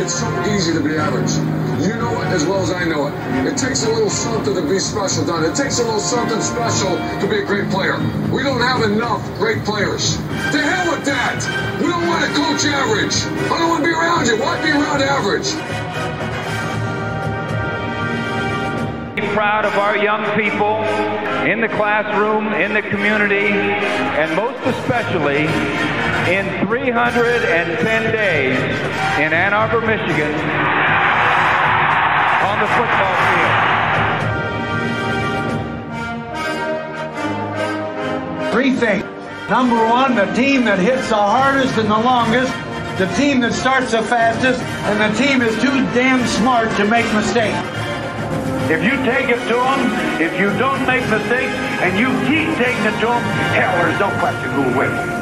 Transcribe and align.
It's 0.00 0.20
so 0.20 0.30
easy 0.46 0.72
to 0.72 0.80
be 0.80 0.96
average. 0.96 1.32
You 1.82 1.94
know 1.96 2.22
it 2.22 2.28
as 2.28 2.46
well 2.46 2.62
as 2.62 2.70
I 2.70 2.84
know 2.84 3.08
it. 3.08 3.14
It 3.46 3.56
takes 3.58 3.84
a 3.84 3.90
little 3.90 4.10
something 4.10 4.54
to 4.54 4.62
be 4.62 4.78
special, 4.78 5.24
Don. 5.26 5.44
It 5.44 5.56
takes 5.56 5.80
a 5.80 5.82
little 5.82 5.98
something 5.98 6.40
special 6.40 6.96
to 7.20 7.26
be 7.28 7.42
a 7.42 7.44
great 7.44 7.68
player. 7.70 7.98
We 8.30 8.42
don't 8.44 8.60
have 8.60 8.82
enough 8.82 9.22
great 9.38 9.64
players. 9.64 10.16
To 10.16 10.58
hell 10.62 10.90
with 10.94 11.04
that! 11.04 11.42
We 11.80 11.86
don't 11.88 12.06
want 12.06 12.24
to 12.24 12.30
coach 12.30 12.64
average. 12.64 13.14
I 13.50 13.58
don't 13.58 13.68
want 13.70 13.84
to 13.84 13.90
be 13.90 13.94
around 13.94 14.26
you. 14.26 14.38
Why 14.38 14.62
be 14.62 14.70
around 14.70 15.02
average? 15.02 15.50
Be 19.16 19.26
proud 19.34 19.64
of 19.64 19.74
our 19.74 19.96
young 19.96 20.24
people 20.38 20.82
in 21.46 21.60
the 21.60 21.68
classroom, 21.68 22.52
in 22.54 22.72
the 22.72 22.82
community, 22.82 23.50
and 23.50 24.34
most 24.36 24.58
especially 24.64 25.46
in 26.28 26.44
310 26.68 28.12
days 28.12 28.58
in 29.18 29.32
Ann 29.32 29.54
Arbor, 29.54 29.80
Michigan, 29.80 30.34
on 32.44 32.60
the 32.60 32.68
football 32.76 33.14
field. 38.44 38.52
Three 38.52 38.76
things. 38.76 39.04
Number 39.48 39.76
one, 39.88 40.14
the 40.16 40.26
team 40.34 40.66
that 40.66 40.78
hits 40.78 41.08
the 41.08 41.16
hardest 41.16 41.78
and 41.78 41.90
the 41.90 41.98
longest, 41.98 42.52
the 42.98 43.06
team 43.16 43.40
that 43.40 43.54
starts 43.54 43.92
the 43.92 44.02
fastest, 44.02 44.60
and 44.60 45.00
the 45.00 45.08
team 45.16 45.40
is 45.40 45.54
too 45.62 45.72
damn 45.96 46.26
smart 46.26 46.68
to 46.76 46.84
make 46.84 47.06
mistakes. 47.14 47.56
If 48.68 48.84
you 48.84 49.00
take 49.08 49.30
it 49.30 49.40
to 49.48 49.56
them, 49.56 50.20
if 50.20 50.38
you 50.38 50.52
don't 50.58 50.84
make 50.86 51.08
mistakes, 51.08 51.54
and 51.80 51.96
you 51.98 52.12
keep 52.28 52.54
taking 52.60 52.84
it 52.84 53.00
to 53.00 53.06
them, 53.06 53.22
hell, 53.56 53.72
there's 53.80 53.98
no 53.98 54.10
question 54.20 54.50
who 54.52 54.62
will 54.68 54.76
win. 54.76 55.17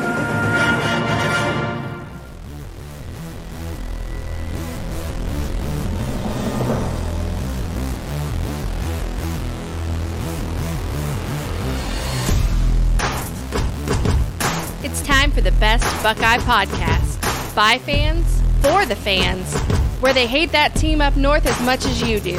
Buckeye 16.06 16.38
podcast. 16.38 17.56
By 17.56 17.78
fans, 17.78 18.40
for 18.62 18.86
the 18.86 18.94
fans, 18.94 19.52
where 20.00 20.12
they 20.12 20.28
hate 20.28 20.52
that 20.52 20.72
team 20.76 21.00
up 21.00 21.16
north 21.16 21.44
as 21.46 21.60
much 21.62 21.84
as 21.84 22.00
you 22.00 22.20
do. 22.20 22.38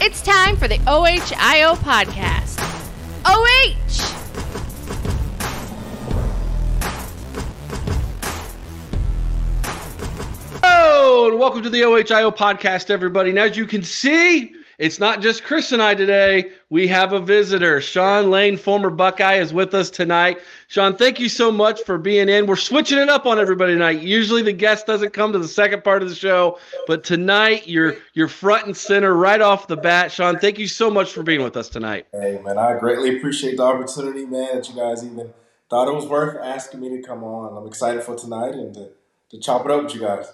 It's 0.00 0.22
time 0.22 0.56
for 0.56 0.68
the 0.68 0.78
OHIO 0.86 1.74
podcast. 1.74 2.56
OH! 3.24 3.74
Hello, 10.62 11.30
and 11.30 11.40
welcome 11.40 11.64
to 11.64 11.70
the 11.70 11.82
OHIO 11.82 12.30
podcast, 12.30 12.90
everybody. 12.90 13.30
And 13.30 13.40
as 13.40 13.56
you 13.56 13.66
can 13.66 13.82
see, 13.82 14.54
it's 14.78 14.98
not 14.98 15.20
just 15.20 15.44
Chris 15.44 15.72
and 15.72 15.82
I 15.82 15.94
today. 15.94 16.50
We 16.70 16.86
have 16.88 17.12
a 17.12 17.20
visitor. 17.20 17.80
Shaun 17.80 18.30
Lane, 18.30 18.56
former 18.56 18.90
Buckeye, 18.90 19.36
is 19.36 19.52
with 19.52 19.74
us 19.74 19.90
tonight. 19.90 20.38
Shaun, 20.68 20.96
thank 20.96 21.20
you 21.20 21.28
so 21.28 21.52
much 21.52 21.82
for 21.82 21.98
being 21.98 22.28
in. 22.28 22.46
We're 22.46 22.56
switching 22.56 22.98
it 22.98 23.08
up 23.08 23.26
on 23.26 23.38
everybody 23.38 23.74
tonight. 23.74 24.00
Usually 24.00 24.42
the 24.42 24.52
guest 24.52 24.86
doesn't 24.86 25.12
come 25.12 25.32
to 25.32 25.38
the 25.38 25.48
second 25.48 25.84
part 25.84 26.02
of 26.02 26.08
the 26.08 26.14
show, 26.14 26.58
but 26.86 27.04
tonight 27.04 27.68
you're 27.68 27.96
you're 28.14 28.28
front 28.28 28.66
and 28.66 28.76
center 28.76 29.14
right 29.14 29.40
off 29.40 29.68
the 29.68 29.76
bat. 29.76 30.10
Shaun, 30.10 30.38
thank 30.38 30.58
you 30.58 30.66
so 30.66 30.90
much 30.90 31.12
for 31.12 31.22
being 31.22 31.42
with 31.42 31.56
us 31.56 31.68
tonight. 31.68 32.06
Hey 32.12 32.40
man, 32.44 32.58
I 32.58 32.78
greatly 32.78 33.16
appreciate 33.16 33.56
the 33.56 33.62
opportunity, 33.62 34.26
man, 34.26 34.56
that 34.56 34.68
you 34.68 34.74
guys 34.74 35.04
even 35.04 35.32
thought 35.70 35.88
it 35.88 35.94
was 35.94 36.06
worth 36.06 36.36
asking 36.42 36.80
me 36.80 36.88
to 36.90 37.02
come 37.02 37.22
on. 37.24 37.56
I'm 37.56 37.66
excited 37.66 38.02
for 38.02 38.16
tonight 38.16 38.54
and 38.54 38.74
to, 38.74 38.90
to 39.30 39.40
chop 39.40 39.64
it 39.64 39.70
up 39.70 39.84
with 39.84 39.94
you 39.94 40.00
guys. 40.00 40.26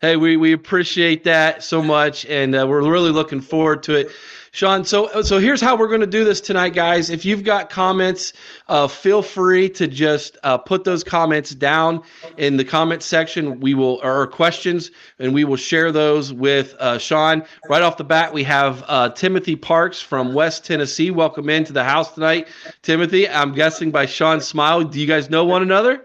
Hey, 0.00 0.14
we, 0.14 0.36
we 0.36 0.52
appreciate 0.52 1.24
that 1.24 1.64
so 1.64 1.82
much, 1.82 2.24
and 2.26 2.54
uh, 2.54 2.64
we're 2.68 2.88
really 2.88 3.10
looking 3.10 3.40
forward 3.40 3.82
to 3.82 3.96
it. 3.96 4.12
Shaun, 4.52 4.84
so 4.84 5.22
so 5.22 5.38
here's 5.38 5.60
how 5.60 5.76
we're 5.76 5.88
going 5.88 6.02
to 6.02 6.06
do 6.06 6.24
this 6.24 6.40
tonight, 6.40 6.72
guys. 6.72 7.10
If 7.10 7.24
you've 7.24 7.42
got 7.42 7.68
comments, 7.68 8.32
uh, 8.68 8.86
feel 8.86 9.22
free 9.22 9.68
to 9.70 9.88
just 9.88 10.38
uh, 10.44 10.56
put 10.56 10.84
those 10.84 11.02
comments 11.02 11.50
down 11.50 12.02
in 12.36 12.56
the 12.56 12.64
comment 12.64 13.02
section. 13.02 13.58
We 13.58 13.74
will 13.74 13.98
or 14.04 14.28
questions, 14.28 14.92
and 15.18 15.34
we 15.34 15.42
will 15.42 15.56
share 15.56 15.90
those 15.90 16.32
with 16.32 16.76
uh, 16.78 16.98
Shaun. 16.98 17.42
Right 17.68 17.82
off 17.82 17.96
the 17.96 18.04
bat, 18.04 18.32
we 18.32 18.44
have 18.44 18.84
uh, 18.86 19.08
Timothy 19.10 19.56
Parks 19.56 20.00
from 20.00 20.32
West 20.32 20.64
Tennessee. 20.64 21.10
Welcome 21.10 21.50
into 21.50 21.72
the 21.72 21.82
house 21.82 22.14
tonight, 22.14 22.46
Timothy. 22.82 23.28
I'm 23.28 23.52
guessing 23.52 23.90
by 23.90 24.06
Shaun's 24.06 24.46
smile. 24.46 24.84
Do 24.84 25.00
you 25.00 25.08
guys 25.08 25.28
know 25.28 25.44
one 25.44 25.62
another? 25.62 26.04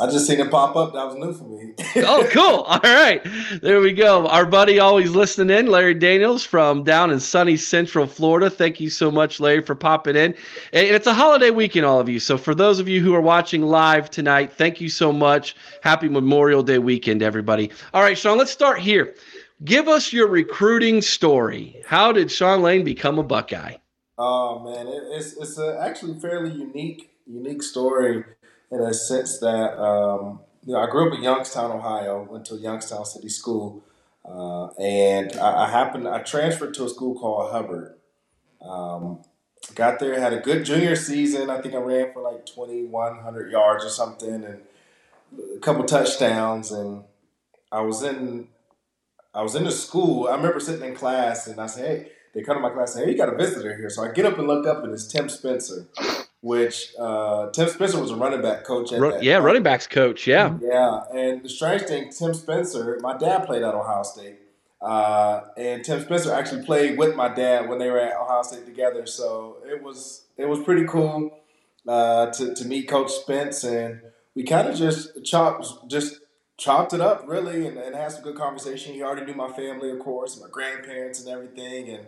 I 0.00 0.06
just 0.06 0.26
seen 0.26 0.40
it 0.40 0.50
pop 0.50 0.76
up. 0.76 0.94
That 0.94 1.06
was 1.06 1.16
new 1.16 1.34
for 1.34 1.44
me. 1.44 1.74
oh, 2.06 2.26
cool. 2.30 2.60
All 2.66 2.80
right. 2.82 3.20
There 3.60 3.80
we 3.80 3.92
go. 3.92 4.26
Our 4.28 4.46
buddy 4.46 4.78
always 4.78 5.10
listening 5.10 5.56
in, 5.56 5.66
Larry 5.66 5.92
Daniels 5.92 6.42
from 6.42 6.84
down 6.84 7.10
in 7.10 7.20
sunny 7.20 7.56
Central 7.56 8.06
Florida. 8.06 8.48
Thank 8.48 8.80
you 8.80 8.88
so 8.88 9.10
much, 9.10 9.40
Larry, 9.40 9.60
for 9.60 9.74
popping 9.74 10.16
in. 10.16 10.34
And 10.72 10.86
it's 10.86 11.06
a 11.06 11.12
holiday 11.12 11.50
weekend, 11.50 11.84
all 11.84 12.00
of 12.00 12.08
you. 12.08 12.18
So 12.18 12.38
for 12.38 12.54
those 12.54 12.78
of 12.80 12.88
you 12.88 13.02
who 13.02 13.14
are 13.14 13.20
watching 13.20 13.62
live 13.62 14.10
tonight, 14.10 14.52
thank 14.52 14.80
you 14.80 14.88
so 14.88 15.12
much. 15.12 15.54
Happy 15.82 16.08
Memorial 16.08 16.62
Day 16.62 16.78
weekend, 16.78 17.22
everybody. 17.22 17.70
All 17.92 18.02
right, 18.02 18.16
Shaun, 18.16 18.38
let's 18.38 18.50
start 18.50 18.80
here. 18.80 19.14
Give 19.64 19.88
us 19.88 20.14
your 20.14 20.28
recruiting 20.28 21.02
story. 21.02 21.82
How 21.84 22.12
did 22.12 22.32
Shaun 22.32 22.62
Lane 22.62 22.84
become 22.84 23.18
a 23.18 23.22
Buckeye? 23.22 23.76
Oh 24.16 24.62
man, 24.64 24.86
it's 25.16 25.34
it's 25.38 25.58
a 25.58 25.78
actually 25.80 26.18
fairly 26.20 26.50
unique 26.50 27.10
unique 27.26 27.62
story 27.62 28.24
in 28.70 28.80
a 28.80 28.94
sense 28.94 29.38
that 29.38 29.78
um, 29.78 30.40
you 30.64 30.72
know 30.72 30.80
I 30.80 30.88
grew 30.88 31.08
up 31.08 31.14
in 31.14 31.22
Youngstown, 31.22 31.72
Ohio. 31.72 32.26
Went 32.30 32.46
to 32.46 32.56
Youngstown 32.56 33.04
City 33.04 33.28
School, 33.28 33.82
uh, 34.24 34.68
and 34.78 35.36
I, 35.36 35.64
I, 35.64 35.70
happened 35.70 36.06
I 36.08 36.22
transferred 36.22 36.74
to 36.74 36.84
a 36.84 36.88
school 36.88 37.18
called 37.18 37.50
Hubbard. 37.50 37.94
Um, 38.62 39.22
got 39.74 39.98
there, 39.98 40.18
had 40.18 40.32
a 40.32 40.40
good 40.40 40.64
junior 40.64 40.96
season. 40.96 41.50
I 41.50 41.60
think 41.60 41.74
I 41.74 41.78
ran 41.78 42.12
for 42.12 42.22
like 42.22 42.46
twenty 42.46 42.84
one 42.84 43.18
hundred 43.18 43.50
yards 43.50 43.84
or 43.84 43.90
something, 43.90 44.44
and 44.44 44.60
a 45.56 45.58
couple 45.60 45.84
touchdowns. 45.84 46.70
And 46.70 47.04
I 47.72 47.80
was 47.80 48.02
in 48.02 48.48
I 49.34 49.42
was 49.42 49.54
in 49.54 49.64
the 49.64 49.72
school. 49.72 50.28
I 50.28 50.36
remember 50.36 50.60
sitting 50.60 50.86
in 50.86 50.94
class, 50.94 51.46
and 51.46 51.60
I 51.60 51.66
said, 51.66 51.86
"Hey." 51.86 52.12
They 52.32 52.42
come 52.42 52.54
to 52.54 52.62
my 52.62 52.70
class 52.70 52.94
and 52.94 53.00
say, 53.00 53.06
"Hey, 53.06 53.10
you 53.10 53.18
got 53.18 53.34
a 53.34 53.36
visitor 53.36 53.76
here." 53.76 53.90
So 53.90 54.04
I 54.04 54.12
get 54.12 54.24
up 54.24 54.38
and 54.38 54.46
look 54.46 54.64
up, 54.64 54.84
and 54.84 54.92
it's 54.92 55.08
Tim 55.08 55.28
Spencer 55.28 55.88
which 56.42 56.94
uh, 56.98 57.50
Tim 57.50 57.68
Spencer 57.68 58.00
was 58.00 58.10
a 58.10 58.16
running 58.16 58.40
back 58.40 58.64
coach. 58.64 58.92
Run, 58.92 59.22
yeah, 59.22 59.34
time. 59.34 59.44
running 59.44 59.62
backs 59.62 59.86
coach. 59.86 60.26
Yeah, 60.26 60.56
yeah. 60.62 61.02
And 61.14 61.42
the 61.42 61.48
strange 61.48 61.82
thing, 61.82 62.10
Tim 62.10 62.34
Spencer, 62.34 62.98
my 63.02 63.16
dad 63.16 63.46
played 63.46 63.62
at 63.62 63.74
Ohio 63.74 64.02
State, 64.02 64.38
uh, 64.80 65.42
and 65.56 65.84
Tim 65.84 66.00
Spencer 66.00 66.32
actually 66.32 66.64
played 66.64 66.96
with 66.96 67.14
my 67.14 67.28
dad 67.28 67.68
when 67.68 67.78
they 67.78 67.90
were 67.90 68.00
at 68.00 68.16
Ohio 68.16 68.42
State 68.42 68.64
together. 68.64 69.06
So 69.06 69.58
it 69.66 69.82
was 69.82 70.24
it 70.36 70.48
was 70.48 70.60
pretty 70.60 70.86
cool 70.86 71.38
uh, 71.86 72.26
to 72.30 72.54
to 72.54 72.64
meet 72.64 72.88
Coach 72.88 73.10
Spence, 73.10 73.62
and 73.64 74.00
we 74.34 74.44
kind 74.44 74.66
of 74.68 74.76
just 74.76 75.22
chopped 75.24 75.88
just 75.88 76.20
chopped 76.56 76.92
it 76.92 77.00
up 77.00 77.24
really, 77.26 77.66
and, 77.66 77.78
and, 77.78 77.94
had 77.94 78.12
some 78.12 78.22
good 78.22 78.36
conversation. 78.36 78.92
He 78.92 79.02
already 79.02 79.24
knew 79.24 79.34
my 79.34 79.50
family, 79.50 79.90
of 79.90 79.98
course, 79.98 80.38
my 80.40 80.48
grandparents 80.50 81.20
and 81.20 81.28
everything, 81.28 81.90
and. 81.90 82.06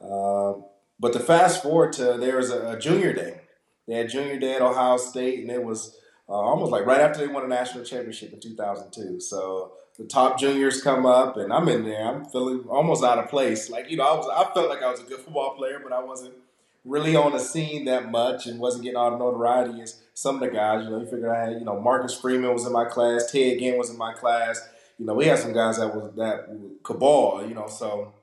Uh, 0.00 0.54
but 0.98 1.12
to 1.12 1.20
fast 1.20 1.62
forward 1.62 1.92
to 1.94 2.16
there 2.18 2.36
was 2.36 2.50
a, 2.50 2.70
a 2.70 2.78
junior 2.78 3.12
day, 3.12 3.42
they 3.92 3.98
had 3.98 4.08
junior 4.08 4.38
day 4.38 4.54
at 4.54 4.62
Ohio 4.62 4.96
State, 4.96 5.40
and 5.40 5.50
it 5.50 5.62
was 5.62 5.98
uh, 6.28 6.32
almost 6.32 6.72
like 6.72 6.86
right 6.86 7.00
after 7.00 7.20
they 7.20 7.30
won 7.30 7.44
a 7.44 7.48
national 7.48 7.84
championship 7.84 8.32
in 8.32 8.40
2002. 8.40 9.20
So 9.20 9.72
the 9.98 10.04
top 10.04 10.40
juniors 10.40 10.82
come 10.82 11.04
up, 11.04 11.36
and 11.36 11.52
I'm 11.52 11.68
in 11.68 11.84
there. 11.84 12.02
I'm 12.06 12.24
feeling 12.24 12.64
almost 12.70 13.04
out 13.04 13.18
of 13.18 13.28
place. 13.28 13.68
Like 13.68 13.90
you 13.90 13.98
know, 13.98 14.04
I 14.04 14.16
was 14.16 14.28
I 14.28 14.52
felt 14.54 14.70
like 14.70 14.82
I 14.82 14.90
was 14.90 15.00
a 15.00 15.04
good 15.04 15.20
football 15.20 15.54
player, 15.56 15.78
but 15.82 15.92
I 15.92 16.02
wasn't 16.02 16.32
really 16.86 17.14
on 17.14 17.32
the 17.32 17.38
scene 17.38 17.84
that 17.84 18.10
much 18.10 18.46
and 18.46 18.58
wasn't 18.58 18.84
getting 18.84 18.96
all 18.96 19.10
the 19.10 19.18
notoriety 19.18 19.82
as 19.82 20.00
some 20.14 20.36
of 20.36 20.40
the 20.40 20.48
guys. 20.48 20.84
You 20.84 20.90
know, 20.90 21.00
you 21.00 21.06
figure 21.06 21.34
I 21.34 21.50
had 21.50 21.58
you 21.58 21.64
know 21.66 21.78
Marcus 21.78 22.18
Freeman 22.18 22.54
was 22.54 22.64
in 22.64 22.72
my 22.72 22.86
class, 22.86 23.30
Ted 23.30 23.58
Ginn 23.58 23.76
was 23.76 23.90
in 23.90 23.98
my 23.98 24.14
class. 24.14 24.66
You 24.98 25.04
know, 25.04 25.14
we 25.14 25.26
had 25.26 25.38
some 25.38 25.52
guys 25.52 25.76
that 25.76 25.94
was 25.94 26.14
that 26.16 26.48
cabal. 26.82 27.46
You 27.46 27.54
know, 27.54 27.66
so 27.66 28.14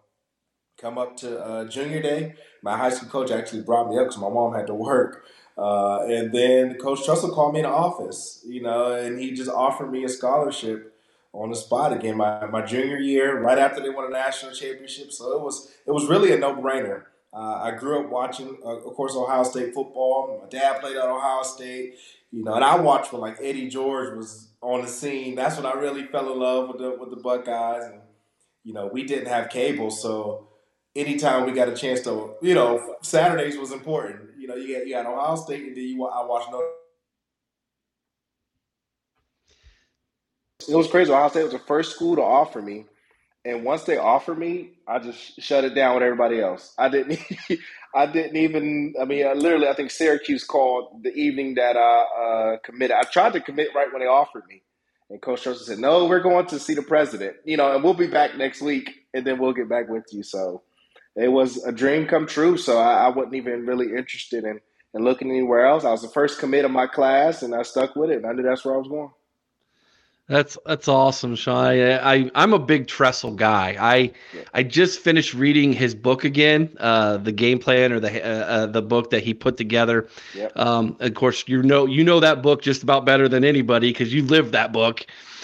come 0.80 0.98
up 0.98 1.18
to 1.18 1.40
uh, 1.40 1.66
junior 1.66 2.02
day. 2.02 2.34
My 2.64 2.78
high 2.78 2.90
school 2.90 3.10
coach 3.10 3.32
actually 3.32 3.62
brought 3.62 3.90
me 3.90 3.98
up 3.98 4.06
because 4.06 4.18
my 4.18 4.30
mom 4.30 4.54
had 4.54 4.68
to 4.68 4.74
work. 4.74 5.26
Uh, 5.60 6.06
and 6.06 6.32
then 6.32 6.76
Coach 6.76 7.06
Tressel 7.06 7.34
called 7.34 7.54
me 7.54 7.60
in 7.60 7.64
the 7.66 7.70
office, 7.70 8.42
you 8.48 8.62
know, 8.62 8.94
and 8.94 9.20
he 9.20 9.32
just 9.32 9.50
offered 9.50 9.92
me 9.92 10.06
a 10.06 10.10
scholarship 10.10 10.96
on 11.34 11.50
the 11.50 11.56
spot 11.56 11.92
again 11.92 12.16
my, 12.16 12.46
my 12.46 12.62
junior 12.62 12.98
year, 12.98 13.42
right 13.42 13.60
after 13.60 13.82
they 13.82 13.90
won 13.90 14.06
a 14.06 14.10
national 14.10 14.54
championship. 14.54 15.12
So 15.12 15.38
it 15.38 15.42
was 15.42 15.70
it 15.86 15.92
was 15.92 16.06
really 16.06 16.32
a 16.32 16.38
no 16.38 16.56
brainer. 16.56 17.04
Uh, 17.34 17.62
I 17.62 17.72
grew 17.72 18.00
up 18.00 18.10
watching, 18.10 18.58
uh, 18.66 18.78
of 18.78 18.96
course, 18.96 19.16
Ohio 19.16 19.44
State 19.44 19.74
football. 19.74 20.40
My 20.42 20.48
dad 20.48 20.80
played 20.80 20.96
at 20.96 21.04
Ohio 21.04 21.44
State, 21.44 21.96
you 22.32 22.44
know, 22.46 22.54
and 22.54 22.64
I 22.64 22.80
watched 22.80 23.12
when 23.12 23.22
like 23.22 23.38
Eddie 23.42 23.68
George 23.68 24.16
was 24.16 24.48
on 24.62 24.82
the 24.82 24.88
scene. 24.88 25.36
That's 25.36 25.58
when 25.58 25.66
I 25.66 25.74
really 25.74 26.06
fell 26.06 26.32
in 26.32 26.40
love 26.40 26.70
with 26.70 26.78
the 26.78 26.92
with 26.98 27.10
the 27.10 27.18
Buckeyes, 27.18 27.84
and 27.84 28.00
you 28.64 28.74
know, 28.74 28.88
we 28.88 29.04
didn't 29.04 29.28
have 29.28 29.50
cable, 29.50 29.92
so 29.92 30.48
anytime 30.96 31.46
we 31.46 31.52
got 31.52 31.68
a 31.68 31.76
chance 31.76 32.00
to, 32.02 32.36
you 32.42 32.56
know, 32.56 32.96
Saturdays 33.02 33.58
was 33.58 33.72
important 33.74 34.29
know, 34.50 34.56
you 34.58 34.78
got 34.78 34.88
you 34.88 34.94
got 34.96 35.08
Ohio 35.08 35.38
State, 35.38 35.68
and 35.70 35.78
then 35.78 35.86
you 35.86 36.06
I 36.08 36.26
watched 36.26 36.52
Notre. 36.52 36.68
It 40.70 40.76
was 40.76 40.88
crazy. 40.88 41.12
Ohio 41.12 41.30
State 41.30 41.44
was 41.44 41.54
the 41.54 41.60
first 41.60 41.92
school 41.96 42.16
to 42.18 42.24
offer 42.24 42.62
me 42.62 42.86
And 43.44 43.64
once 43.66 43.84
they 43.84 43.98
offered 43.98 44.38
me, 44.38 44.72
I 44.88 45.00
just 45.00 45.42
shut 45.42 45.64
it 45.64 45.74
down 45.74 45.96
with 45.96 46.04
everybody 46.04 46.40
else. 46.40 46.74
I 46.78 46.90
didn't. 46.90 47.20
I 47.96 48.06
didn't 48.06 48.38
even. 48.38 48.94
I 49.02 49.06
mean, 49.06 49.26
I 49.28 49.34
literally, 49.34 49.68
I 49.68 49.74
think 49.74 49.92
Syracuse 49.92 50.44
called 50.44 51.04
the 51.04 51.12
evening 51.14 51.56
that 51.56 51.76
I 51.76 52.54
uh, 52.56 52.58
committed. 52.64 52.96
I 52.96 53.04
tried 53.04 53.34
to 53.34 53.42
commit 53.42 53.70
right 53.76 53.92
when 53.92 54.02
they 54.02 54.08
offered 54.08 54.44
me, 54.48 54.62
and 55.10 55.22
Coach 55.22 55.44
Tressel 55.44 55.66
said, 55.66 55.80
"No, 55.80 56.06
we're 56.06 56.22
going 56.22 56.46
to 56.48 56.60
see 56.60 56.76
the 56.76 56.84
president. 56.84 57.38
You 57.44 57.58
know, 57.58 57.74
and 57.74 57.84
we'll 57.84 57.96
be 57.96 58.08
back 58.08 58.38
next 58.38 58.62
week, 58.62 58.90
and 59.14 59.26
then 59.26 59.40
we'll 59.40 59.54
get 59.54 59.68
back 59.68 59.90
with 59.90 60.06
you." 60.12 60.22
So 60.24 60.62
it 61.20 61.28
was 61.28 61.64
a 61.64 61.72
dream 61.72 62.08
come 62.08 62.26
true. 62.26 62.58
So 62.58 62.78
I, 62.78 63.06
I 63.06 63.08
wasn't 63.10 63.36
even 63.36 63.66
really 63.66 63.96
interested 63.96 64.44
in, 64.44 64.60
in 64.94 65.04
looking 65.04 65.30
anywhere 65.30 65.66
else. 65.66 65.84
I 65.84 65.92
was 65.92 66.02
the 66.02 66.10
first 66.10 66.40
commit 66.40 66.66
of 66.66 66.72
my 66.72 66.88
class, 66.88 67.44
and 67.44 67.54
I 67.54 67.64
stuck 67.64 67.96
with 67.96 68.10
it. 68.10 68.18
And 68.18 68.26
I 68.26 68.34
knew 68.34 68.44
that's 68.44 68.64
where 68.64 68.76
I 68.76 68.78
was 68.78 68.88
going. 68.88 69.12
That's 70.30 70.60
that's 70.64 70.88
awesome, 70.88 71.36
Shaun. 71.36 71.66
I, 71.66 72.30
I 72.36 72.44
am 72.44 72.54
a 72.54 72.60
big 72.60 72.86
Tressel 72.88 73.34
guy. 73.34 73.76
I 73.80 73.96
yeah. 74.32 74.44
I 74.54 74.62
just 74.62 75.00
finished 75.00 75.34
reading 75.34 75.74
his 75.74 75.96
book 75.96 76.24
again, 76.24 76.70
uh, 76.80 77.18
the 77.18 77.32
game 77.32 77.58
plan 77.58 77.92
or 77.92 78.00
the 78.00 78.24
uh, 78.24 78.46
uh, 78.46 78.66
the 78.68 78.84
book 78.84 79.10
that 79.10 79.24
he 79.24 79.34
put 79.34 79.58
together. 79.58 80.08
Yep. 80.36 80.56
Um, 80.56 80.98
of 81.00 81.16
course, 81.16 81.46
you 81.48 81.64
know 81.64 81.88
you 81.88 82.04
know 82.04 82.20
that 82.20 82.44
book 82.44 82.62
just 82.62 82.84
about 82.84 83.06
better 83.06 83.28
than 83.28 83.44
anybody 83.44 83.90
because 83.90 84.14
you 84.14 84.24
lived 84.24 84.52
that 84.52 84.72
book. 84.72 85.04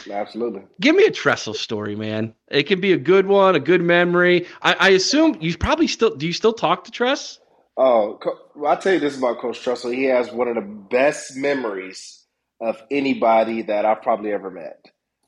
Absolutely. 0.10 0.62
Give 0.80 0.96
me 0.96 1.06
a 1.06 1.12
Tressel 1.12 1.54
story, 1.54 1.96
man. 1.96 2.34
It 2.50 2.64
can 2.64 2.80
be 2.80 2.94
a 2.94 2.98
good 2.98 3.28
one, 3.28 3.56
a 3.56 3.60
good 3.60 3.82
memory. 3.82 4.48
I, 4.62 4.76
I 4.80 4.90
assume 4.90 5.38
you 5.42 5.58
probably 5.58 5.88
still 5.88 6.16
do. 6.16 6.28
You 6.28 6.34
still 6.34 6.54
talk 6.54 6.84
to 6.86 6.92
Tress? 6.92 7.40
Oh, 7.78 8.20
I'll 8.66 8.78
tell 8.78 8.94
you 8.94 9.00
this 9.00 9.18
about 9.18 9.40
Coach 9.40 9.62
Tressel. 9.62 9.92
He 9.92 10.06
has 10.06 10.32
one 10.32 10.48
of 10.48 10.56
the 10.56 10.62
best 10.62 11.36
memories 11.36 12.24
of 12.62 12.82
anybody 12.90 13.64
that 13.64 13.86
I've 13.86 14.02
probably 14.02 14.32
ever 14.32 14.50
met. 14.50 14.86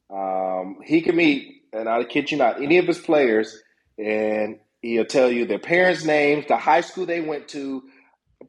Um, 0.10 0.78
he 0.86 1.02
can 1.02 1.16
meet, 1.16 1.64
and 1.74 1.90
I 1.90 2.04
kid 2.06 2.32
you 2.32 2.38
not, 2.38 2.62
any 2.62 2.78
of 2.78 2.88
his 2.88 3.00
players, 3.00 3.62
and 3.98 4.60
he'll 4.82 5.06
tell 5.06 5.30
you 5.30 5.46
their 5.46 5.60
parents' 5.60 6.06
names, 6.06 6.46
the 6.48 6.56
high 6.56 6.82
school 6.82 7.06
they 7.06 7.20
went 7.20 7.50
to, 7.50 7.84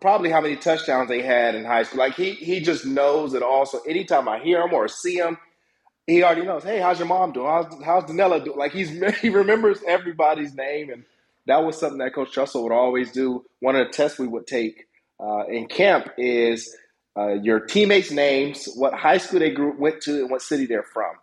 probably 0.00 0.30
how 0.30 0.40
many 0.40 0.54
touchdowns 0.54 1.08
they 1.08 1.22
had 1.22 1.56
in 1.56 1.64
high 1.64 1.82
school. 1.82 1.98
Like 1.98 2.14
he 2.14 2.32
he 2.32 2.60
just 2.60 2.86
knows 2.86 3.34
it 3.34 3.42
all. 3.42 3.66
So 3.66 3.80
anytime 3.82 4.28
I 4.28 4.38
hear 4.38 4.60
him 4.62 4.72
or 4.72 4.86
see 4.86 5.16
him, 5.16 5.38
he 6.08 6.24
already 6.24 6.44
knows. 6.44 6.64
Hey, 6.64 6.80
how's 6.80 6.98
your 6.98 7.08
mom 7.08 7.32
doing? 7.32 7.48
How's 7.48 7.84
how's 7.84 8.04
Danella 8.04 8.44
doing? 8.44 8.58
Like 8.58 8.72
he's 8.72 8.90
he 9.20 9.30
remembers 9.30 9.80
everybody's 9.86 10.54
name, 10.54 10.90
and 10.90 11.04
that 11.46 11.64
was 11.64 11.78
something 11.78 11.98
that 11.98 12.14
Coach 12.14 12.32
Tressel 12.32 12.64
would 12.64 12.72
always 12.72 13.12
do. 13.12 13.44
One 13.60 13.76
of 13.76 13.86
the 13.86 13.92
tests 13.92 14.18
we 14.18 14.28
would 14.28 14.48
take 14.48 14.86
uh, 15.20 15.46
in 15.46 15.68
camp 15.68 16.08
is 16.18 16.74
uh, 17.16 17.34
your 17.34 17.60
teammates' 17.60 18.10
names, 18.10 18.68
what 18.76 18.94
high 18.94 19.18
school 19.18 19.40
they 19.40 19.52
grew, 19.52 19.76
went 19.78 20.02
to, 20.02 20.22
and 20.22 20.30
what 20.30 20.42
city 20.42 20.66
they're 20.66 20.82
from. 20.82 21.14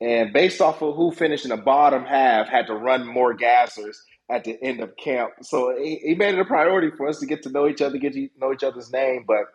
And 0.00 0.32
based 0.32 0.60
off 0.62 0.82
of 0.82 0.94
who 0.96 1.10
finished 1.12 1.44
in 1.44 1.50
the 1.50 1.58
bottom 1.58 2.04
half, 2.04 2.48
had 2.48 2.68
to 2.68 2.74
run 2.74 3.06
more 3.06 3.36
gassers 3.36 3.96
at 4.30 4.44
the 4.44 4.56
end 4.62 4.80
of 4.80 4.96
camp. 4.96 5.32
So 5.42 5.76
he, 5.76 5.96
he 5.96 6.14
made 6.14 6.34
it 6.34 6.40
a 6.40 6.44
priority 6.44 6.90
for 6.96 7.08
us 7.08 7.20
to 7.20 7.26
get 7.26 7.42
to 7.44 7.50
know 7.50 7.66
each 7.68 7.82
other, 7.82 7.98
get 7.98 8.12
to 8.12 8.28
know 8.40 8.52
each 8.52 8.62
other's 8.62 8.92
name. 8.92 9.24
But 9.26 9.46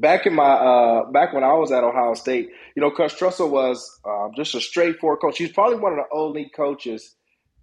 back 0.00 0.26
in 0.26 0.34
my 0.34 0.44
uh, 0.44 1.10
back 1.10 1.32
when 1.32 1.44
I 1.44 1.52
was 1.54 1.72
at 1.72 1.84
Ohio 1.84 2.14
State, 2.14 2.50
you 2.74 2.82
know, 2.82 2.90
Coach 2.90 3.16
Tressel 3.16 3.50
was 3.50 4.00
um, 4.04 4.32
just 4.36 4.54
a 4.54 4.60
straightforward 4.60 5.20
coach. 5.20 5.38
He's 5.38 5.52
probably 5.52 5.78
one 5.78 5.92
of 5.92 5.98
the 5.98 6.16
only 6.16 6.50
coaches 6.54 7.14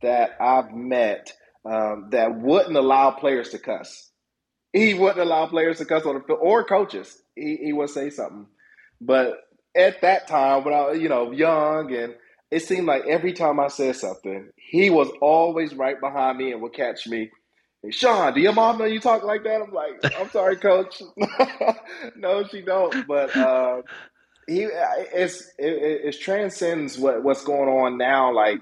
that 0.02 0.32
I've 0.42 0.72
met 0.74 1.34
um, 1.66 2.10
that 2.12 2.36
wouldn't 2.40 2.76
allow 2.76 3.12
players 3.12 3.50
to 3.50 3.60
cuss. 3.60 4.12
He 4.74 4.94
wouldn't 4.94 5.20
allow 5.20 5.48
players 5.48 5.78
to 5.78 5.86
cuss 5.86 6.06
on 6.06 6.16
the 6.16 6.22
field 6.22 6.40
or 6.42 6.64
coaches 6.66 7.22
he, 7.36 7.58
he 7.64 7.74
would 7.74 7.90
say 7.90 8.10
something. 8.10 8.48
But 9.00 9.36
at 9.76 10.02
that 10.02 10.28
time, 10.28 10.64
when 10.64 10.74
I 10.74 10.94
you 10.94 11.10
know 11.10 11.32
young, 11.32 11.94
and 11.94 12.16
it 12.52 12.62
seemed 12.62 12.88
like 12.88 13.06
every 13.08 13.34
time 13.34 13.60
I 13.60 13.68
said 13.68 13.96
something, 13.96 14.50
he 14.56 14.90
was 14.90 15.10
always 15.22 15.74
right 15.74 16.00
behind 16.00 16.38
me 16.38 16.52
and 16.52 16.62
would 16.62 16.74
catch 16.74 17.08
me. 17.08 17.32
Shaun, 17.90 18.34
do 18.34 18.40
your 18.40 18.54
mom 18.54 18.78
know 18.78 18.86
you 18.86 19.00
talk 19.00 19.24
like 19.24 19.44
that? 19.44 19.62
I'm 19.62 19.72
like, 19.74 20.16
I'm 20.18 20.30
sorry, 20.30 20.56
coach. 20.56 21.02
no, 22.16 22.46
she 22.48 22.62
don't. 22.62 23.06
But 23.08 23.36
uh, 23.36 23.82
he, 24.48 24.64
it's 24.64 25.52
it, 25.58 26.06
it, 26.06 26.20
transcends 26.22 26.98
what 26.98 27.24
what's 27.24 27.44
going 27.44 27.70
on 27.70 27.98
now. 27.98 28.34
Like 28.34 28.62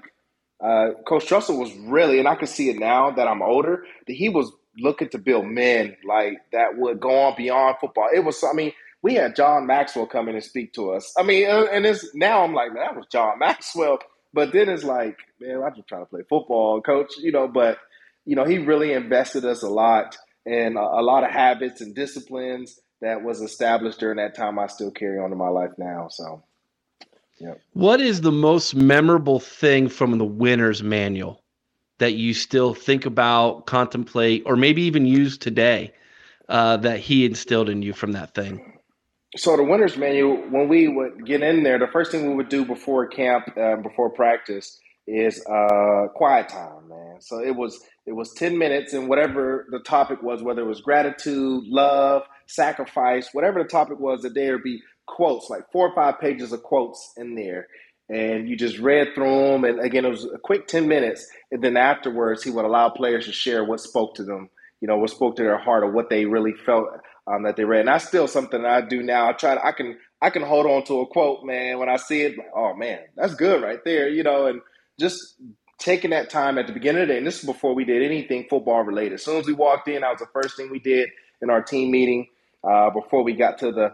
uh, 0.60 0.90
Coach 1.06 1.26
Tressel 1.26 1.58
was 1.58 1.72
really, 1.76 2.18
and 2.18 2.26
I 2.26 2.34
can 2.34 2.48
see 2.48 2.70
it 2.70 2.78
now 2.78 3.10
that 3.12 3.28
I'm 3.28 3.42
older. 3.42 3.84
That 4.06 4.14
he 4.14 4.28
was 4.28 4.50
looking 4.78 5.08
to 5.10 5.18
build 5.18 5.46
men 5.46 5.96
like 6.06 6.38
that 6.52 6.76
would 6.76 7.00
go 7.00 7.10
on 7.10 7.34
beyond 7.36 7.76
football. 7.80 8.08
It 8.12 8.24
was, 8.24 8.42
I 8.42 8.54
mean, 8.54 8.72
we 9.02 9.14
had 9.14 9.36
John 9.36 9.66
Maxwell 9.66 10.06
come 10.06 10.28
in 10.28 10.34
and 10.34 10.44
speak 10.44 10.72
to 10.74 10.92
us. 10.92 11.12
I 11.18 11.22
mean, 11.22 11.48
uh, 11.48 11.64
and 11.72 11.84
it's 11.84 12.14
now 12.14 12.44
I'm 12.44 12.54
like, 12.54 12.72
man, 12.72 12.84
that 12.84 12.96
was 12.96 13.06
John 13.10 13.38
Maxwell. 13.40 13.98
But 14.34 14.52
then 14.52 14.68
it's 14.68 14.84
like, 14.84 15.18
man, 15.40 15.62
I'm 15.62 15.74
just 15.74 15.88
trying 15.88 16.02
to 16.02 16.06
play 16.06 16.22
football, 16.28 16.80
coach, 16.80 17.12
you 17.18 17.32
know. 17.32 17.48
But 17.48 17.78
you 18.24 18.36
know, 18.36 18.44
he 18.44 18.58
really 18.58 18.92
invested 18.92 19.44
us 19.44 19.62
a 19.62 19.68
lot 19.68 20.16
and 20.46 20.76
a, 20.76 20.80
a 20.80 21.02
lot 21.02 21.24
of 21.24 21.30
habits 21.30 21.80
and 21.80 21.94
disciplines 21.94 22.78
that 23.00 23.22
was 23.22 23.40
established 23.40 24.00
during 24.00 24.18
that 24.18 24.34
time. 24.34 24.58
I 24.58 24.66
still 24.66 24.90
carry 24.90 25.18
on 25.18 25.32
in 25.32 25.38
my 25.38 25.48
life 25.48 25.72
now. 25.78 26.08
So, 26.10 26.42
yeah. 27.38 27.54
What 27.72 28.00
is 28.00 28.20
the 28.20 28.32
most 28.32 28.74
memorable 28.74 29.40
thing 29.40 29.88
from 29.88 30.18
the 30.18 30.24
winner's 30.24 30.82
manual? 30.82 31.42
that 32.02 32.14
you 32.14 32.34
still 32.34 32.74
think 32.74 33.06
about, 33.06 33.66
contemplate, 33.66 34.42
or 34.44 34.56
maybe 34.56 34.82
even 34.82 35.06
use 35.06 35.38
today 35.38 35.92
uh, 36.48 36.76
that 36.78 36.98
he 36.98 37.24
instilled 37.24 37.68
in 37.68 37.80
you 37.80 37.92
from 37.92 38.10
that 38.10 38.34
thing? 38.34 38.80
So 39.36 39.56
the 39.56 39.62
winner's 39.62 39.96
manual, 39.96 40.36
when 40.50 40.68
we 40.68 40.88
would 40.88 41.24
get 41.24 41.42
in 41.42 41.62
there, 41.62 41.78
the 41.78 41.86
first 41.86 42.10
thing 42.10 42.28
we 42.28 42.34
would 42.34 42.48
do 42.48 42.64
before 42.64 43.06
camp, 43.06 43.56
uh, 43.56 43.76
before 43.76 44.10
practice, 44.10 44.80
is 45.06 45.46
uh, 45.46 46.08
quiet 46.16 46.48
time, 46.48 46.88
man. 46.88 47.20
So 47.20 47.38
it 47.38 47.54
was 47.54 47.80
it 48.06 48.12
was 48.12 48.32
ten 48.32 48.58
minutes, 48.58 48.92
and 48.92 49.08
whatever 49.08 49.66
the 49.70 49.80
topic 49.80 50.22
was, 50.22 50.42
whether 50.42 50.62
it 50.62 50.68
was 50.68 50.80
gratitude, 50.80 51.64
love, 51.66 52.22
sacrifice, 52.46 53.30
whatever 53.32 53.62
the 53.62 53.68
topic 53.68 53.98
was, 53.98 54.22
that 54.22 54.34
there 54.34 54.54
would 54.54 54.64
be 54.64 54.82
quotes, 55.06 55.50
like 55.50 55.70
four 55.72 55.88
or 55.88 55.94
five 55.94 56.20
pages 56.20 56.52
of 56.52 56.62
quotes 56.62 57.12
in 57.16 57.34
there, 57.34 57.66
and 58.08 58.48
you 58.48 58.56
just 58.56 58.78
read 58.78 59.14
through 59.14 59.48
them. 59.48 59.64
And 59.64 59.80
again, 59.80 60.04
it 60.04 60.10
was 60.10 60.24
a 60.24 60.38
quick 60.38 60.66
10 60.66 60.86
minutes. 60.86 61.26
And 61.50 61.62
then 61.62 61.76
afterwards, 61.76 62.42
he 62.42 62.50
would 62.50 62.64
allow 62.64 62.90
players 62.90 63.26
to 63.26 63.32
share 63.32 63.64
what 63.64 63.80
spoke 63.80 64.16
to 64.16 64.24
them, 64.24 64.50
you 64.80 64.88
know, 64.88 64.98
what 64.98 65.10
spoke 65.10 65.36
to 65.36 65.42
their 65.42 65.58
heart 65.58 65.82
or 65.82 65.90
what 65.90 66.10
they 66.10 66.26
really 66.26 66.52
felt 66.52 66.88
um, 67.26 67.44
that 67.44 67.56
they 67.56 67.64
read. 67.64 67.80
And 67.80 67.88
that's 67.88 68.06
still 68.06 68.28
something 68.28 68.62
that 68.62 68.70
I 68.70 68.80
do 68.82 69.02
now. 69.02 69.28
I 69.28 69.32
try 69.32 69.54
to, 69.54 69.64
I 69.64 69.72
can, 69.72 69.96
I 70.20 70.30
can 70.30 70.42
hold 70.42 70.66
on 70.66 70.84
to 70.84 71.00
a 71.00 71.06
quote, 71.06 71.44
man, 71.44 71.78
when 71.78 71.88
I 71.88 71.96
see 71.96 72.22
it, 72.22 72.36
like, 72.36 72.50
oh 72.54 72.74
man, 72.74 73.00
that's 73.16 73.34
good 73.34 73.62
right 73.62 73.80
there, 73.84 74.08
you 74.08 74.22
know, 74.22 74.46
and 74.46 74.60
just 75.00 75.36
taking 75.82 76.10
that 76.10 76.30
time 76.30 76.58
at 76.58 76.66
the 76.66 76.72
beginning 76.72 77.02
of 77.02 77.08
the 77.08 77.14
day. 77.14 77.18
And 77.18 77.26
this 77.26 77.40
is 77.40 77.44
before 77.44 77.74
we 77.74 77.84
did 77.84 78.02
anything 78.02 78.46
football 78.48 78.82
related. 78.82 79.14
As 79.14 79.24
soon 79.24 79.38
as 79.38 79.46
we 79.46 79.52
walked 79.52 79.88
in, 79.88 80.02
that 80.02 80.10
was 80.10 80.20
the 80.20 80.26
first 80.32 80.56
thing 80.56 80.70
we 80.70 80.78
did 80.78 81.08
in 81.40 81.50
our 81.50 81.62
team 81.62 81.90
meeting 81.90 82.28
uh, 82.64 82.90
before 82.90 83.22
we 83.22 83.34
got 83.34 83.58
to 83.58 83.72
the 83.72 83.92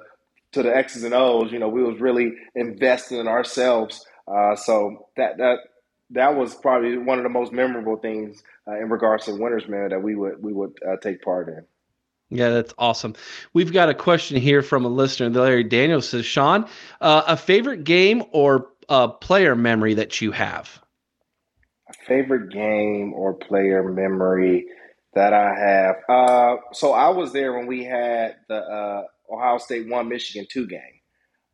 to 0.53 0.63
the 0.63 0.75
X's 0.75 1.05
and 1.05 1.15
O's. 1.15 1.53
You 1.53 1.59
know, 1.59 1.69
we 1.69 1.83
was 1.83 2.01
really 2.01 2.33
investing 2.55 3.19
in 3.19 3.29
ourselves. 3.29 4.07
Uh, 4.27 4.55
so 4.57 5.09
that 5.17 5.39
that 5.39 5.59
that 6.11 6.37
was 6.37 6.55
probably 6.55 6.97
one 6.99 7.19
of 7.19 7.25
the 7.25 7.31
most 7.31 7.53
memorable 7.53 7.97
things 7.97 8.43
uh, 8.67 8.77
in 8.79 8.89
regards 8.89 9.27
to 9.27 9.33
Winners 9.33 9.69
Man 9.69 9.91
that 9.91 10.03
we 10.03 10.15
would 10.15 10.43
we 10.43 10.53
would 10.53 10.79
uh, 10.87 10.97
take 11.03 11.23
part 11.23 11.49
in. 11.49 11.65
Yeah, 12.31 12.51
that's 12.51 12.75
awesome. 12.77 13.15
We've 13.55 13.73
got 13.73 13.89
a 13.89 13.95
question 13.95 14.37
here 14.37 14.61
from 14.61 14.85
a 14.85 14.89
listener. 14.89 15.31
Larry 15.31 15.65
Daniel 15.65 16.03
says, 16.03 16.27
"Shaun, 16.27 16.67
uh, 17.01 17.23
a 17.27 17.37
favorite 17.37 17.85
game 17.85 18.23
or 18.33 18.69
uh, 18.89 19.09
player 19.09 19.55
memory 19.55 19.95
that 19.95 20.21
you 20.21 20.33
have." 20.33 20.83
Favorite 22.09 22.51
game 22.53 23.13
or 23.15 23.35
player 23.35 23.85
memory 23.85 24.67
that 25.15 25.33
I 25.35 25.55
have. 25.55 25.97
Uh, 26.09 26.57
so 26.73 26.93
I 26.93 27.11
was 27.11 27.33
there 27.33 27.53
when 27.55 27.67
we 27.67 27.85
had 27.85 28.37
the 28.49 28.57
uh, 28.57 29.03
Ohio 29.33 29.59
State 29.59 29.89
one 29.89 30.09
Michigan 30.09 30.47
two 30.51 30.67
game. 30.67 30.81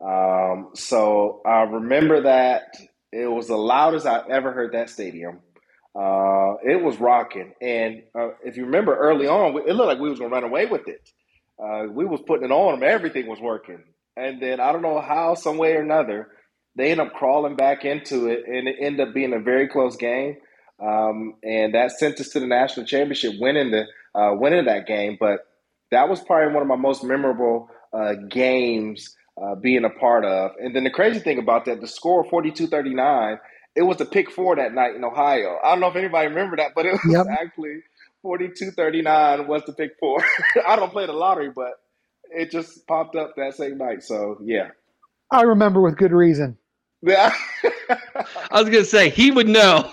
Um, 0.00 0.70
so 0.74 1.42
I 1.46 1.62
remember 1.62 2.22
that 2.22 2.76
it 3.12 3.30
was 3.30 3.48
the 3.48 3.56
loudest 3.56 4.06
I've 4.06 4.28
ever 4.30 4.52
heard 4.52 4.72
that 4.72 4.90
stadium. 4.90 5.40
Uh, 5.94 6.56
it 6.64 6.82
was 6.82 6.98
rocking, 6.98 7.54
and 7.62 8.02
uh, 8.18 8.30
if 8.44 8.56
you 8.56 8.64
remember 8.64 8.96
early 8.96 9.28
on, 9.28 9.56
it 9.66 9.74
looked 9.74 9.88
like 9.88 10.00
we 10.00 10.10
was 10.10 10.18
gonna 10.18 10.30
run 10.34 10.44
away 10.44 10.66
with 10.66 10.88
it. 10.88 11.08
Uh, 11.62 11.86
we 11.90 12.04
was 12.04 12.20
putting 12.26 12.46
it 12.46 12.52
on 12.52 12.80
them; 12.80 12.88
everything 12.88 13.28
was 13.28 13.40
working, 13.40 13.82
and 14.16 14.42
then 14.42 14.60
I 14.60 14.72
don't 14.72 14.82
know 14.82 15.00
how, 15.00 15.34
some 15.34 15.56
way 15.56 15.74
or 15.74 15.82
another, 15.82 16.28
they 16.76 16.90
end 16.90 17.00
up 17.00 17.12
crawling 17.12 17.56
back 17.56 17.84
into 17.84 18.26
it, 18.26 18.44
and 18.46 18.68
it 18.68 18.76
ended 18.80 19.08
up 19.08 19.14
being 19.14 19.32
a 19.32 19.38
very 19.38 19.68
close 19.68 19.96
game. 19.96 20.36
Um, 20.82 21.34
and 21.44 21.74
that 21.74 21.92
sent 21.92 22.18
us 22.20 22.30
to 22.30 22.40
the 22.40 22.46
national 22.46 22.86
championship, 22.86 23.34
winning 23.38 23.70
the 23.70 23.84
uh, 24.18 24.34
winning 24.34 24.64
that 24.66 24.86
game. 24.86 25.16
But 25.18 25.46
that 25.90 26.08
was 26.08 26.20
probably 26.20 26.52
one 26.52 26.62
of 26.62 26.68
my 26.68 26.76
most 26.76 27.04
memorable 27.04 27.68
uh, 27.92 28.14
games 28.28 29.14
uh, 29.40 29.54
being 29.54 29.84
a 29.84 29.90
part 29.90 30.24
of. 30.24 30.52
And 30.60 30.74
then 30.74 30.84
the 30.84 30.90
crazy 30.90 31.20
thing 31.20 31.38
about 31.38 31.64
that, 31.66 31.80
the 31.80 31.86
score 31.86 32.24
42 32.28 32.66
39, 32.66 33.38
it 33.76 33.82
was 33.82 34.00
a 34.00 34.04
pick 34.04 34.30
four 34.30 34.56
that 34.56 34.74
night 34.74 34.94
in 34.94 35.04
Ohio. 35.04 35.58
I 35.62 35.70
don't 35.70 35.80
know 35.80 35.88
if 35.88 35.96
anybody 35.96 36.28
remember 36.28 36.56
that, 36.56 36.72
but 36.74 36.86
it 36.86 36.92
was 36.92 37.00
yep. 37.08 37.26
actually 37.30 37.80
42 38.22 38.72
39 38.72 39.46
was 39.46 39.62
the 39.66 39.72
pick 39.72 39.92
four. 39.98 40.24
I 40.66 40.76
don't 40.76 40.90
play 40.90 41.06
the 41.06 41.12
lottery, 41.12 41.50
but 41.54 41.74
it 42.30 42.50
just 42.50 42.86
popped 42.86 43.16
up 43.16 43.34
that 43.36 43.54
same 43.54 43.78
night. 43.78 44.02
So, 44.02 44.38
yeah. 44.42 44.70
I 45.30 45.42
remember 45.42 45.80
with 45.80 45.96
good 45.96 46.12
reason. 46.12 46.58
I 48.50 48.60
was 48.60 48.64
going 48.64 48.72
to 48.72 48.84
say, 48.84 49.10
he 49.10 49.30
would 49.30 49.48
know. 49.48 49.88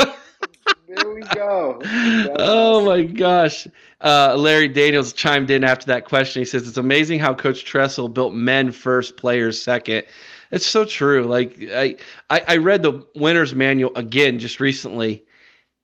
There 0.87 1.13
we 1.13 1.21
go. 1.21 1.79
oh 2.37 2.85
my 2.85 3.03
gosh. 3.03 3.67
Uh, 4.01 4.35
Larry 4.37 4.67
Daniels 4.67 5.13
chimed 5.13 5.49
in 5.49 5.63
after 5.63 5.85
that 5.87 6.05
question. 6.05 6.41
He 6.41 6.45
says 6.45 6.67
it's 6.67 6.77
amazing 6.77 7.19
how 7.19 7.33
Coach 7.33 7.65
Tressel 7.65 8.09
built 8.09 8.33
men 8.33 8.71
first, 8.71 9.15
players 9.15 9.61
second. 9.61 10.03
It's 10.51 10.65
so 10.65 10.83
true. 10.83 11.23
Like 11.23 11.57
I, 11.73 11.95
I, 12.29 12.43
I 12.47 12.57
read 12.57 12.83
the 12.83 13.05
winner's 13.15 13.55
manual 13.55 13.95
again 13.95 14.37
just 14.39 14.59
recently. 14.59 15.23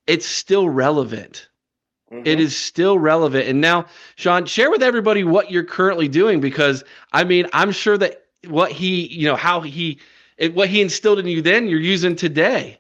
It's 0.08 0.26
still 0.26 0.68
relevant. 0.68 1.48
Mm-hmm. 2.12 2.26
It 2.26 2.40
is 2.40 2.56
still 2.56 3.00
relevant. 3.00 3.48
And 3.48 3.62
now, 3.62 3.86
Shaun, 4.16 4.46
share 4.46 4.70
with 4.72 4.84
everybody 4.84 5.24
what 5.24 5.52
you're 5.52 5.64
currently 5.64 6.08
doing 6.08 6.42
because 6.42 6.84
I 7.14 7.24
mean, 7.24 7.48
I'm 7.54 7.72
sure 7.72 7.98
that 7.98 8.26
what 8.48 8.72
he, 8.72 9.08
you 9.08 9.26
know, 9.26 9.36
how 9.36 9.62
he, 9.62 10.00
it, 10.38 10.53
what 10.53 10.70
he 10.70 10.82
instilled 10.82 11.20
in 11.20 11.27
you 11.27 11.41
then, 11.41 11.67
you're 11.67 11.79
using 11.79 12.15
today. 12.15 12.79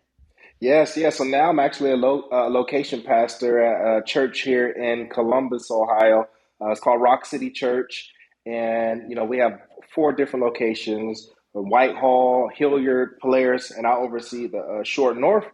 Yes, 0.59 0.97
yes. 0.97 1.17
So 1.17 1.23
now 1.23 1.49
I'm 1.49 1.59
actually 1.59 1.91
a 1.91 1.95
lo- 1.95 2.27
uh, 2.31 2.49
location 2.49 3.01
pastor 3.03 3.61
at 3.61 3.97
a 3.97 4.03
church 4.03 4.41
here 4.41 4.69
in 4.69 5.07
Columbus, 5.09 5.69
Ohio. 5.69 6.27
Uh, 6.59 6.71
it's 6.71 6.79
called 6.79 7.01
Rock 7.01 7.25
City 7.25 7.51
Church, 7.51 8.11
and 8.45 9.07
you 9.07 9.15
know 9.15 9.23
we 9.23 9.37
have 9.37 9.59
four 9.93 10.13
different 10.13 10.43
locations: 10.43 11.29
Whitehall, 11.53 12.49
Hilliard, 12.55 13.19
Polaris, 13.19 13.69
and 13.69 13.85
I 13.85 13.93
oversee 13.93 14.47
the 14.47 14.59
uh, 14.59 14.83
Short 14.83 15.17
North 15.17 15.45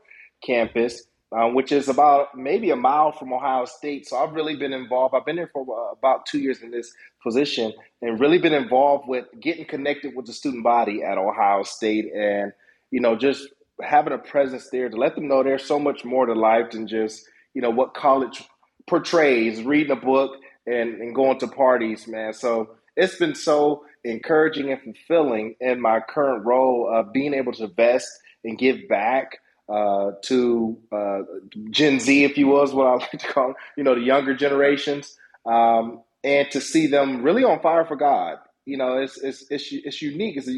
campus, 0.41 1.03
um, 1.33 1.53
which 1.53 1.73
is 1.73 1.89
about 1.89 2.37
maybe 2.37 2.69
a 2.69 2.75
mile 2.77 3.11
from 3.11 3.33
Ohio 3.33 3.65
State. 3.65 4.07
So 4.07 4.17
I've 4.17 4.33
really 4.33 4.55
been 4.55 4.71
involved. 4.71 5.15
I've 5.15 5.25
been 5.25 5.37
here 5.37 5.49
for 5.51 5.65
uh, 5.67 5.91
about 5.91 6.25
two 6.25 6.39
years 6.39 6.61
in 6.61 6.71
this 6.71 6.93
position, 7.23 7.73
and 8.01 8.19
really 8.19 8.37
been 8.37 8.53
involved 8.53 9.07
with 9.07 9.25
getting 9.39 9.65
connected 9.65 10.15
with 10.15 10.25
the 10.25 10.33
student 10.33 10.63
body 10.63 11.03
at 11.03 11.17
Ohio 11.17 11.63
State, 11.63 12.11
and 12.13 12.51
you 12.91 12.99
know 12.99 13.15
just 13.15 13.47
having 13.81 14.13
a 14.13 14.17
presence 14.17 14.69
there 14.69 14.89
to 14.89 14.97
let 14.97 15.15
them 15.15 15.27
know 15.27 15.43
there's 15.43 15.65
so 15.65 15.79
much 15.79 16.05
more 16.05 16.25
to 16.25 16.33
life 16.33 16.71
than 16.71 16.87
just 16.87 17.25
you 17.53 17.61
know 17.61 17.69
what 17.69 17.93
college 17.93 18.43
portrays 18.87 19.63
reading 19.63 19.91
a 19.91 19.95
book 19.95 20.37
and, 20.65 21.01
and 21.01 21.15
going 21.15 21.39
to 21.39 21.47
parties 21.47 22.07
man. 22.07 22.33
So 22.33 22.75
it's 22.95 23.15
been 23.15 23.35
so 23.35 23.85
encouraging 24.03 24.71
and 24.71 24.81
fulfilling 24.81 25.55
in 25.59 25.81
my 25.81 25.99
current 25.99 26.45
role 26.45 26.91
of 26.93 27.13
being 27.13 27.33
able 27.33 27.53
to 27.53 27.63
invest 27.65 28.07
and 28.43 28.57
give 28.57 28.87
back 28.87 29.39
uh, 29.69 30.11
to 30.23 30.77
uh, 30.91 31.19
Gen 31.69 31.99
Z, 31.99 32.23
if 32.23 32.37
you 32.37 32.47
will, 32.47 32.63
is 32.63 32.73
what 32.73 32.87
I 32.87 32.93
like 32.95 33.11
to 33.11 33.27
call 33.27 33.53
you 33.77 33.83
know, 33.83 33.95
the 33.95 34.01
younger 34.01 34.35
generations, 34.35 35.17
um, 35.45 36.01
and 36.23 36.49
to 36.51 36.61
see 36.61 36.87
them 36.87 37.21
really 37.21 37.43
on 37.43 37.59
fire 37.61 37.85
for 37.85 37.95
God. 37.95 38.37
You 38.65 38.77
know, 38.77 38.97
it's 38.97 39.17
it's 39.17 39.45
it's, 39.49 39.67
it's 39.71 40.01
unique. 40.01 40.37
It's 40.37 40.49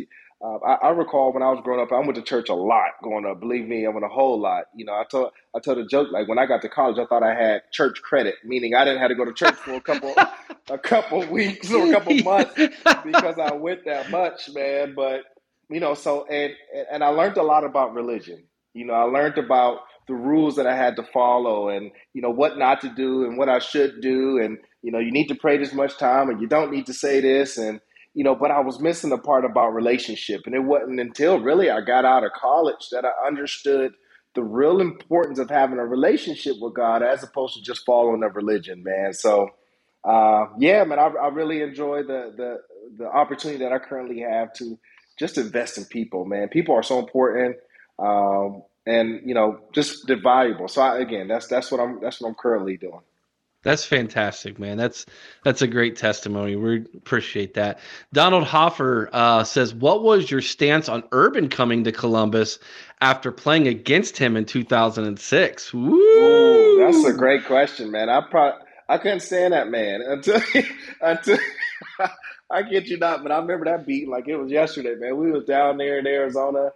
uh, 0.41 0.57
I, 0.57 0.87
I, 0.87 0.89
recall 0.89 1.33
when 1.33 1.41
I 1.41 1.49
was 1.49 1.61
growing 1.63 1.81
up, 1.81 1.93
I 1.93 1.99
went 1.99 2.15
to 2.15 2.21
church 2.21 2.49
a 2.49 2.53
lot 2.53 2.91
growing 3.01 3.25
up. 3.25 3.39
Believe 3.39 3.67
me, 3.67 3.85
I 3.85 3.89
went 3.89 4.05
a 4.05 4.09
whole 4.09 4.39
lot. 4.39 4.65
You 4.75 4.85
know, 4.85 4.93
I 4.93 5.03
told 5.09 5.31
I 5.55 5.59
told 5.59 5.77
a 5.77 5.85
joke 5.85 6.09
like 6.11 6.27
when 6.27 6.37
I 6.37 6.45
got 6.45 6.61
to 6.63 6.69
college, 6.69 6.99
I 6.99 7.05
thought 7.05 7.23
I 7.23 7.33
had 7.33 7.63
church 7.71 8.01
credit, 8.01 8.35
meaning 8.43 8.75
I 8.75 8.83
didn't 8.83 8.99
have 8.99 9.09
to 9.09 9.15
go 9.15 9.25
to 9.25 9.33
church 9.33 9.55
for 9.55 9.73
a 9.73 9.81
couple 9.81 10.13
a 10.69 10.77
couple 10.77 11.25
weeks 11.27 11.71
or 11.71 11.87
a 11.87 11.91
couple 11.91 12.15
months 12.17 12.53
because 12.55 13.39
I 13.39 13.53
went 13.53 13.85
that 13.85 14.11
much, 14.11 14.49
man. 14.53 14.93
But 14.93 15.21
you 15.69 15.79
know, 15.79 15.93
so 15.93 16.25
and 16.25 16.53
and 16.91 17.03
I 17.03 17.07
learned 17.07 17.37
a 17.37 17.43
lot 17.43 17.63
about 17.63 17.93
religion. 17.93 18.43
You 18.73 18.85
know, 18.85 18.93
I 18.93 19.03
learned 19.03 19.37
about 19.37 19.79
the 20.07 20.15
rules 20.15 20.57
that 20.57 20.67
I 20.67 20.75
had 20.75 20.97
to 20.97 21.03
follow, 21.03 21.69
and 21.69 21.91
you 22.13 22.21
know 22.21 22.29
what 22.29 22.57
not 22.57 22.81
to 22.81 22.89
do 22.89 23.23
and 23.23 23.37
what 23.37 23.49
I 23.49 23.59
should 23.59 24.01
do, 24.01 24.37
and 24.37 24.57
you 24.85 24.91
know 24.91 24.99
you 24.99 25.11
need 25.11 25.29
to 25.29 25.35
pray 25.35 25.57
this 25.57 25.73
much 25.73 25.97
time, 25.97 26.29
and 26.29 26.39
you 26.39 26.47
don't 26.47 26.71
need 26.71 26.85
to 26.85 26.93
say 26.93 27.19
this, 27.19 27.57
and 27.57 27.81
you 28.13 28.23
know, 28.23 28.35
but 28.35 28.51
I 28.51 28.61
was 28.61 28.79
missing 28.79 29.09
the 29.09 29.17
part 29.17 29.43
about 29.43 29.73
relationship. 29.73 30.43
And 30.45 30.55
it 30.55 30.63
wasn't 30.63 30.99
until 30.99 31.39
really 31.39 31.69
I 31.69 31.81
got 31.81 32.05
out 32.05 32.23
of 32.23 32.31
college 32.31 32.89
that 32.91 33.03
I 33.03 33.27
understood 33.27 33.93
the 34.35 34.43
real 34.43 34.79
importance 34.79 35.37
of 35.37 35.49
having 35.49 35.79
a 35.79 35.85
relationship 35.85 36.55
with 36.61 36.75
God 36.75 37.03
as 37.03 37.23
opposed 37.23 37.55
to 37.55 37.61
just 37.61 37.85
following 37.85 38.23
a 38.23 38.29
religion, 38.29 38.83
man. 38.83 39.13
So, 39.13 39.49
uh, 40.05 40.45
yeah, 40.57 40.83
man, 40.85 40.99
I, 40.99 41.07
I 41.07 41.27
really 41.27 41.61
enjoy 41.61 42.03
the, 42.03 42.33
the, 42.37 42.57
the 42.97 43.07
opportunity 43.07 43.63
that 43.63 43.73
I 43.73 43.79
currently 43.79 44.21
have 44.21 44.53
to 44.53 44.79
just 45.19 45.37
invest 45.37 45.77
in 45.77 45.85
people, 45.85 46.25
man. 46.25 46.47
People 46.47 46.75
are 46.75 46.83
so 46.83 46.99
important. 46.99 47.57
Um, 47.99 48.63
and 48.85 49.21
you 49.25 49.33
know, 49.33 49.59
just 49.73 50.07
valuable. 50.23 50.67
So 50.69 50.81
I, 50.81 50.99
again, 50.99 51.27
that's, 51.27 51.47
that's 51.47 51.71
what 51.71 51.81
I'm, 51.81 51.99
that's 52.01 52.21
what 52.21 52.29
I'm 52.29 52.35
currently 52.35 52.77
doing. 52.77 53.01
That's 53.65 53.83
fantastic, 53.83 54.59
man. 54.59 54.77
That's 54.77 55.07
that's 55.43 55.63
a 55.63 55.67
great 55.67 55.95
testimony. 55.95 56.55
We 56.55 56.85
appreciate 56.95 57.55
that. 57.55 57.79
Donald 58.13 58.43
Hoffer 58.43 59.09
uh, 59.11 59.43
says, 59.43 59.73
"What 59.73 60.03
was 60.03 60.29
your 60.29 60.41
stance 60.41 60.87
on 60.87 61.03
Urban 61.11 61.49
coming 61.49 61.83
to 61.85 61.91
Columbus 61.91 62.59
after 63.01 63.31
playing 63.31 63.67
against 63.67 64.17
him 64.17 64.37
in 64.37 64.45
2006?" 64.45 65.73
Ooh, 65.73 66.77
that's 66.79 67.05
a 67.05 67.13
great 67.17 67.45
question, 67.45 67.89
man. 67.89 68.07
I 68.07 68.21
probably 68.21 68.61
I 68.87 68.99
couldn't 68.99 69.21
stand 69.21 69.53
that 69.53 69.67
man 69.69 70.01
until 70.05 70.39
until 71.01 71.39
I 72.51 72.61
get 72.61 72.85
you 72.85 72.97
not, 72.97 73.23
but 73.23 73.31
I 73.31 73.39
remember 73.39 73.65
that 73.65 73.87
beat 73.87 74.07
like 74.07 74.27
it 74.27 74.35
was 74.35 74.51
yesterday, 74.51 74.93
man. 74.93 75.17
We 75.17 75.31
was 75.31 75.45
down 75.45 75.77
there 75.77 75.97
in 75.97 76.05
Arizona 76.05 76.69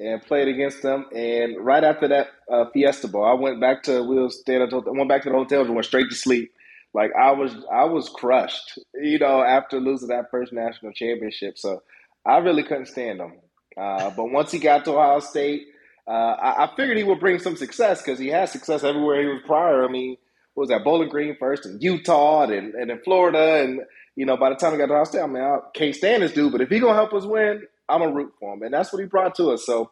and 0.00 0.22
played 0.22 0.48
against 0.48 0.82
them. 0.82 1.06
And 1.14 1.64
right 1.64 1.84
after 1.84 2.08
that 2.08 2.28
uh, 2.50 2.66
Fiesta 2.72 3.08
Bowl, 3.08 3.24
I 3.24 3.34
went 3.34 3.60
back 3.60 3.84
to 3.84 4.02
we 4.02 4.28
staying 4.30 4.62
at 4.62 4.70
the, 4.70 4.80
went 4.86 5.08
back 5.08 5.22
to 5.22 5.30
the 5.30 5.34
hotel 5.34 5.62
and 5.62 5.74
went 5.74 5.86
straight 5.86 6.08
to 6.10 6.16
sleep. 6.16 6.52
Like 6.92 7.10
I 7.18 7.32
was 7.32 7.52
I 7.72 7.84
was 7.84 8.08
crushed, 8.08 8.78
you 8.94 9.18
know, 9.18 9.42
after 9.42 9.80
losing 9.80 10.08
that 10.08 10.30
first 10.30 10.52
national 10.52 10.92
championship. 10.92 11.58
So 11.58 11.82
I 12.24 12.38
really 12.38 12.62
couldn't 12.62 12.86
stand 12.86 13.20
him. 13.20 13.32
Uh, 13.76 14.10
but 14.10 14.30
once 14.30 14.52
he 14.52 14.58
got 14.60 14.84
to 14.84 14.92
Ohio 14.92 15.18
State, 15.18 15.66
uh, 16.06 16.10
I, 16.10 16.64
I, 16.64 16.76
figured 16.76 16.96
he 16.96 17.02
would 17.02 17.18
bring 17.18 17.40
some 17.40 17.56
success 17.56 18.00
because 18.00 18.20
he 18.20 18.28
had 18.28 18.48
success 18.48 18.84
everywhere 18.84 19.20
he 19.20 19.26
was 19.26 19.42
prior. 19.44 19.84
I 19.84 19.88
mean, 19.88 20.16
was 20.54 20.68
that 20.68 20.84
Bowling 20.84 21.08
Green 21.08 21.36
first 21.38 21.66
in 21.66 21.80
Utah 21.80 22.44
and, 22.44 22.74
and 22.74 22.90
in 22.90 23.00
Florida, 23.00 23.62
and 23.62 23.80
you 24.14 24.26
know, 24.26 24.36
by 24.36 24.50
the 24.50 24.54
time 24.54 24.72
he 24.72 24.78
got 24.78 24.86
to 24.86 24.92
Ohio 24.92 25.04
State, 25.04 25.22
I 25.22 25.26
mean, 25.26 25.42
I 25.42 25.58
can't 25.74 25.94
stand 25.94 26.22
this 26.22 26.32
dude, 26.32 26.52
but 26.52 26.60
if 26.60 26.68
he 26.68 26.78
gonna 26.78 26.94
help 26.94 27.12
us 27.14 27.24
win, 27.24 27.64
I'm 27.88 28.02
a 28.02 28.10
root 28.12 28.32
for 28.40 28.54
him, 28.54 28.62
and 28.62 28.74
that's 28.74 28.92
what 28.92 29.00
he 29.00 29.06
brought 29.06 29.36
to 29.36 29.52
us. 29.52 29.66
So, 29.66 29.90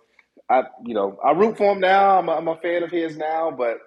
I, 0.50 0.64
you 0.84 0.94
know, 0.94 1.18
I 1.24 1.32
root 1.32 1.58
for 1.58 1.72
him 1.72 1.80
now. 1.80 2.18
I'm 2.18 2.28
a, 2.28 2.32
I'm 2.32 2.48
a 2.48 2.56
fan 2.56 2.82
of 2.82 2.90
his 2.90 3.16
now, 3.16 3.50
but 3.50 3.78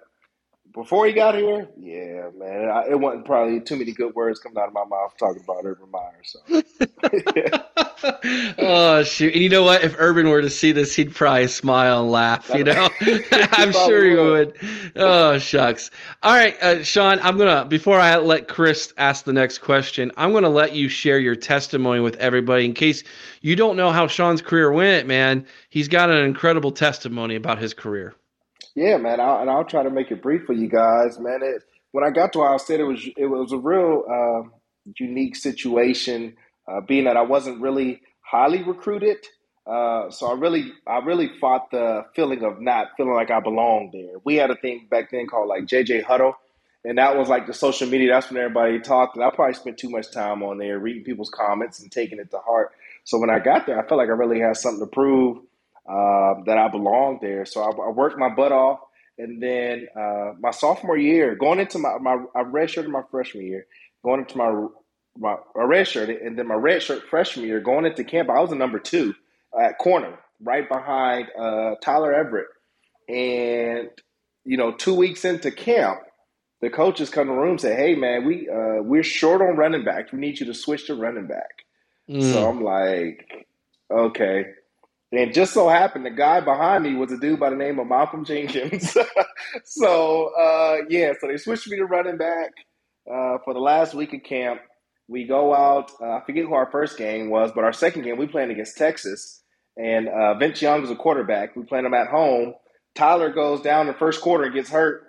before 0.76 1.06
he 1.06 1.14
got 1.14 1.34
here, 1.34 1.66
yeah, 1.80 2.28
man, 2.36 2.68
I, 2.68 2.88
it 2.90 3.00
wasn't 3.00 3.24
probably 3.24 3.60
too 3.60 3.76
many 3.76 3.92
good 3.92 4.14
words 4.14 4.38
coming 4.38 4.58
out 4.58 4.68
of 4.68 4.74
my 4.74 4.84
mouth 4.84 5.14
talking 5.18 5.42
about 5.42 5.64
Urban 5.64 5.90
Meyer. 5.90 6.20
So, 6.22 6.38
oh 8.58 9.02
shoot! 9.02 9.32
And 9.32 9.42
you 9.42 9.48
know 9.48 9.62
what? 9.62 9.82
If 9.82 9.96
Urban 9.98 10.28
were 10.28 10.42
to 10.42 10.50
see 10.50 10.72
this, 10.72 10.94
he'd 10.94 11.14
probably 11.14 11.46
smile 11.46 12.02
and 12.02 12.12
laugh. 12.12 12.50
You 12.54 12.64
know, 12.64 12.90
I'm 13.32 13.72
sure 13.72 14.04
he 14.04 14.16
would. 14.16 14.58
Oh 14.94 15.38
shucks! 15.38 15.90
All 16.22 16.34
right, 16.34 16.62
uh, 16.62 16.84
Shaun, 16.84 17.20
I'm 17.22 17.38
gonna 17.38 17.64
before 17.64 17.98
I 17.98 18.18
let 18.18 18.46
Chris 18.46 18.92
ask 18.98 19.24
the 19.24 19.32
next 19.32 19.58
question, 19.58 20.12
I'm 20.18 20.34
gonna 20.34 20.50
let 20.50 20.74
you 20.74 20.90
share 20.90 21.18
your 21.18 21.36
testimony 21.36 22.00
with 22.00 22.16
everybody 22.16 22.66
in 22.66 22.74
case 22.74 23.02
you 23.40 23.56
don't 23.56 23.78
know 23.78 23.92
how 23.92 24.08
Shaun's 24.08 24.42
career 24.42 24.70
went. 24.70 25.06
Man, 25.06 25.46
he's 25.70 25.88
got 25.88 26.10
an 26.10 26.22
incredible 26.22 26.70
testimony 26.70 27.34
about 27.34 27.58
his 27.58 27.72
career. 27.72 28.14
Yeah, 28.76 28.98
man, 28.98 29.20
I'll, 29.20 29.42
and 29.42 29.50
I'll 29.50 29.66
try 29.66 29.84
to 29.84 29.90
make 29.90 30.12
it 30.12 30.22
brief 30.22 30.46
for 30.46 30.54
you 30.54 30.68
guys, 30.68 31.20
man. 31.20 31.40
It, 31.44 31.64
when 31.92 32.04
I 32.04 32.10
got 32.10 32.34
to 32.34 32.40
Ohio 32.42 32.58
State, 32.58 32.80
it 32.80 32.84
was 32.86 33.06
it 33.18 33.26
was 33.26 33.52
a 33.52 33.58
real 33.58 34.04
uh, 34.10 34.50
unique 34.98 35.36
situation, 35.36 36.36
uh, 36.68 36.80
being 36.82 37.04
that 37.06 37.18
I 37.18 37.22
wasn't 37.22 37.62
really 37.62 38.02
highly 38.22 38.64
recruited. 38.64 39.18
Uh, 39.68 40.10
so 40.10 40.28
I 40.28 40.34
really 40.36 40.72
I 40.88 41.00
really 41.00 41.30
fought 41.40 41.70
the 41.70 42.06
feeling 42.16 42.44
of 42.44 42.62
not 42.62 42.88
feeling 42.96 43.14
like 43.14 43.30
I 43.30 43.42
belonged 43.42 43.92
there. 43.94 44.20
We 44.24 44.36
had 44.36 44.50
a 44.52 44.56
thing 44.56 44.88
back 44.90 45.12
then 45.12 45.28
called 45.28 45.50
like 45.50 45.64
JJ 45.66 46.04
Huddle, 46.04 46.34
and 46.86 46.98
that 46.98 47.18
was 47.18 47.28
like 47.28 47.46
the 47.48 47.54
social 47.54 47.88
media. 47.90 48.12
That's 48.14 48.30
when 48.30 48.42
everybody 48.42 48.80
talked, 48.80 49.16
and 49.16 49.24
I 49.26 49.32
probably 49.32 49.54
spent 49.56 49.78
too 49.78 49.90
much 49.90 50.12
time 50.12 50.44
on 50.44 50.58
there 50.60 50.80
reading 50.80 51.04
people's 51.04 51.30
comments 51.30 51.82
and 51.82 51.92
taking 51.92 52.20
it 52.20 52.32
to 52.32 52.40
heart. 52.40 52.72
So 53.04 53.20
when 53.20 53.30
I 53.30 53.40
got 53.40 53.66
there, 53.66 53.78
I 53.78 53.86
felt 53.88 53.98
like 54.00 54.08
I 54.10 54.14
really 54.14 54.40
had 54.40 54.56
something 54.56 54.80
to 54.80 54.90
prove 54.90 55.40
uh, 55.88 56.34
that 56.46 56.58
I 56.58 56.68
belonged 56.68 57.20
there. 57.22 57.44
So 57.44 57.62
I, 57.62 57.70
I, 57.70 57.90
worked 57.90 58.18
my 58.18 58.28
butt 58.28 58.52
off. 58.52 58.80
And 59.18 59.42
then 59.42 59.86
uh, 59.96 60.32
my 60.40 60.50
sophomore 60.50 60.98
year, 60.98 61.36
going 61.36 61.58
into 61.58 61.78
my, 61.78 61.96
my 61.98 62.16
I 62.34 62.42
redshirted 62.42 62.88
my 62.88 63.02
freshman 63.10 63.46
year, 63.46 63.66
going 64.04 64.20
into 64.20 64.36
my 64.36 64.66
my 65.18 65.36
red 65.54 65.88
shirt, 65.88 66.10
and 66.10 66.38
then 66.38 66.46
my 66.46 66.54
red 66.54 66.82
shirt 66.82 67.08
freshman 67.08 67.46
year, 67.46 67.60
going 67.60 67.86
into 67.86 68.04
camp, 68.04 68.28
I 68.28 68.40
was 68.40 68.52
a 68.52 68.56
number 68.56 68.78
two 68.78 69.14
at 69.58 69.78
corner, 69.78 70.18
right 70.42 70.68
behind 70.68 71.28
uh, 71.38 71.76
Tyler 71.82 72.12
Everett. 72.12 72.48
And 73.08 73.88
you 74.44 74.56
know, 74.56 74.72
two 74.72 74.94
weeks 74.94 75.24
into 75.24 75.50
camp, 75.50 76.00
the 76.60 76.70
coaches 76.70 77.10
come 77.10 77.26
to 77.26 77.32
the 77.32 77.38
room 77.38 77.52
and 77.52 77.60
say, 77.60 77.74
"Hey, 77.74 77.94
man, 77.94 78.26
we 78.26 78.48
uh, 78.48 78.82
we're 78.82 79.02
short 79.02 79.40
on 79.40 79.56
running 79.56 79.84
back. 79.84 80.12
We 80.12 80.18
need 80.18 80.40
you 80.40 80.46
to 80.46 80.54
switch 80.54 80.86
to 80.86 80.94
running 80.94 81.26
back." 81.26 81.64
Mm. 82.08 82.32
So 82.32 82.48
I'm 82.48 82.62
like, 82.62 83.46
okay. 83.90 84.46
And 85.12 85.32
just 85.32 85.54
so 85.54 85.68
happened, 85.68 86.04
the 86.04 86.10
guy 86.10 86.40
behind 86.40 86.82
me 86.84 86.94
was 86.94 87.12
a 87.12 87.18
dude 87.18 87.38
by 87.38 87.50
the 87.50 87.56
name 87.56 87.78
of 87.78 87.86
Malcolm 87.86 88.24
Jenkins. 88.24 88.96
so 89.64 90.32
uh, 90.38 90.78
yeah, 90.88 91.12
so 91.20 91.28
they 91.28 91.36
switched 91.36 91.68
me 91.68 91.76
to 91.76 91.84
running 91.84 92.16
back 92.16 92.50
uh, 93.10 93.38
for 93.44 93.54
the 93.54 93.60
last 93.60 93.94
week 93.94 94.12
of 94.14 94.22
camp. 94.24 94.60
We 95.08 95.24
go 95.26 95.54
out. 95.54 95.92
Uh, 96.00 96.16
I 96.16 96.22
forget 96.26 96.44
who 96.44 96.54
our 96.54 96.70
first 96.72 96.98
game 96.98 97.30
was, 97.30 97.52
but 97.54 97.62
our 97.62 97.72
second 97.72 98.02
game 98.02 98.18
we 98.18 98.26
played 98.26 98.50
against 98.50 98.76
Texas, 98.76 99.42
and 99.76 100.08
uh, 100.08 100.34
Vince 100.34 100.60
Young 100.60 100.80
was 100.80 100.90
a 100.90 100.96
quarterback. 100.96 101.54
We 101.54 101.62
played 101.62 101.84
him 101.84 101.94
at 101.94 102.08
home. 102.08 102.54
Tyler 102.96 103.32
goes 103.32 103.60
down 103.60 103.86
the 103.86 103.94
first 103.94 104.20
quarter 104.20 104.44
and 104.44 104.54
gets 104.54 104.70
hurt. 104.70 105.04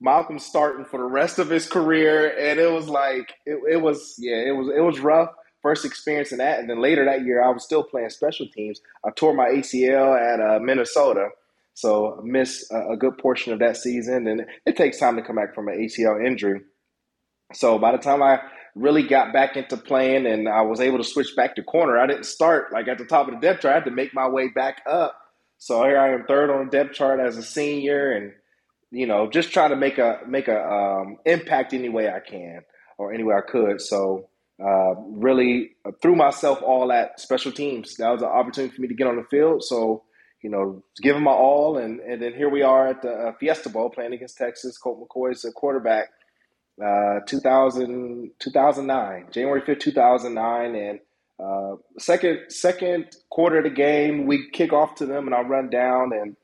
Malcolm 0.00 0.38
starting 0.38 0.86
for 0.86 0.98
the 0.98 1.04
rest 1.04 1.38
of 1.38 1.50
his 1.50 1.66
career, 1.66 2.28
and 2.38 2.60
it 2.60 2.70
was 2.70 2.88
like 2.88 3.34
it, 3.44 3.58
it 3.68 3.82
was 3.82 4.14
yeah, 4.18 4.36
it 4.36 4.52
was 4.52 4.68
it 4.74 4.80
was 4.80 5.00
rough. 5.00 5.30
First 5.62 5.84
experience 5.84 6.32
in 6.32 6.38
that, 6.38 6.58
and 6.58 6.70
then 6.70 6.80
later 6.80 7.04
that 7.04 7.24
year, 7.24 7.42
I 7.42 7.50
was 7.50 7.64
still 7.64 7.82
playing 7.82 8.10
special 8.10 8.46
teams. 8.48 8.80
I 9.04 9.10
tore 9.10 9.34
my 9.34 9.46
ACL 9.46 10.18
at 10.18 10.40
uh, 10.40 10.58
Minnesota, 10.58 11.28
so 11.74 12.18
I 12.18 12.24
missed 12.24 12.70
a, 12.72 12.92
a, 12.92 12.96
good 12.96 13.18
portion 13.18 13.52
of 13.52 13.58
that 13.58 13.76
season. 13.76 14.26
And 14.26 14.46
it 14.66 14.76
takes 14.76 14.98
time 14.98 15.16
to 15.16 15.22
come 15.22 15.36
back 15.36 15.54
from 15.54 15.68
an 15.68 15.78
ACL 15.78 16.24
injury. 16.24 16.62
So 17.52 17.78
by 17.78 17.92
the 17.92 17.98
time 17.98 18.22
I 18.22 18.40
really 18.74 19.02
got 19.02 19.32
back 19.32 19.56
into 19.56 19.76
playing 19.76 20.26
and 20.26 20.48
I 20.48 20.62
was 20.62 20.80
able 20.80 20.98
to 20.98 21.04
switch 21.04 21.34
back 21.36 21.56
to 21.56 21.62
corner, 21.62 21.98
I 21.98 22.06
didn't 22.06 22.24
start 22.24 22.72
like 22.72 22.88
at 22.88 22.98
the 22.98 23.04
top 23.04 23.28
of 23.28 23.34
the 23.34 23.40
depth 23.40 23.62
chart. 23.62 23.72
I 23.72 23.78
had 23.78 23.84
to 23.84 23.90
make 23.90 24.14
my 24.14 24.28
way 24.28 24.48
back 24.48 24.82
up. 24.88 25.16
So 25.58 25.82
here 25.84 25.98
I 25.98 26.14
am, 26.14 26.24
third 26.24 26.50
on 26.50 26.64
the 26.64 26.70
depth 26.70 26.94
chart 26.94 27.20
as 27.20 27.36
a 27.36 27.42
senior, 27.42 28.12
and 28.12 28.32
you 28.90 29.06
know, 29.06 29.28
just 29.28 29.52
trying 29.52 29.70
to 29.70 29.76
make 29.76 29.98
a 29.98 30.20
make 30.26 30.48
a 30.48 30.58
um, 30.58 31.18
impact 31.26 31.74
any 31.74 31.90
way 31.90 32.08
I 32.08 32.20
can 32.20 32.62
or 32.96 33.12
any 33.12 33.24
way 33.24 33.34
I 33.34 33.42
could. 33.42 33.80
So 33.80 34.29
uh, 34.62 34.94
really 34.96 35.72
threw 36.02 36.14
myself 36.14 36.62
all 36.62 36.92
at 36.92 37.20
special 37.20 37.52
teams. 37.52 37.96
That 37.96 38.10
was 38.10 38.22
an 38.22 38.28
opportunity 38.28 38.74
for 38.74 38.82
me 38.82 38.88
to 38.88 38.94
get 38.94 39.06
on 39.06 39.16
the 39.16 39.24
field. 39.24 39.64
So 39.64 40.04
you 40.42 40.48
know, 40.48 40.82
giving 41.02 41.22
my 41.22 41.32
all, 41.32 41.76
and 41.76 42.00
and 42.00 42.20
then 42.20 42.32
here 42.32 42.48
we 42.48 42.62
are 42.62 42.88
at 42.88 43.02
the 43.02 43.10
uh, 43.10 43.32
Fiesta 43.38 43.68
Bowl 43.68 43.90
playing 43.90 44.14
against 44.14 44.38
Texas. 44.38 44.78
Colt 44.78 45.00
McCoy's 45.00 45.44
a 45.44 45.52
quarterback. 45.52 46.08
Uh, 46.82 47.20
2000, 47.26 48.30
2009, 48.38 49.26
January 49.30 49.60
5th, 49.60 49.80
2009. 49.80 50.74
And 50.74 51.00
uh, 51.38 51.76
second 51.98 52.40
second 52.48 53.16
quarter 53.28 53.58
of 53.58 53.64
the 53.64 53.70
game, 53.70 54.26
we 54.26 54.48
kick 54.50 54.72
off 54.72 54.94
to 54.96 55.06
them, 55.06 55.26
and 55.26 55.34
I 55.34 55.42
run 55.42 55.68
down, 55.68 56.12
and 56.12 56.36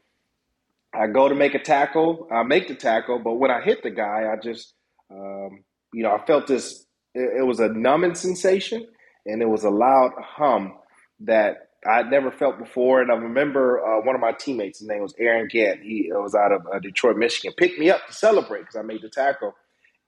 I 0.94 1.06
go 1.06 1.28
to 1.28 1.34
make 1.34 1.54
a 1.54 1.58
tackle. 1.58 2.28
I 2.30 2.42
make 2.42 2.68
the 2.68 2.74
tackle, 2.74 3.18
but 3.18 3.34
when 3.34 3.50
I 3.50 3.62
hit 3.62 3.82
the 3.82 3.90
guy, 3.90 4.30
I 4.30 4.36
just, 4.42 4.74
um, 5.10 5.64
you 5.94 6.02
know, 6.02 6.14
I 6.14 6.24
felt 6.26 6.46
this. 6.46 6.85
It, 7.16 7.38
it, 7.38 7.46
was 7.46 7.60
a 7.60 7.68
numbing 7.68 8.14
sensation, 8.14 8.86
and 9.24 9.40
it 9.40 9.48
was 9.48 9.64
a 9.64 9.70
loud 9.70 10.12
hum 10.18 10.74
that 11.20 11.70
I'd 11.86 12.10
never 12.10 12.30
felt 12.30 12.58
before. 12.58 13.00
And 13.00 13.10
I 13.10 13.14
remember 13.14 13.80
uh, 13.80 14.04
one 14.04 14.14
of 14.14 14.20
my 14.20 14.32
teammates, 14.32 14.80
his 14.80 14.88
name 14.88 15.02
was 15.02 15.14
Aaron 15.18 15.48
Gant. 15.48 15.82
He 15.82 16.10
was 16.12 16.34
out 16.34 16.52
of 16.52 16.66
uh, 16.72 16.78
Detroit, 16.78 17.16
Michigan, 17.16 17.54
picked 17.56 17.78
me 17.78 17.90
up 17.90 18.06
to 18.06 18.12
celebrate 18.12 18.60
because 18.60 18.76
I 18.76 18.82
made 18.82 19.02
the 19.02 19.08
tackle. 19.08 19.54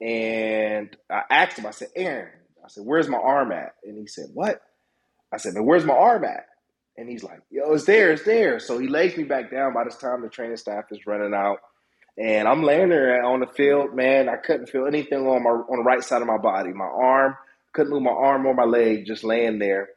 And 0.01 0.95
I 1.11 1.23
asked 1.31 1.59
him, 1.59 1.67
I 1.67 1.71
said, 1.71 1.89
Aaron, 1.97 2.31
I 2.65 2.69
said, 2.69 2.85
where's 2.85 3.09
my 3.09 3.19
arm 3.19 3.53
at? 3.53 3.75
And 3.85 3.97
he 3.97 4.07
said, 4.07 4.27
what? 4.35 4.61
I 5.33 5.39
said, 5.39 5.55
man, 5.55 5.65
where's 5.65 5.85
my 5.85 5.95
arm 5.95 6.25
at? 6.25 6.47
And 6.97 7.09
he's 7.09 7.23
like, 7.23 7.41
yo, 7.51 7.73
it's 7.73 7.85
there, 7.85 8.13
it's 8.13 8.25
there. 8.25 8.59
So 8.59 8.79
he 8.79 8.89
lays 8.89 9.17
me 9.17 9.25
back 9.25 9.51
down. 9.51 9.73
By 9.73 9.85
this 9.85 9.97
time, 9.97 10.21
the 10.21 10.29
training 10.29 10.57
staff 10.57 10.85
is 10.91 11.07
running 11.07 11.33
out. 11.33 11.59
And 12.21 12.49
I'm 12.49 12.65
laying 12.65 12.89
there 12.89 13.25
on 13.25 13.41
the 13.41 13.47
field, 13.47 13.95
man. 13.95 14.29
I 14.29 14.37
couldn't 14.37 14.69
feel 14.69 14.87
anything 14.87 15.27
on 15.27 15.43
my 15.43 15.51
on 15.51 15.79
the 15.79 15.85
right 15.85 16.03
side 16.03 16.21
of 16.21 16.27
my 16.27 16.39
body. 16.39 16.73
My 16.73 16.85
arm, 16.85 17.37
couldn't 17.73 17.93
move 17.93 18.03
my 18.03 18.11
arm 18.11 18.45
or 18.45 18.55
my 18.55 18.65
leg, 18.65 19.07
just 19.07 19.23
laying 19.23 19.59
there. 19.61 19.91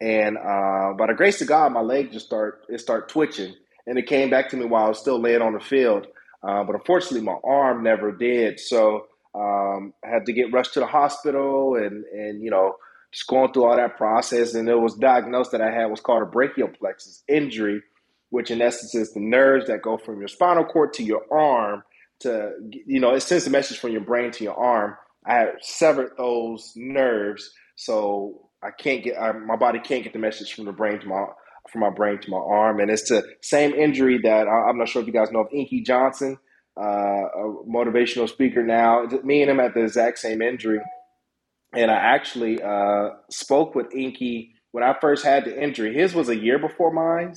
And 0.00 0.36
uh, 0.36 0.94
by 0.98 1.06
the 1.06 1.14
grace 1.16 1.40
of 1.40 1.48
God, 1.48 1.72
my 1.72 1.80
leg 1.80 2.12
just 2.12 2.26
start 2.26 2.62
it 2.68 2.80
start 2.80 3.08
twitching, 3.08 3.54
and 3.86 3.98
it 3.98 4.06
came 4.06 4.30
back 4.30 4.48
to 4.50 4.56
me 4.56 4.64
while 4.64 4.86
I 4.86 4.88
was 4.88 4.98
still 4.98 5.20
laying 5.20 5.42
on 5.42 5.54
the 5.54 5.60
field. 5.60 6.06
Uh, 6.42 6.64
but 6.64 6.74
unfortunately, 6.74 7.22
my 7.22 7.36
arm 7.44 7.82
never 7.82 8.12
did. 8.12 8.60
So 8.60 9.06
um, 9.34 9.92
I 10.04 10.08
had 10.08 10.26
to 10.26 10.32
get 10.32 10.52
rushed 10.52 10.74
to 10.74 10.80
the 10.80 10.86
hospital, 10.86 11.76
and 11.76 12.04
and 12.06 12.42
you 12.42 12.50
know 12.50 12.74
just 13.12 13.26
going 13.26 13.52
through 13.52 13.64
all 13.64 13.76
that 13.76 13.96
process, 13.96 14.54
and 14.54 14.68
it 14.68 14.74
was 14.74 14.94
diagnosed 14.94 15.52
that 15.52 15.60
I 15.60 15.72
had 15.72 15.86
what's 15.86 16.00
called 16.00 16.22
a 16.22 16.26
brachial 16.26 16.68
plexus 16.68 17.22
injury, 17.28 17.82
which 18.30 18.50
in 18.50 18.60
essence 18.62 18.94
is 18.94 19.12
the 19.12 19.20
nerves 19.20 19.66
that 19.66 19.82
go 19.82 19.96
from 19.96 20.18
your 20.18 20.28
spinal 20.28 20.64
cord 20.64 20.92
to 20.94 21.02
your 21.02 21.22
arm 21.32 21.82
to, 22.20 22.52
you 22.86 23.00
know, 23.00 23.14
it 23.14 23.20
sends 23.20 23.46
a 23.46 23.50
message 23.50 23.78
from 23.78 23.92
your 23.92 24.00
brain 24.00 24.30
to 24.32 24.44
your 24.44 24.56
arm. 24.56 24.96
I 25.26 25.50
severed 25.60 26.12
those 26.16 26.72
nerves, 26.74 27.50
so 27.76 28.48
I 28.62 28.70
can't 28.70 29.04
get 29.04 29.16
I, 29.20 29.32
my 29.32 29.56
body 29.56 29.78
can't 29.78 30.04
get 30.04 30.12
the 30.12 30.18
message 30.18 30.54
from 30.54 30.64
the 30.64 30.72
brain 30.72 31.00
to 31.00 31.06
my 31.06 31.26
from 31.70 31.82
my 31.82 31.90
brain 31.90 32.18
to 32.18 32.30
my 32.30 32.38
arm, 32.38 32.80
and 32.80 32.90
it's 32.90 33.10
the 33.10 33.22
same 33.42 33.74
injury 33.74 34.18
that 34.22 34.48
I, 34.48 34.70
am 34.70 34.78
not 34.78 34.88
sure 34.88 35.02
if 35.02 35.06
you 35.06 35.12
guys 35.12 35.30
know 35.30 35.40
of 35.40 35.52
Inky 35.52 35.82
Johnson, 35.82 36.38
uh, 36.80 36.82
a 36.82 37.64
motivational 37.68 38.28
speaker 38.28 38.62
now. 38.62 39.04
Me 39.22 39.42
and 39.42 39.50
him 39.50 39.58
had 39.58 39.74
the 39.74 39.82
exact 39.82 40.18
same 40.18 40.40
injury 40.40 40.80
and 41.74 41.90
I 41.90 41.94
actually 41.96 42.62
uh, 42.62 43.10
spoke 43.30 43.74
with 43.74 43.94
Inky 43.94 44.54
when 44.72 44.84
I 44.84 44.94
first 45.00 45.24
had 45.24 45.44
the 45.44 45.62
injury. 45.62 45.94
His 45.94 46.14
was 46.14 46.28
a 46.28 46.36
year 46.36 46.58
before 46.58 46.92
mine, 46.92 47.34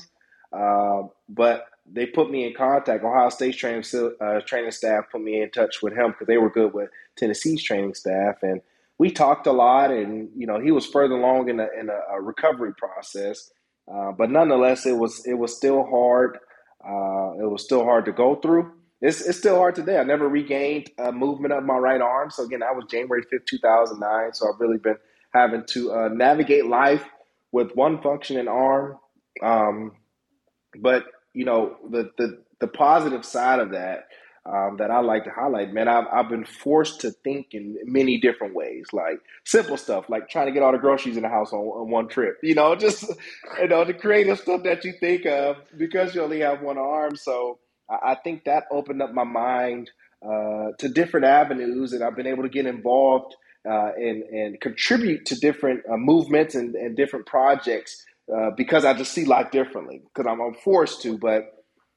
uh, 0.51 1.03
but 1.29 1.65
they 1.91 2.05
put 2.05 2.29
me 2.29 2.45
in 2.45 2.53
contact. 2.53 3.03
Ohio 3.03 3.29
State's 3.29 3.57
training 3.57 3.83
uh, 4.19 4.41
training 4.41 4.71
staff 4.71 5.05
put 5.11 5.21
me 5.21 5.41
in 5.41 5.51
touch 5.51 5.81
with 5.81 5.93
him 5.93 6.11
because 6.11 6.27
they 6.27 6.37
were 6.37 6.49
good 6.49 6.73
with 6.73 6.89
Tennessee's 7.17 7.63
training 7.63 7.93
staff, 7.93 8.43
and 8.43 8.61
we 8.97 9.11
talked 9.11 9.47
a 9.47 9.51
lot. 9.51 9.91
And 9.91 10.29
you 10.35 10.47
know, 10.47 10.59
he 10.59 10.71
was 10.71 10.85
further 10.85 11.15
along 11.15 11.49
in 11.49 11.59
a, 11.59 11.67
in 11.79 11.89
a, 11.89 12.21
recovery 12.21 12.73
process, 12.73 13.51
uh, 13.91 14.11
but 14.11 14.29
nonetheless, 14.29 14.85
it 14.85 14.97
was 14.97 15.25
it 15.25 15.35
was 15.35 15.55
still 15.55 15.83
hard. 15.83 16.37
Uh, 16.83 17.33
it 17.39 17.49
was 17.49 17.63
still 17.63 17.83
hard 17.83 18.05
to 18.05 18.11
go 18.11 18.35
through 18.35 18.71
it's, 19.01 19.21
it's 19.21 19.39
still 19.39 19.55
hard 19.55 19.75
today. 19.75 19.97
I 19.97 20.03
never 20.03 20.27
regained 20.27 20.91
a 20.97 21.11
movement 21.11 21.53
of 21.53 21.63
my 21.63 21.75
right 21.75 22.01
arm. 22.01 22.29
So 22.29 22.43
again, 22.43 22.59
that 22.59 22.75
was 22.75 22.85
January 22.89 23.23
5th, 23.23 23.45
2009. 23.47 24.33
So 24.33 24.47
I've 24.47 24.59
really 24.59 24.77
been 24.77 24.97
having 25.33 25.63
to 25.69 25.91
uh, 25.91 26.09
navigate 26.09 26.67
life 26.67 27.03
with 27.51 27.71
one 27.75 28.01
functioning 28.01 28.47
arm. 28.47 28.97
Um, 29.41 29.93
but 30.79 31.05
you 31.33 31.45
know, 31.45 31.77
the, 31.89 32.11
the, 32.17 32.43
the 32.59 32.67
positive 32.67 33.25
side 33.25 33.59
of 33.59 33.71
that, 33.71 34.07
um, 34.45 34.77
that 34.79 34.91
I 34.91 34.99
like 35.01 35.25
to 35.25 35.31
highlight, 35.31 35.71
man, 35.71 35.87
I've, 35.87 36.05
I've 36.11 36.29
been 36.29 36.45
forced 36.45 37.01
to 37.01 37.11
think 37.11 37.49
in 37.53 37.77
many 37.85 38.19
different 38.19 38.55
ways, 38.55 38.87
like 38.91 39.19
simple 39.45 39.77
stuff, 39.77 40.09
like 40.09 40.29
trying 40.29 40.47
to 40.47 40.51
get 40.51 40.63
all 40.63 40.71
the 40.71 40.79
groceries 40.79 41.15
in 41.15 41.23
the 41.23 41.29
house 41.29 41.53
on, 41.53 41.59
on 41.59 41.91
one 41.91 42.07
trip, 42.07 42.37
you 42.41 42.55
know, 42.55 42.75
just, 42.77 43.05
you 43.61 43.67
know, 43.67 43.85
the 43.85 43.93
creative 43.93 44.39
stuff 44.39 44.63
that 44.63 44.83
you 44.83 44.93
think 44.99 45.25
of 45.25 45.57
because 45.77 46.15
you 46.15 46.23
only 46.23 46.39
have 46.41 46.61
one 46.61 46.77
arm. 46.77 47.15
So, 47.15 47.59
I 47.89 48.15
think 48.15 48.45
that 48.45 48.65
opened 48.71 49.01
up 49.01 49.13
my 49.13 49.25
mind 49.25 49.91
uh, 50.25 50.71
to 50.79 50.89
different 50.89 51.25
avenues, 51.25 51.93
and 51.93 52.03
I've 52.03 52.15
been 52.15 52.27
able 52.27 52.43
to 52.43 52.49
get 52.49 52.65
involved 52.65 53.35
uh, 53.69 53.91
and 53.97 54.23
and 54.23 54.61
contribute 54.61 55.25
to 55.27 55.35
different 55.39 55.83
uh, 55.91 55.97
movements 55.97 56.55
and, 56.55 56.75
and 56.75 56.95
different 56.95 57.25
projects 57.25 58.05
uh, 58.35 58.51
because 58.55 58.85
I 58.85 58.93
just 58.93 59.13
see 59.13 59.25
life 59.25 59.51
differently. 59.51 60.01
Because 60.03 60.29
I'm, 60.29 60.41
I'm, 60.41 60.53
forced 60.53 61.01
to, 61.03 61.17
but 61.17 61.43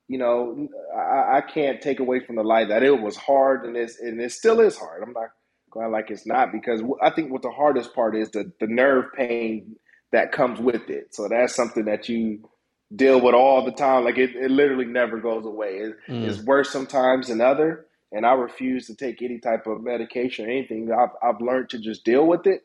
you 0.08 0.18
know, 0.18 0.68
I, 0.94 1.38
I, 1.38 1.40
can't 1.40 1.80
take 1.80 2.00
away 2.00 2.20
from 2.20 2.36
the 2.36 2.42
light 2.42 2.68
that 2.68 2.82
it 2.82 3.00
was 3.00 3.16
hard, 3.16 3.64
and 3.64 3.76
it's 3.76 3.98
and 4.00 4.20
it 4.20 4.32
still 4.32 4.60
is 4.60 4.76
hard. 4.76 5.02
I'm 5.02 5.12
not 5.12 5.30
going 5.70 5.90
like 5.90 6.10
it's 6.10 6.26
not 6.26 6.52
because 6.52 6.82
I 7.02 7.10
think 7.10 7.32
what 7.32 7.42
the 7.42 7.50
hardest 7.50 7.94
part 7.94 8.16
is 8.16 8.30
the 8.30 8.52
the 8.60 8.66
nerve 8.66 9.06
pain 9.16 9.76
that 10.12 10.32
comes 10.32 10.60
with 10.60 10.88
it. 10.88 11.14
So 11.14 11.28
that's 11.28 11.54
something 11.54 11.86
that 11.86 12.08
you 12.08 12.48
deal 12.94 13.20
with 13.20 13.34
all 13.34 13.64
the 13.64 13.72
time. 13.72 14.04
Like 14.04 14.18
it, 14.18 14.34
it 14.36 14.50
literally 14.50 14.86
never 14.86 15.18
goes 15.18 15.44
away. 15.44 15.78
It, 15.78 15.96
mm. 16.08 16.28
It's 16.28 16.40
worse 16.42 16.70
sometimes 16.70 17.28
than 17.28 17.40
other. 17.40 17.86
And 18.12 18.24
I 18.24 18.32
refuse 18.34 18.86
to 18.86 18.94
take 18.94 19.22
any 19.22 19.40
type 19.40 19.66
of 19.66 19.82
medication 19.82 20.46
or 20.46 20.50
anything. 20.50 20.90
I've, 20.92 21.08
I've 21.20 21.40
learned 21.40 21.70
to 21.70 21.78
just 21.80 22.04
deal 22.04 22.26
with 22.26 22.46
it. 22.46 22.62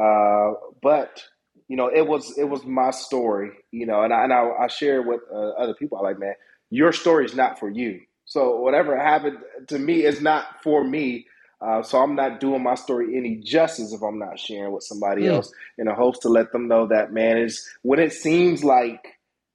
Uh, 0.00 0.52
but 0.80 1.24
you 1.72 1.78
know, 1.78 1.88
it 1.88 2.06
was 2.06 2.36
it 2.36 2.44
was 2.44 2.66
my 2.66 2.90
story. 2.90 3.52
You 3.70 3.86
know, 3.86 4.02
and 4.02 4.12
I, 4.12 4.24
and 4.24 4.32
I, 4.34 4.46
I 4.64 4.66
share 4.66 5.00
with 5.00 5.22
uh, 5.32 5.52
other 5.52 5.72
people. 5.72 5.96
I 5.96 6.02
like, 6.02 6.18
man, 6.18 6.34
your 6.68 6.92
story 6.92 7.24
is 7.24 7.34
not 7.34 7.58
for 7.58 7.70
you. 7.70 8.02
So 8.26 8.56
whatever 8.56 8.94
happened 8.94 9.38
to 9.68 9.78
me 9.78 10.04
is 10.04 10.20
not 10.20 10.62
for 10.62 10.84
me. 10.84 11.28
Uh, 11.62 11.82
so 11.82 12.02
I'm 12.02 12.14
not 12.14 12.40
doing 12.40 12.62
my 12.62 12.74
story 12.74 13.16
any 13.16 13.36
justice 13.36 13.94
if 13.94 14.02
I'm 14.02 14.18
not 14.18 14.38
sharing 14.38 14.74
with 14.74 14.82
somebody 14.82 15.22
mm. 15.22 15.32
else 15.32 15.50
in 15.78 15.86
the 15.86 15.94
hopes 15.94 16.18
to 16.20 16.28
let 16.28 16.52
them 16.52 16.68
know 16.68 16.88
that 16.88 17.10
man 17.10 17.38
is 17.38 17.66
when 17.80 18.00
it 18.00 18.12
seems 18.12 18.62
like 18.62 19.00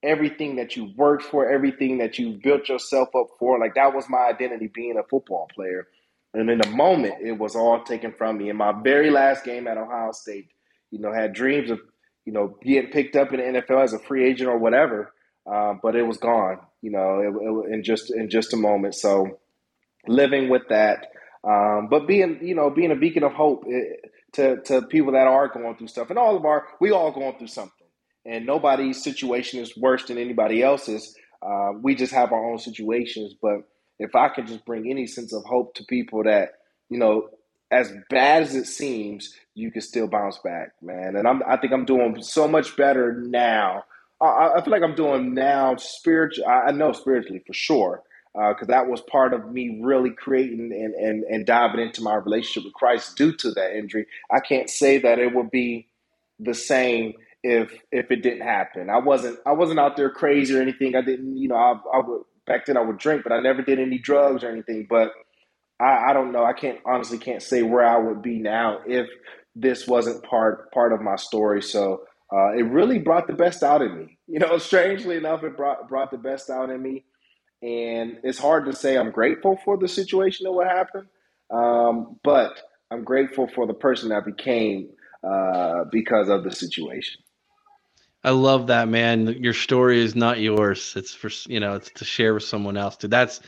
everything 0.02 0.56
that 0.56 0.76
you 0.76 0.92
worked 0.98 1.22
for, 1.22 1.48
everything 1.48 2.00
that 2.00 2.18
you 2.18 2.40
built 2.42 2.68
yourself 2.68 3.10
up 3.16 3.28
for. 3.38 3.60
Like 3.60 3.76
that 3.76 3.94
was 3.94 4.10
my 4.10 4.26
identity 4.28 4.72
being 4.74 4.98
a 4.98 5.04
football 5.04 5.48
player. 5.54 5.88
And 6.34 6.50
in 6.50 6.58
the 6.58 6.70
moment, 6.72 7.16
it 7.22 7.38
was 7.38 7.56
all 7.56 7.84
taken 7.84 8.12
from 8.12 8.40
me. 8.40 8.50
In 8.50 8.58
my 8.58 8.74
very 8.82 9.12
last 9.12 9.44
game 9.44 9.68
at 9.68 9.78
Ohio 9.78 10.14
State, 10.14 10.48
you 10.90 10.98
know, 10.98 11.14
had 11.14 11.34
dreams 11.34 11.70
of, 11.70 11.80
you 12.28 12.34
know, 12.34 12.58
getting 12.64 12.92
picked 12.92 13.16
up 13.16 13.34
in 13.34 13.40
the 13.40 13.62
NFL 13.62 13.84
as 13.84 13.94
a 13.94 14.00
free 14.00 14.30
agent 14.30 14.50
or 14.50 14.60
whatever, 14.60 15.14
uh, 15.52 15.74
but 15.82 15.96
it 15.96 16.04
was 16.04 16.18
gone, 16.18 16.60
you 16.84 16.92
know, 16.92 17.22
it, 17.22 17.34
it, 17.70 17.74
in 17.74 17.84
just 17.84 18.14
in 18.14 18.30
just 18.30 18.54
a 18.54 18.58
moment. 18.58 18.96
So 18.96 19.40
living 20.08 20.50
with 20.50 20.64
that, 20.70 21.08
um, 21.44 21.88
but 21.90 22.08
being, 22.08 22.40
you 22.42 22.56
know, 22.56 22.70
being 22.70 22.92
a 22.92 22.96
beacon 22.96 23.24
of 23.24 23.34
hope 23.34 23.64
it, 23.68 24.02
eh, 24.04 24.08
to 24.34 24.62
to 24.64 24.82
people 24.84 25.14
that 25.14 25.28
are 25.28 25.48
going 25.48 25.78
through 25.78 25.88
stuff, 25.88 26.12
and 26.12 26.20
all 26.20 26.38
of 26.38 26.46
our, 26.46 26.68
we 26.82 26.92
all 26.92 27.12
going 27.12 27.38
through 27.38 27.48
something 27.48 27.88
and 28.28 28.46
nobody's 28.46 29.02
situation 29.02 29.62
is 29.62 29.76
worse 29.78 30.06
than 30.06 30.18
anybody 30.18 30.62
else's. 30.62 31.16
Uh, 31.42 31.72
we 31.82 31.96
just 31.96 32.14
have 32.14 32.34
our 32.34 32.52
own 32.52 32.60
situations. 32.60 33.34
But 33.42 33.60
if 34.00 34.16
I 34.16 34.30
can 34.30 34.46
just 34.46 34.66
bring 34.66 34.92
any 34.92 35.08
sense 35.08 35.34
of 35.34 35.44
hope 35.46 35.76
to 35.76 35.86
people 35.86 36.24
that, 36.24 36.50
you 36.90 37.00
know, 37.00 37.30
as 37.72 37.92
bad 38.10 38.44
as 38.44 38.56
it 38.56 38.66
seems, 38.66 39.34
you 39.54 39.72
can 39.72 39.82
still 39.82 40.08
bounce 40.08 40.40
back, 40.44 40.72
man. 40.82 41.16
And 41.16 41.28
I'm, 41.28 41.42
I 41.48 41.58
think 41.58 41.74
I'm 41.74 41.86
doing 41.86 42.22
so 42.22 42.48
much 42.48 42.78
better 42.78 43.14
now. 43.14 43.84
I, 44.22 44.54
I 44.56 44.64
feel 44.64 44.72
like 44.72 44.84
I'm 44.84 44.96
doing 44.96 45.34
now 45.34 45.76
spiritual. 45.76 46.46
I 46.48 46.72
know 46.72 46.92
spiritually 46.92 47.44
for 47.46 47.54
sure. 47.54 48.04
because 48.34 48.70
uh, 48.70 48.72
that 48.72 48.88
was 48.88 49.02
part 49.02 49.34
of 49.34 49.52
me 49.52 49.80
really 49.82 50.12
creating 50.12 50.72
and, 50.72 50.94
and, 50.94 51.24
and 51.24 51.46
diving 51.46 51.82
into 51.82 52.02
my 52.02 52.16
relationship 52.16 52.66
with 52.66 52.74
Christ 52.74 53.18
due 53.18 53.34
to 53.38 53.52
that 53.52 53.78
injury. 53.78 54.08
I 54.32 54.40
can't 54.40 54.70
say 54.70 55.00
that 55.00 55.20
it 55.20 55.36
would 55.36 55.52
be 55.52 55.88
the 56.40 56.54
same 56.54 57.14
if 57.44 57.72
if 57.92 58.12
it 58.12 58.22
didn't 58.22 58.42
happen. 58.42 58.90
I 58.90 59.00
wasn't 59.00 59.40
I 59.46 59.54
wasn't 59.54 59.80
out 59.80 59.96
there 59.96 60.10
crazy 60.10 60.56
or 60.56 60.62
anything. 60.62 60.96
I 60.96 61.02
didn't 61.02 61.38
you 61.38 61.48
know 61.48 61.56
I, 61.56 61.98
I 61.98 62.02
would 62.06 62.24
back 62.46 62.66
then 62.66 62.78
I 62.78 62.82
would 62.82 62.98
drink, 62.98 63.24
but 63.24 63.32
I 63.32 63.40
never 63.40 63.62
did 63.62 63.80
any 63.80 63.98
drugs 63.98 64.44
or 64.44 64.50
anything. 64.50 64.88
But 64.90 65.12
I, 65.80 66.10
I 66.10 66.14
don't 66.14 66.32
know. 66.32 66.44
I 66.44 66.54
can't 66.54 66.80
honestly 66.86 67.18
can't 67.18 67.42
say 67.44 67.62
where 67.64 67.86
I 67.86 67.98
would 67.98 68.22
be 68.22 68.40
now 68.40 68.80
if 68.86 69.08
this 69.56 69.88
wasn't 69.88 70.24
part 70.24 70.72
part 70.72 70.94
of 70.94 71.02
my 71.02 71.16
story. 71.16 71.62
So 71.62 72.04
uh, 72.32 72.54
it 72.58 72.64
really 72.64 73.00
brought 73.00 73.28
the 73.28 73.34
best 73.34 73.64
out 73.64 73.82
in 73.82 73.98
me. 73.98 74.14
You 74.30 74.40
know, 74.40 74.58
strangely 74.58 75.16
enough, 75.16 75.46
it 75.46 75.56
brought 75.56 75.88
brought 75.88 76.12
the 76.12 76.18
best 76.18 76.50
out 76.50 76.70
in 76.70 76.82
me. 76.82 77.06
And 77.64 78.18
it's 78.24 78.38
hard 78.38 78.66
to 78.66 78.74
say 78.74 78.98
I'm 78.98 79.12
grateful 79.12 79.58
for 79.64 79.78
the 79.78 79.88
situation 79.88 80.44
that 80.44 80.52
what 80.52 80.68
happened, 80.68 81.08
um, 81.50 82.20
but 82.26 82.62
I'm 82.92 83.06
grateful 83.06 83.48
for 83.48 83.66
the 83.68 83.74
person 83.74 84.12
I 84.12 84.20
became 84.20 84.90
uh, 85.24 85.86
because 85.94 86.28
of 86.28 86.44
the 86.44 86.52
situation. 86.52 87.22
I 88.24 88.32
love 88.32 88.68
that, 88.68 88.90
man. 88.90 89.28
Your 89.42 89.54
story 89.54 90.02
is 90.02 90.14
not 90.14 90.40
yours. 90.40 90.94
It's 90.98 91.14
for 91.14 91.30
you 91.50 91.62
know, 91.62 91.76
it's 91.76 91.90
to 91.92 92.06
share 92.06 92.34
with 92.34 92.44
someone 92.44 92.76
else. 92.76 92.98
Dude, 92.98 93.12
that's 93.12 93.40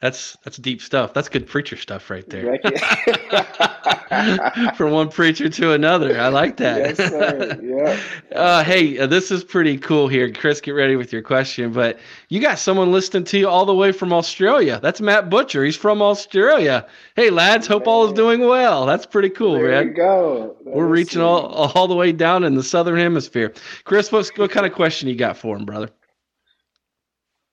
that's 0.00 0.36
that's 0.44 0.58
deep 0.58 0.82
stuff. 0.82 1.14
That's 1.14 1.28
good 1.30 1.46
preacher 1.46 1.76
stuff 1.76 2.10
right 2.10 2.28
there. 2.28 2.58
From 4.76 4.92
one 4.92 5.08
preacher 5.08 5.48
to 5.48 5.72
another. 5.72 6.20
I 6.20 6.28
like 6.28 6.58
that. 6.58 6.98
Yes. 6.98 7.58
Yeah. 7.62 8.00
Uh, 8.36 8.62
hey, 8.62 8.98
uh, 8.98 9.06
this 9.06 9.30
is 9.30 9.42
pretty 9.42 9.78
cool 9.78 10.08
here. 10.08 10.30
Chris, 10.30 10.60
get 10.60 10.72
ready 10.72 10.94
with 10.96 11.10
your 11.10 11.22
question. 11.22 11.72
But 11.72 11.98
you 12.28 12.38
got 12.38 12.58
someone 12.58 12.92
listening 12.92 13.24
to 13.24 13.38
you 13.38 13.48
all 13.48 13.64
the 13.64 13.74
way 13.74 13.92
from 13.92 14.12
Australia. 14.12 14.78
That's 14.82 15.00
Matt 15.00 15.30
Butcher. 15.30 15.64
He's 15.64 15.76
from 15.76 16.02
Australia. 16.02 16.86
Hey, 17.14 17.30
lads, 17.30 17.66
hope 17.66 17.86
man. 17.86 17.94
all 17.94 18.06
is 18.06 18.12
doing 18.12 18.40
well. 18.40 18.84
That's 18.84 19.06
pretty 19.06 19.30
cool, 19.30 19.54
there 19.54 19.70
man. 19.70 19.86
you 19.86 19.94
go. 19.94 20.56
That 20.64 20.74
We're 20.74 20.86
reaching 20.86 21.22
all, 21.22 21.46
all 21.46 21.88
the 21.88 21.94
way 21.94 22.12
down 22.12 22.44
in 22.44 22.56
the 22.56 22.62
southern 22.62 22.98
hemisphere. 22.98 23.54
Chris, 23.84 24.12
what, 24.12 24.30
what 24.36 24.50
kind 24.50 24.66
of 24.66 24.72
question 24.72 25.08
you 25.08 25.14
got 25.14 25.38
for 25.38 25.56
him, 25.56 25.64
brother? 25.64 25.88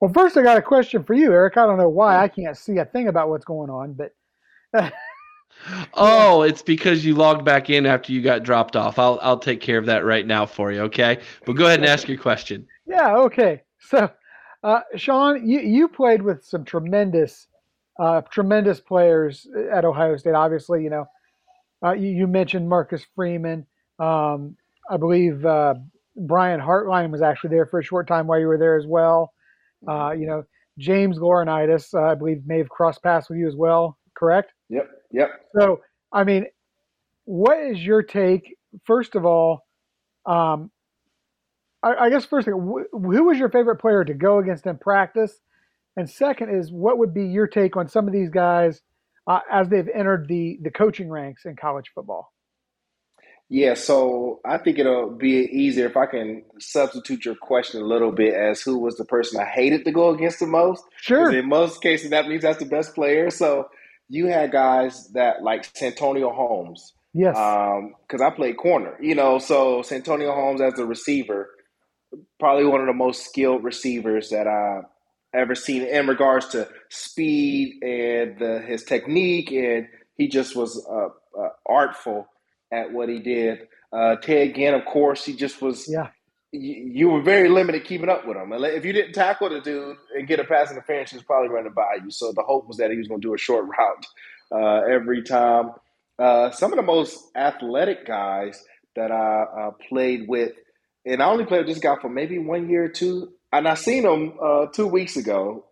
Well, 0.04 0.12
first, 0.12 0.36
I 0.36 0.42
got 0.42 0.58
a 0.58 0.62
question 0.62 1.02
for 1.02 1.14
you, 1.14 1.32
Eric. 1.32 1.56
I 1.56 1.66
don't 1.66 1.78
know 1.78 1.88
why 1.88 2.22
I 2.22 2.28
can't 2.28 2.58
see 2.58 2.76
a 2.76 2.84
thing 2.84 3.08
about 3.08 3.30
what's 3.30 3.46
going 3.46 3.70
on, 3.70 3.94
but. 3.94 4.14
oh, 5.94 6.42
it's 6.42 6.62
because 6.62 7.06
you 7.06 7.16
logged 7.16 7.46
back 7.46 7.70
in 7.70 7.86
after 7.86 8.12
you 8.12 8.22
got 8.22 8.44
dropped 8.44 8.76
off. 8.76 9.00
I'll 9.00 9.18
I'll 9.22 9.40
take 9.40 9.62
care 9.62 9.78
of 9.78 9.86
that 9.86 10.04
right 10.04 10.28
now 10.28 10.46
for 10.46 10.74
you. 10.74 10.82
Okay, 10.82 11.22
but 11.46 11.54
go 11.54 11.68
ahead 11.68 11.80
and 11.80 11.88
ask 11.88 12.10
your 12.10 12.18
question. 12.18 12.68
Yeah. 12.86 13.16
Okay. 13.16 13.62
So, 13.80 14.10
uh, 14.62 14.82
Shaun, 14.98 15.48
you 15.48 15.62
you 15.62 15.88
played 15.88 16.22
with 16.22 16.44
some 16.44 16.66
tremendous, 16.66 17.48
uh, 17.98 18.24
tremendous 18.30 18.82
players 18.82 19.48
at 19.72 19.86
Ohio 19.86 20.18
State. 20.18 20.36
Obviously, 20.36 20.84
you 20.84 20.90
know, 20.90 21.06
uh, 21.82 21.94
you, 21.94 22.10
you, 22.10 22.28
mentioned 22.28 22.68
Marcus 22.68 23.06
Freeman. 23.16 23.66
Um, 24.00 24.58
I 24.90 24.98
believe 24.98 25.46
uh, 25.46 25.76
Brian 26.18 26.60
Hartline 26.60 27.10
was 27.10 27.22
actually 27.22 27.52
there 27.52 27.68
for 27.68 27.80
a 27.80 27.84
short 27.86 28.06
time 28.06 28.28
while 28.28 28.42
you 28.42 28.48
were 28.48 28.58
there 28.58 28.76
as 28.76 28.86
well. 28.86 29.33
Uh, 29.88 30.12
you 30.12 30.26
know, 30.26 30.44
James 30.78 31.18
Laurinaitis, 31.18 31.94
uh, 31.94 32.12
I 32.12 32.16
believe, 32.16 32.42
may 32.46 32.58
have 32.58 32.70
crossed 32.70 33.04
paths 33.04 33.30
with 33.30 33.38
you 33.38 33.48
as 33.48 33.56
well, 33.56 33.98
correct? 34.18 34.54
Yep, 34.70 34.90
yep. 35.12 35.30
So, 35.58 35.82
I 36.12 36.24
mean, 36.24 36.46
what 37.26 37.60
is 37.60 37.84
your 37.84 38.02
take, 38.02 38.58
first 38.86 39.16
of 39.16 39.26
all? 39.26 39.66
Um, 40.26 40.72
I, 41.84 41.94
I 41.96 42.10
guess, 42.10 42.26
first 42.26 42.46
thing, 42.46 42.56
wh- 42.56 42.92
who 42.92 43.26
was 43.26 43.38
your 43.38 43.50
favorite 43.50 43.78
player 43.78 44.04
to 44.04 44.14
go 44.14 44.40
against 44.40 44.66
in 44.66 44.78
practice? 44.78 45.40
And 45.96 46.10
second 46.10 46.50
is, 46.56 46.72
what 46.72 46.98
would 46.98 47.14
be 47.14 47.26
your 47.26 47.48
take 47.48 47.78
on 47.78 47.88
some 47.88 48.08
of 48.08 48.14
these 48.14 48.30
guys 48.30 48.82
uh, 49.28 49.42
as 49.52 49.70
they've 49.70 49.88
entered 49.94 50.28
the, 50.28 50.58
the 50.64 50.72
coaching 50.72 51.10
ranks 51.10 51.46
in 51.46 51.56
college 51.56 51.92
football? 51.94 52.33
Yeah, 53.54 53.76
so 53.76 54.40
I 54.44 54.58
think 54.58 54.80
it'll 54.80 55.12
be 55.12 55.48
easier 55.52 55.86
if 55.86 55.96
I 55.96 56.08
can 56.08 56.42
substitute 56.60 57.24
your 57.24 57.36
question 57.36 57.84
a 57.84 57.86
little 57.86 58.12
bit 58.12 58.34
as 58.34 58.64
who 58.64 58.80
was 58.80 58.98
the 58.98 59.06
person 59.06 59.40
I 59.40 59.46
hated 59.46 59.86
to 59.86 59.92
go 59.92 60.10
against 60.10 60.40
the 60.40 60.48
most. 60.48 60.84
Sure. 61.00 61.32
In 61.32 61.50
most 61.50 61.80
cases, 61.80 62.10
that 62.10 62.28
means 62.28 62.42
that's 62.42 62.58
the 62.58 62.66
best 62.66 62.96
player. 62.96 63.30
So 63.30 63.70
you 64.10 64.26
had 64.26 64.52
guys 64.52 65.08
that 65.10 65.44
like 65.44 65.70
Santonio 65.76 66.32
Holmes. 66.32 66.94
Yes. 67.14 67.36
Because 67.36 68.22
um, 68.22 68.26
I 68.26 68.32
played 68.32 68.58
corner, 68.58 68.98
you 69.00 69.14
know, 69.14 69.38
so 69.38 69.84
Santonio 69.84 70.34
Holmes 70.34 70.60
as 70.60 70.80
a 70.80 70.86
receiver, 70.88 71.52
probably 72.40 72.66
one 72.66 72.82
of 72.82 72.88
the 72.88 72.94
most 72.94 73.24
skilled 73.24 73.64
receivers 73.64 74.32
that 74.32 74.48
I've 74.48 74.86
ever 75.32 75.54
seen 75.54 75.84
in 75.84 76.08
regards 76.08 76.48
to 76.50 76.68
speed 76.90 77.84
and 77.84 78.40
the, 78.40 78.64
his 78.66 78.84
technique, 78.84 79.52
and 79.52 79.90
he 80.16 80.28
just 80.28 80.56
was 80.56 80.84
uh, 80.90 81.10
uh, 81.40 81.50
artful 81.68 82.28
at 82.74 82.92
what 82.92 83.10
he 83.10 83.20
did. 83.20 83.68
Uh, 83.92 84.16
Ted 84.16 84.56
Ginn, 84.56 84.74
of 84.74 84.86
course, 84.86 85.24
he 85.24 85.36
just 85.36 85.62
was. 85.62 85.88
Yeah. 85.88 86.08
You, 86.52 86.92
you 86.92 87.10
were 87.10 87.22
very 87.22 87.50
limited 87.50 87.84
keeping 87.84 88.10
up 88.10 88.28
with 88.28 88.38
him. 88.38 88.54
If 88.54 88.86
you 88.86 88.94
didn't 88.94 89.14
tackle 89.14 89.50
the 89.50 89.60
dude 89.60 89.98
and 90.16 90.28
get 90.28 90.40
a 90.40 90.44
pass 90.44 90.70
interference, 90.70 91.10
he 91.12 91.18
was 91.18 91.26
probably 91.26 91.50
running 91.50 91.74
by 91.74 91.98
you. 92.04 92.12
So 92.12 92.32
the 92.32 92.44
hope 92.44 92.68
was 92.68 92.78
that 92.78 92.92
he 92.92 92.98
was 92.98 93.08
going 93.08 93.22
to 93.22 93.28
do 93.28 93.34
a 93.34 93.40
short 93.40 93.66
route 93.66 94.06
uh, 94.52 94.82
every 94.88 95.24
time. 95.24 95.72
Uh, 96.20 96.52
some 96.52 96.72
of 96.72 96.78
the 96.78 96.84
most 96.84 97.18
athletic 97.36 98.06
guys 98.06 98.64
that 98.96 99.12
I 99.12 99.46
uh, 99.62 99.72
played 99.90 100.28
with, 100.28 100.52
and 101.06 101.24
I 101.24 101.26
only 101.26 101.46
played 101.46 101.66
with 101.66 101.68
this 101.74 101.80
guy 101.80 101.96
for 102.00 102.10
maybe 102.10 102.38
one 102.38 102.70
year 102.70 102.86
or 102.86 102.90
two, 102.90 103.34
and 103.52 103.68
I 103.68 103.74
seen 103.74 104.06
him 104.06 104.34
uh, 104.42 104.68
two 104.68 104.88
weeks 104.88 105.18
ago 105.18 105.66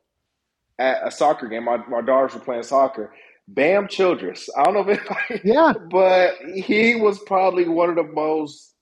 at 0.80 1.06
a 1.06 1.12
soccer 1.12 1.48
game. 1.48 1.66
My, 1.66 1.78
my 1.88 2.02
daughters 2.02 2.34
were 2.34 2.40
playing 2.40 2.64
soccer, 2.64 3.14
Bam 3.48 3.88
Childress. 3.88 4.50
I 4.58 4.64
don't 4.64 4.74
know 4.74 4.90
if 4.90 5.00
anybody, 5.00 5.42
yeah, 5.50 5.74
but 5.92 6.36
he 6.56 6.96
was 6.96 7.20
probably 7.20 7.68
one 7.68 7.90
of 7.90 7.96
the 7.96 8.04
most 8.04 8.74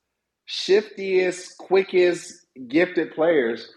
shiftiest, 0.46 1.58
quickest, 1.58 2.46
gifted 2.68 3.12
players 3.14 3.68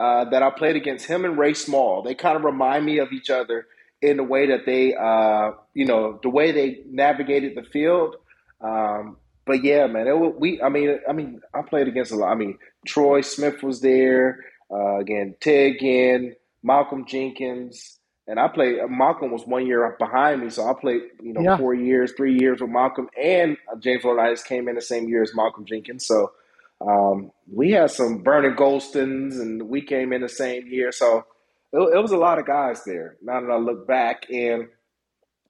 uh, 0.00 0.24
that 0.30 0.42
I 0.42 0.50
played 0.50 0.76
against. 0.76 1.06
Him 1.06 1.24
and 1.24 1.38
Ray 1.38 1.54
Small. 1.54 2.02
They 2.02 2.14
kind 2.14 2.36
of 2.36 2.44
remind 2.44 2.84
me 2.84 2.98
of 2.98 3.12
each 3.12 3.30
other 3.30 3.66
in 4.02 4.16
the 4.16 4.24
way 4.24 4.46
that 4.48 4.66
they, 4.66 4.94
uh, 4.94 5.52
you 5.74 5.84
know, 5.86 6.18
the 6.22 6.30
way 6.30 6.52
they 6.52 6.80
navigated 6.90 7.54
the 7.56 7.62
field. 7.62 8.16
Um, 8.60 9.16
but 9.46 9.64
yeah, 9.64 9.86
man, 9.86 10.06
it, 10.06 10.40
we. 10.40 10.60
I 10.62 10.68
mean, 10.68 10.98
I 11.08 11.12
mean, 11.12 11.40
I 11.54 11.62
played 11.62 11.88
against 11.88 12.12
a 12.12 12.16
lot. 12.16 12.30
I 12.30 12.34
mean, 12.34 12.58
Troy 12.86 13.20
Smith 13.22 13.62
was 13.62 13.80
there. 13.80 14.44
Uh, 14.72 14.98
again, 14.98 15.34
Ted 15.40 15.74
Ginn, 15.80 16.36
Malcolm 16.62 17.04
Jenkins. 17.06 17.99
And 18.26 18.38
I 18.38 18.48
played. 18.48 18.78
Malcolm 18.88 19.32
was 19.32 19.44
one 19.44 19.66
year 19.66 19.96
behind 19.98 20.42
me, 20.42 20.50
so 20.50 20.68
I 20.68 20.74
played, 20.74 21.02
you 21.22 21.32
know, 21.32 21.40
yeah. 21.40 21.56
four 21.56 21.74
years, 21.74 22.12
three 22.16 22.38
years 22.38 22.60
with 22.60 22.70
Malcolm, 22.70 23.08
and 23.20 23.56
James 23.80 24.04
Laurinaitis 24.04 24.44
came 24.44 24.68
in 24.68 24.76
the 24.76 24.82
same 24.82 25.08
year 25.08 25.22
as 25.22 25.34
Malcolm 25.34 25.64
Jenkins. 25.64 26.06
So 26.06 26.32
um, 26.80 27.32
we 27.52 27.72
had 27.72 27.90
some 27.90 28.22
Vernon 28.22 28.54
Gholstons, 28.54 29.40
and 29.40 29.68
we 29.68 29.82
came 29.82 30.12
in 30.12 30.22
the 30.22 30.28
same 30.28 30.66
year. 30.68 30.92
So 30.92 31.24
it, 31.72 31.78
it, 31.78 32.00
was 32.00 32.12
a 32.12 32.16
lot 32.16 32.38
of 32.38 32.46
guys 32.46 32.84
there. 32.84 33.16
Now 33.22 33.40
that 33.40 33.50
I 33.50 33.56
look 33.56 33.86
back, 33.86 34.30
and 34.30 34.68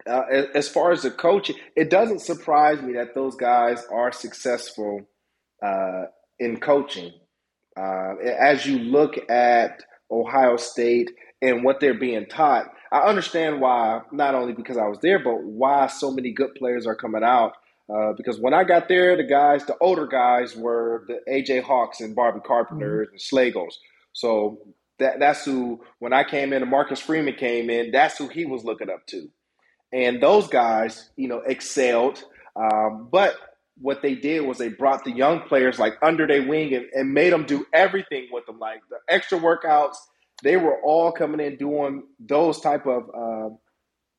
uh, 0.07 0.23
as 0.55 0.69
far 0.69 0.93
as 0.93 1.03
the 1.03 1.11
coaching, 1.11 1.57
it 1.77 1.91
doesn't 1.91 2.21
surprise 2.21 2.81
me 2.83 2.95
that 2.95 3.15
those 3.15 3.37
guys 3.37 3.85
are 3.93 4.13
successful 4.13 5.03
uh, 5.63 6.05
in 6.39 6.59
coaching. 6.59 7.13
Uh, 7.77 8.15
as 8.17 8.67
you 8.67 8.79
look 8.79 9.31
at 9.31 9.83
Ohio 10.11 10.57
State 10.57 11.11
and 11.43 11.65
what 11.65 11.81
they're 11.81 11.95
being 11.95 12.27
taught. 12.27 12.73
I 12.93 13.01
understand 13.01 13.61
why, 13.61 14.03
not 14.13 14.35
only 14.35 14.53
because 14.53 14.77
I 14.77 14.87
was 14.87 14.99
there, 15.01 15.19
but 15.19 15.43
why 15.43 15.87
so 15.87 16.11
many 16.11 16.33
good 16.33 16.55
players 16.55 16.87
are 16.87 16.95
coming 16.95 17.23
out. 17.23 17.53
Uh, 17.93 18.13
because 18.17 18.39
when 18.39 18.55
I 18.55 18.65
got 18.65 18.89
there, 18.89 19.17
the 19.17 19.25
guys, 19.25 19.65
the 19.65 19.77
older 19.81 20.07
guys, 20.07 20.55
were 20.55 21.05
the 21.09 21.21
AJ 21.31 21.63
Hawks 21.63 22.01
and 22.01 22.15
Bobby 22.15 22.41
Carpenter 22.45 23.07
mm-hmm. 23.07 23.13
and 23.13 23.21
Slagos. 23.21 23.75
So 24.13 24.59
that, 24.99 25.19
that's 25.19 25.45
who, 25.45 25.83
when 25.99 26.13
I 26.13 26.25
came 26.25 26.53
in 26.53 26.63
and 26.63 26.71
Marcus 26.71 27.01
Freeman 27.01 27.35
came 27.35 27.71
in, 27.71 27.91
that's 27.91 28.19
who 28.19 28.29
he 28.29 28.45
was 28.45 28.65
looking 28.65 28.91
up 28.91 29.07
to. 29.09 29.29
And 29.93 30.23
those 30.23 30.47
guys, 30.47 31.11
you 31.17 31.27
know, 31.27 31.43
excelled. 31.45 32.23
Um, 32.55 33.09
but 33.11 33.35
what 33.81 34.03
they 34.03 34.15
did 34.15 34.43
was 34.43 34.59
they 34.59 34.69
brought 34.69 35.05
the 35.05 35.11
young 35.11 35.41
players 35.41 35.79
like 35.79 35.95
under 36.03 36.27
their 36.27 36.47
wing 36.47 36.75
and, 36.75 36.87
and 36.93 37.15
made 37.15 37.33
them 37.33 37.45
do 37.47 37.67
everything 37.73 38.29
with 38.31 38.47
them, 38.47 38.59
like 38.59 38.83
the 38.91 38.99
extra 39.09 39.39
workouts– 39.39 39.97
they 40.43 40.57
were 40.57 40.81
all 40.83 41.13
coming 41.13 41.45
in 41.45 41.57
doing 41.57 42.05
those 42.19 42.61
type 42.61 42.87
of 42.87 43.11
uh, 43.15 43.55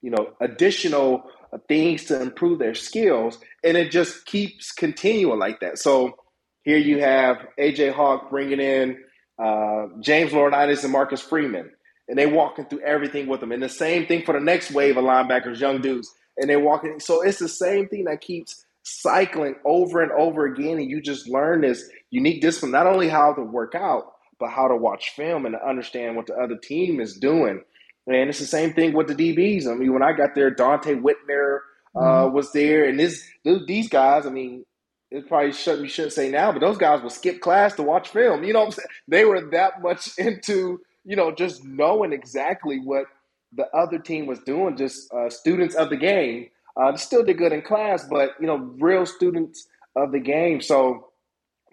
you 0.02 0.12
know 0.12 0.34
additional 0.40 1.24
things 1.68 2.06
to 2.06 2.22
improve 2.22 2.60
their 2.60 2.76
skills, 2.76 3.40
and 3.64 3.78
it 3.78 3.92
just 3.92 4.26
keeps 4.26 4.72
continuing 4.72 5.40
like 5.40 5.60
that. 5.62 5.78
So 5.78 6.16
here 6.64 6.78
you 6.78 7.00
have 7.00 7.38
AJ 7.60 7.94
Hawk 7.94 8.30
bringing 8.30 8.60
in 8.60 8.98
uh, 9.42 9.88
James 10.00 10.32
Laurinaitis 10.32 10.84
and 10.84 10.92
Marcus 10.92 11.22
Freeman, 11.22 11.72
and 12.08 12.18
they 12.18 12.26
walking 12.26 12.66
through 12.66 12.82
everything 12.82 13.28
with 13.28 13.40
them. 13.40 13.52
And 13.52 13.64
the 13.64 13.70
same 13.70 14.06
thing 14.06 14.24
for 14.24 14.34
the 14.34 14.40
next 14.40 14.72
wave 14.72 14.98
of 14.98 15.04
linebackers, 15.04 15.60
young 15.60 15.82
dudes, 15.82 16.14
and 16.38 16.50
they 16.50 16.58
walking. 16.58 17.00
So 17.00 17.22
it's 17.22 17.40
the 17.40 17.50
same 17.50 17.88
thing 17.88 18.06
that 18.06 18.22
keeps 18.22 18.66
cycling 18.84 19.56
over 19.66 20.02
and 20.02 20.12
over 20.12 20.46
again, 20.46 20.78
and 20.78 20.90
you 20.90 21.02
just 21.02 21.28
learn 21.28 21.62
this 21.62 21.90
unique 22.10 22.42
discipline, 22.42 22.72
not 22.72 22.88
only 22.88 23.10
how 23.10 23.34
to 23.34 23.42
work 23.42 23.76
out, 23.76 24.14
but 24.42 24.50
how 24.50 24.68
to 24.68 24.76
watch 24.76 25.12
film 25.12 25.46
and 25.46 25.54
to 25.54 25.66
understand 25.66 26.18
what 26.18 26.26
the 26.26 26.36
other 26.36 26.58
team 26.58 27.00
is 27.00 27.16
doing. 27.16 27.62
And 28.08 28.30
it's 28.30 28.40
the 28.40 28.46
same 28.46 28.74
thing 28.74 28.94
with 28.94 29.08
the 29.08 29.16
DBs. 29.16 29.68
I 29.68 29.76
mean, 29.76 29.94
when 29.94 30.04
I 30.04 30.12
got 30.12 30.36
there, 30.36 30.54
Donte 30.54 31.02
Whitner 31.02 31.60
uh, 31.96 32.00
mm-hmm. 32.00 32.36
was 32.36 32.52
there, 32.52 32.90
and 32.90 33.00
this 33.00 33.24
these 33.68 33.88
guys. 33.88 34.26
I 34.26 34.32
mean, 34.32 34.66
it 35.12 35.28
probably 35.28 35.54
shouldn't 35.54 35.84
you 35.84 35.90
shouldn't 35.90 36.14
say 36.14 36.30
now, 36.30 36.52
but 36.52 36.60
those 36.60 36.78
guys 36.78 37.04
would 37.04 37.12
skip 37.12 37.40
class 37.40 37.76
to 37.76 37.84
watch 37.84 38.10
film. 38.10 38.44
You 38.44 38.54
know 38.54 38.60
what 38.60 38.66
I'm 38.66 38.72
saying? 38.72 38.88
They 39.08 39.26
were 39.26 39.50
that 39.52 39.82
much 39.82 40.10
into 40.18 40.82
you 41.06 41.16
know 41.16 41.32
just 41.32 41.64
knowing 41.64 42.12
exactly 42.12 42.80
what 42.80 43.06
the 43.54 43.68
other 43.76 44.00
team 44.00 44.26
was 44.26 44.40
doing. 44.40 44.76
Just 44.76 45.14
uh, 45.14 45.30
students 45.30 45.76
of 45.76 45.90
the 45.90 45.98
game. 45.98 46.50
Uh, 46.76 46.96
still 46.96 47.24
did 47.24 47.38
good 47.38 47.52
in 47.52 47.62
class, 47.62 48.08
but 48.10 48.32
you 48.40 48.48
know, 48.48 48.74
real 48.80 49.06
students 49.06 49.68
of 49.96 50.12
the 50.12 50.20
game. 50.20 50.62
So 50.62 51.11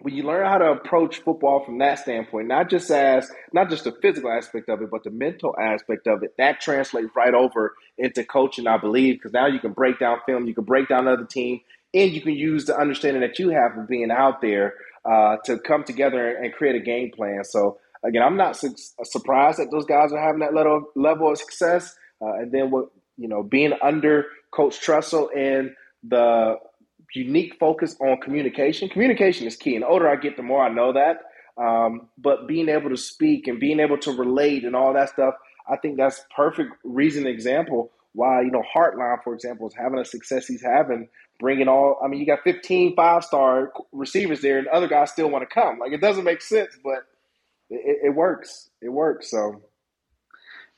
when 0.01 0.15
you 0.15 0.23
learn 0.23 0.45
how 0.45 0.57
to 0.57 0.71
approach 0.71 1.17
football 1.19 1.63
from 1.63 1.79
that 1.79 1.99
standpoint, 1.99 2.47
not 2.47 2.69
just 2.69 2.89
as 2.89 3.29
not 3.53 3.69
just 3.69 3.83
the 3.83 3.91
physical 4.01 4.31
aspect 4.31 4.69
of 4.69 4.81
it, 4.81 4.89
but 4.89 5.03
the 5.03 5.11
mental 5.11 5.55
aspect 5.59 6.07
of 6.07 6.23
it, 6.23 6.35
that 6.37 6.61
translates 6.61 7.09
right 7.15 7.33
over 7.33 7.73
into 7.97 8.23
coaching, 8.23 8.67
I 8.67 8.77
believe, 8.77 9.15
because 9.15 9.33
now 9.33 9.47
you 9.47 9.59
can 9.59 9.73
break 9.73 9.99
down 9.99 10.19
film, 10.25 10.47
you 10.47 10.55
can 10.55 10.63
break 10.63 10.87
down 10.87 11.07
another 11.07 11.25
team, 11.25 11.61
and 11.93 12.11
you 12.11 12.21
can 12.21 12.33
use 12.33 12.65
the 12.65 12.77
understanding 12.77 13.21
that 13.21 13.39
you 13.39 13.49
have 13.49 13.77
of 13.77 13.87
being 13.87 14.11
out 14.11 14.41
there 14.41 14.75
uh, 15.05 15.37
to 15.45 15.59
come 15.59 15.83
together 15.83 16.29
and 16.29 16.53
create 16.53 16.75
a 16.75 16.83
game 16.83 17.11
plan. 17.11 17.43
So 17.43 17.79
again, 18.03 18.23
I'm 18.23 18.37
not 18.37 18.55
su- 18.55 18.75
surprised 19.03 19.59
that 19.59 19.69
those 19.71 19.85
guys 19.85 20.13
are 20.13 20.21
having 20.21 20.39
that 20.39 20.53
level 20.53 20.85
level 20.95 21.31
of 21.31 21.37
success, 21.37 21.95
uh, 22.21 22.33
and 22.33 22.51
then 22.51 22.71
what 22.71 22.89
you 23.19 23.27
know, 23.27 23.43
being 23.43 23.73
under 23.83 24.27
Coach 24.51 24.79
Tressel 24.79 25.29
and 25.35 25.71
the 26.07 26.55
unique 27.15 27.55
focus 27.59 27.95
on 27.99 28.19
communication. 28.21 28.89
Communication 28.89 29.47
is 29.47 29.55
key. 29.55 29.75
And 29.75 29.83
older 29.83 30.09
I 30.09 30.15
get, 30.15 30.37
the 30.37 30.43
more 30.43 30.63
I 30.63 30.69
know 30.69 30.93
that. 30.93 31.17
Um, 31.61 32.09
but 32.17 32.47
being 32.47 32.69
able 32.69 32.89
to 32.89 32.97
speak 32.97 33.47
and 33.47 33.59
being 33.59 33.79
able 33.79 33.97
to 33.99 34.11
relate 34.11 34.63
and 34.63 34.75
all 34.75 34.93
that 34.93 35.09
stuff, 35.09 35.35
I 35.69 35.75
think 35.77 35.97
that's 35.97 36.21
perfect 36.35 36.71
reason 36.83 37.27
example 37.27 37.91
why 38.13 38.41
you 38.41 38.51
know 38.51 38.63
Hartline, 38.75 39.23
for 39.23 39.33
example, 39.33 39.67
is 39.67 39.73
having 39.75 39.99
a 39.99 40.05
success 40.05 40.47
he's 40.47 40.63
having, 40.63 41.07
bringing 41.39 41.67
all. 41.67 41.99
I 42.03 42.07
mean, 42.07 42.19
you 42.19 42.25
got 42.25 42.43
15 42.43 42.95
five 42.95 43.23
star 43.23 43.71
receivers 43.91 44.41
there, 44.41 44.57
and 44.57 44.67
other 44.67 44.87
guys 44.87 45.11
still 45.11 45.29
want 45.29 45.47
to 45.47 45.53
come. 45.53 45.79
Like 45.79 45.91
it 45.91 46.01
doesn't 46.01 46.23
make 46.23 46.41
sense, 46.41 46.77
but 46.83 47.05
it, 47.69 47.99
it 48.05 48.15
works. 48.15 48.69
It 48.81 48.89
works. 48.89 49.29
So, 49.29 49.61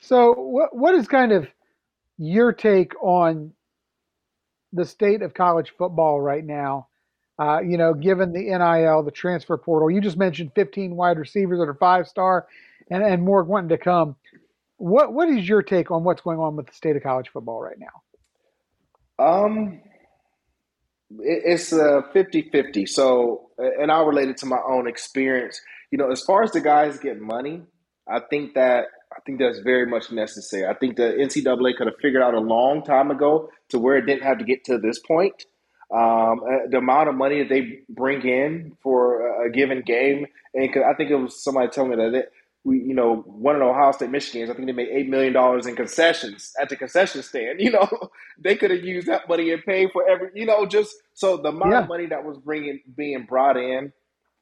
so 0.00 0.32
what 0.32 0.76
what 0.76 0.94
is 0.94 1.08
kind 1.08 1.32
of 1.32 1.46
your 2.18 2.52
take 2.52 2.94
on 3.02 3.52
the 4.72 4.84
state 4.84 5.22
of 5.22 5.34
college 5.34 5.72
football 5.76 6.20
right 6.20 6.44
now. 6.44 6.88
Uh, 7.38 7.60
you 7.60 7.76
know, 7.76 7.94
given 7.94 8.32
the 8.32 8.42
NIL, 8.42 9.02
the 9.02 9.10
transfer 9.10 9.56
portal, 9.56 9.90
you 9.90 10.00
just 10.00 10.16
mentioned 10.16 10.52
15 10.54 10.94
wide 10.94 11.18
receivers 11.18 11.58
that 11.58 11.68
are 11.68 11.74
five 11.74 12.06
star, 12.06 12.46
and, 12.90 13.02
and 13.02 13.22
more 13.22 13.42
wanting 13.42 13.70
to 13.70 13.78
come. 13.78 14.16
What 14.76 15.12
what 15.12 15.28
is 15.28 15.48
your 15.48 15.62
take 15.62 15.90
on 15.90 16.04
what's 16.04 16.20
going 16.20 16.38
on 16.38 16.56
with 16.56 16.66
the 16.66 16.74
state 16.74 16.96
of 16.96 17.02
college 17.02 17.28
football 17.32 17.60
right 17.60 17.78
now? 17.78 19.24
Um, 19.24 19.80
it, 21.20 21.42
it's 21.44 21.72
a 21.72 22.02
50-50. 22.14 22.88
So, 22.88 23.50
and 23.58 23.90
I'll 23.90 24.06
relate 24.06 24.28
it 24.28 24.38
to 24.38 24.46
my 24.46 24.60
own 24.68 24.88
experience. 24.88 25.60
You 25.90 25.98
know, 25.98 26.10
as 26.10 26.22
far 26.22 26.42
as 26.42 26.52
the 26.52 26.60
guys 26.60 26.98
get 26.98 27.20
money, 27.20 27.62
I 28.08 28.20
think 28.28 28.54
that 28.54 28.86
I 29.16 29.20
think 29.24 29.38
that's 29.38 29.58
very 29.60 29.86
much 29.86 30.10
necessary. 30.10 30.66
I 30.66 30.74
think 30.74 30.96
the 30.96 31.14
NCAA 31.18 31.76
could 31.76 31.86
have 31.86 31.96
figured 32.00 32.22
out 32.22 32.34
a 32.34 32.40
long 32.40 32.84
time 32.84 33.10
ago 33.10 33.50
to 33.70 33.78
where 33.78 33.96
it 33.96 34.06
didn't 34.06 34.22
have 34.22 34.38
to 34.38 34.44
get 34.44 34.64
to 34.64 34.78
this 34.78 34.98
point. 34.98 35.44
Um, 35.92 36.40
uh, 36.42 36.68
the 36.70 36.78
amount 36.78 37.10
of 37.10 37.14
money 37.14 37.40
that 37.42 37.50
they 37.50 37.80
bring 37.88 38.26
in 38.26 38.76
for 38.82 39.44
a 39.44 39.50
given 39.50 39.82
game, 39.82 40.26
and 40.54 40.70
I 40.84 40.94
think 40.94 41.10
it 41.10 41.16
was 41.16 41.42
somebody 41.42 41.68
telling 41.68 41.90
me 41.90 41.96
that 41.96 42.14
it, 42.14 42.32
we, 42.64 42.78
you 42.78 42.94
know, 42.94 43.16
one 43.16 43.56
of 43.56 43.60
the 43.60 43.66
Ohio 43.66 43.92
State 43.92 44.10
Michigans, 44.10 44.48
I 44.48 44.54
think 44.54 44.66
they 44.66 44.72
made 44.72 44.88
eight 44.88 45.08
million 45.08 45.32
dollars 45.32 45.66
in 45.66 45.76
concessions 45.76 46.52
at 46.60 46.68
the 46.68 46.76
concession 46.76 47.22
stand. 47.22 47.60
You 47.60 47.72
know, 47.72 47.88
they 48.38 48.56
could 48.56 48.70
have 48.70 48.82
used 48.82 49.08
that 49.08 49.28
money 49.28 49.50
and 49.52 49.62
paid 49.64 49.90
for 49.92 50.08
every, 50.08 50.28
you 50.34 50.46
know, 50.46 50.64
just 50.64 50.94
so 51.14 51.36
the 51.36 51.48
amount 51.48 51.72
yeah. 51.72 51.82
of 51.82 51.88
money 51.88 52.06
that 52.06 52.24
was 52.24 52.38
bringing 52.38 52.80
being 52.96 53.26
brought 53.28 53.56
in, 53.56 53.92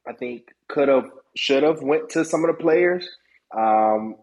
I 0.07 0.13
think 0.13 0.53
could 0.69 0.87
have, 0.87 1.09
should 1.35 1.63
have 1.63 1.81
went 1.81 2.09
to 2.11 2.23
some 2.23 2.45
of 2.45 2.55
the 2.55 2.61
players. 2.61 3.09
Um, 3.57 4.15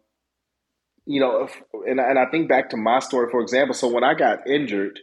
you 1.09 1.21
know, 1.21 1.45
if, 1.45 1.63
and 1.89 1.99
and 1.99 2.19
I 2.19 2.27
think 2.27 2.51
back 2.51 2.69
to 2.71 2.77
my 2.77 2.99
story, 2.99 3.31
for 3.31 3.41
example. 3.41 3.75
So 3.75 3.89
when 3.89 4.05
I 4.05 4.13
got 4.13 4.47
injured, 4.47 5.01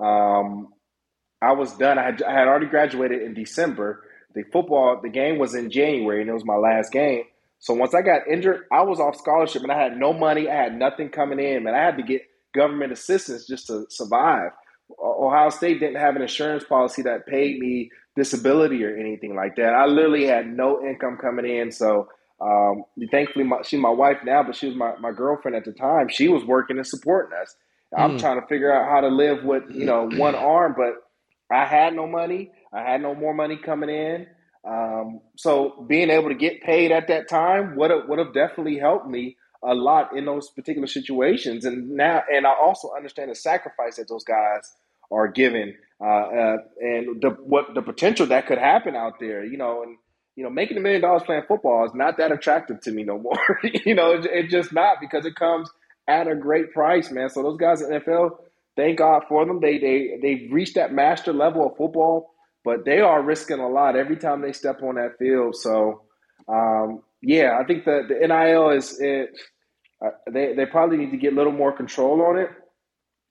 um, 0.00 0.68
I 1.42 1.52
was 1.52 1.76
done. 1.76 1.98
I 1.98 2.04
had 2.04 2.22
I 2.22 2.32
had 2.32 2.48
already 2.48 2.66
graduated 2.66 3.20
in 3.20 3.34
December. 3.34 4.02
The 4.34 4.44
football, 4.50 4.98
the 5.02 5.10
game 5.10 5.38
was 5.38 5.54
in 5.54 5.70
January, 5.70 6.22
and 6.22 6.30
it 6.30 6.32
was 6.32 6.46
my 6.46 6.56
last 6.56 6.90
game. 6.90 7.24
So 7.58 7.74
once 7.74 7.94
I 7.94 8.00
got 8.00 8.26
injured, 8.26 8.62
I 8.72 8.82
was 8.82 8.98
off 8.98 9.16
scholarship, 9.16 9.62
and 9.62 9.70
I 9.70 9.78
had 9.78 9.98
no 9.98 10.14
money. 10.14 10.48
I 10.48 10.54
had 10.54 10.74
nothing 10.74 11.10
coming 11.10 11.38
in, 11.38 11.66
and 11.66 11.76
I 11.76 11.84
had 11.84 11.98
to 11.98 12.02
get 12.02 12.22
government 12.54 12.92
assistance 12.92 13.46
just 13.46 13.66
to 13.66 13.84
survive. 13.90 14.52
Ohio 14.98 15.50
State 15.50 15.80
didn't 15.80 16.00
have 16.00 16.16
an 16.16 16.22
insurance 16.22 16.64
policy 16.64 17.02
that 17.02 17.26
paid 17.26 17.58
me 17.58 17.90
disability 18.16 18.82
or 18.84 18.96
anything 18.96 19.36
like 19.36 19.56
that. 19.56 19.74
I 19.74 19.84
literally 19.84 20.26
had 20.26 20.46
no 20.46 20.82
income 20.82 21.18
coming 21.20 21.44
in, 21.44 21.70
so 21.72 22.08
um, 22.42 22.84
thankfully, 23.10 23.44
my, 23.44 23.62
she's 23.62 23.80
my 23.80 23.90
wife 23.90 24.18
now, 24.24 24.42
but 24.42 24.56
she 24.56 24.66
was 24.66 24.76
my, 24.76 24.96
my 24.98 25.12
girlfriend 25.12 25.56
at 25.56 25.64
the 25.64 25.72
time. 25.72 26.08
She 26.08 26.28
was 26.28 26.44
working 26.44 26.76
and 26.76 26.86
supporting 26.86 27.38
us. 27.40 27.54
I'm 27.96 28.16
mm. 28.16 28.20
trying 28.20 28.40
to 28.40 28.46
figure 28.46 28.72
out 28.72 28.88
how 28.88 29.00
to 29.00 29.08
live 29.08 29.44
with 29.44 29.64
you 29.70 29.84
know 29.84 30.08
one 30.16 30.34
arm, 30.34 30.74
but 30.76 30.94
I 31.54 31.66
had 31.66 31.94
no 31.94 32.06
money. 32.06 32.50
I 32.72 32.82
had 32.82 33.02
no 33.02 33.14
more 33.14 33.34
money 33.34 33.56
coming 33.56 33.90
in. 33.90 34.26
Um, 34.66 35.20
so 35.36 35.84
being 35.88 36.10
able 36.10 36.28
to 36.28 36.34
get 36.34 36.62
paid 36.62 36.92
at 36.92 37.08
that 37.08 37.28
time 37.28 37.76
would 37.76 37.90
have 37.90 38.08
would 38.08 38.18
have 38.18 38.32
definitely 38.34 38.78
helped 38.78 39.08
me 39.08 39.36
a 39.62 39.74
lot 39.74 40.16
in 40.16 40.24
those 40.24 40.50
particular 40.50 40.86
situations. 40.86 41.64
And 41.64 41.90
now, 41.90 42.22
and 42.32 42.46
I 42.46 42.54
also 42.54 42.90
understand 42.96 43.30
the 43.30 43.34
sacrifice 43.34 43.96
that 43.96 44.08
those 44.08 44.24
guys 44.24 44.72
are 45.10 45.28
giving, 45.28 45.74
uh, 46.00 46.04
uh, 46.04 46.56
and 46.80 47.20
the 47.20 47.36
what 47.44 47.74
the 47.74 47.82
potential 47.82 48.26
that 48.26 48.46
could 48.46 48.58
happen 48.58 48.96
out 48.96 49.20
there. 49.20 49.44
You 49.44 49.58
know, 49.58 49.82
and 49.82 49.98
you 50.36 50.44
know, 50.44 50.50
making 50.50 50.76
a 50.76 50.80
million 50.80 51.02
dollars 51.02 51.22
playing 51.24 51.42
football 51.46 51.84
is 51.84 51.94
not 51.94 52.16
that 52.18 52.32
attractive 52.32 52.80
to 52.82 52.92
me 52.92 53.02
no 53.04 53.18
more. 53.18 53.58
you 53.62 53.94
know, 53.94 54.12
it's 54.12 54.26
it 54.30 54.48
just 54.48 54.72
not 54.72 54.98
because 55.00 55.26
it 55.26 55.34
comes 55.34 55.70
at 56.08 56.28
a 56.28 56.34
great 56.34 56.72
price, 56.72 57.10
man. 57.10 57.28
So 57.28 57.42
those 57.42 57.58
guys 57.58 57.82
in 57.82 57.90
NFL, 57.90 58.38
thank 58.76 58.98
God 58.98 59.24
for 59.28 59.44
them. 59.44 59.60
They 59.60 59.78
they 59.78 60.18
they've 60.22 60.52
reached 60.52 60.76
that 60.76 60.92
master 60.92 61.32
level 61.32 61.66
of 61.66 61.76
football, 61.76 62.30
but 62.64 62.84
they 62.84 63.00
are 63.00 63.22
risking 63.22 63.60
a 63.60 63.68
lot 63.68 63.96
every 63.96 64.16
time 64.16 64.40
they 64.40 64.52
step 64.52 64.82
on 64.82 64.94
that 64.94 65.18
field. 65.18 65.54
So, 65.56 66.02
um, 66.48 67.02
yeah, 67.20 67.58
I 67.60 67.64
think 67.64 67.84
the 67.84 68.02
the 68.08 68.26
NIL 68.26 68.70
is 68.70 68.98
it. 69.00 69.30
Uh, 70.04 70.10
they 70.30 70.54
they 70.54 70.66
probably 70.66 70.96
need 70.96 71.10
to 71.10 71.18
get 71.18 71.32
a 71.32 71.36
little 71.36 71.52
more 71.52 71.76
control 71.76 72.22
on 72.22 72.38
it, 72.38 72.48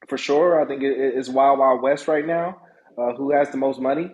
for 0.08 0.18
sure. 0.18 0.62
I 0.62 0.68
think 0.68 0.84
it 0.84 1.18
is 1.18 1.30
wild 1.30 1.60
wild 1.60 1.82
west 1.82 2.08
right 2.08 2.26
now. 2.26 2.62
Uh, 2.98 3.14
who 3.16 3.32
has 3.32 3.50
the 3.50 3.58
most 3.58 3.80
money? 3.80 4.12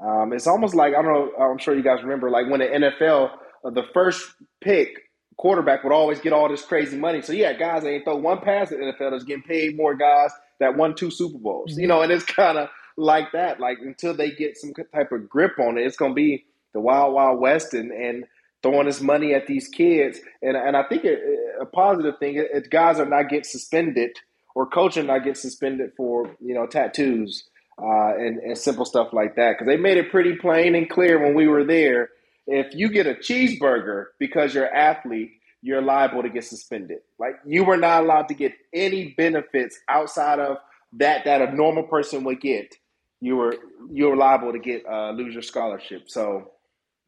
Um, 0.00 0.32
it's 0.32 0.46
almost 0.46 0.74
like 0.74 0.94
I 0.94 1.02
don't 1.02 1.12
know. 1.12 1.44
I'm 1.44 1.58
sure 1.58 1.74
you 1.74 1.82
guys 1.82 2.02
remember, 2.02 2.30
like 2.30 2.48
when 2.48 2.60
the 2.60 2.66
NFL, 2.66 3.30
uh, 3.64 3.70
the 3.70 3.84
first 3.94 4.34
pick 4.60 4.90
quarterback 5.36 5.84
would 5.84 5.92
always 5.92 6.20
get 6.20 6.32
all 6.32 6.48
this 6.48 6.64
crazy 6.64 6.96
money. 6.96 7.22
So 7.22 7.32
yeah, 7.32 7.52
guys 7.54 7.84
ain't 7.84 8.04
throw 8.04 8.16
one 8.16 8.40
pass 8.40 8.72
at 8.72 8.78
NFL 8.78 9.10
that's 9.12 9.24
getting 9.24 9.42
paid 9.42 9.76
more 9.76 9.94
guys 9.94 10.30
that 10.60 10.76
won 10.76 10.94
two 10.94 11.10
Super 11.10 11.38
Bowls. 11.38 11.76
You 11.76 11.86
know, 11.86 12.02
and 12.02 12.12
it's 12.12 12.24
kind 12.24 12.58
of 12.58 12.68
like 12.96 13.32
that. 13.32 13.58
Like 13.60 13.78
until 13.80 14.14
they 14.14 14.30
get 14.30 14.58
some 14.58 14.72
type 14.94 15.12
of 15.12 15.28
grip 15.28 15.58
on 15.58 15.78
it, 15.78 15.86
it's 15.86 15.96
gonna 15.96 16.14
be 16.14 16.44
the 16.74 16.80
wild 16.80 17.14
wild 17.14 17.40
west 17.40 17.72
and 17.72 17.90
and 17.90 18.24
throwing 18.62 18.86
this 18.86 19.00
money 19.00 19.32
at 19.32 19.46
these 19.46 19.68
kids. 19.68 20.20
And 20.42 20.56
and 20.56 20.76
I 20.76 20.82
think 20.84 21.04
it, 21.04 21.20
a 21.60 21.66
positive 21.66 22.18
thing, 22.18 22.36
it, 22.36 22.70
guys 22.70 22.98
are 23.00 23.06
not 23.06 23.30
get 23.30 23.46
suspended 23.46 24.18
or 24.54 24.66
coaching 24.66 25.06
not 25.06 25.24
get 25.24 25.36
suspended 25.36 25.92
for 25.96 26.34
you 26.40 26.54
know 26.54 26.66
tattoos 26.66 27.44
uh, 27.80 28.14
and, 28.16 28.38
and 28.38 28.58
simple 28.58 28.84
stuff 28.84 29.12
like 29.12 29.36
that. 29.36 29.52
Because 29.52 29.66
they 29.66 29.76
made 29.76 29.98
it 29.98 30.10
pretty 30.10 30.36
plain 30.36 30.74
and 30.74 30.88
clear 30.88 31.22
when 31.22 31.34
we 31.34 31.46
were 31.48 31.64
there. 31.64 32.10
If 32.46 32.74
you 32.74 32.88
get 32.88 33.06
a 33.06 33.14
cheeseburger 33.14 34.06
because 34.18 34.54
you're 34.54 34.66
an 34.66 34.76
athlete, 34.76 35.32
you're 35.62 35.82
liable 35.82 36.22
to 36.22 36.28
get 36.28 36.44
suspended. 36.44 36.98
Like 37.18 37.34
you 37.44 37.64
were 37.64 37.76
not 37.76 38.04
allowed 38.04 38.28
to 38.28 38.34
get 38.34 38.52
any 38.72 39.14
benefits 39.16 39.78
outside 39.88 40.38
of 40.38 40.58
that 40.94 41.24
that 41.24 41.42
a 41.42 41.54
normal 41.54 41.82
person 41.84 42.24
would 42.24 42.40
get. 42.40 42.74
You 43.20 43.36
were 43.36 43.56
you 43.90 44.06
were 44.06 44.16
liable 44.16 44.52
to 44.52 44.58
get 44.58 44.84
uh, 44.86 45.10
lose 45.10 45.32
your 45.32 45.42
scholarship. 45.42 46.08
So, 46.08 46.52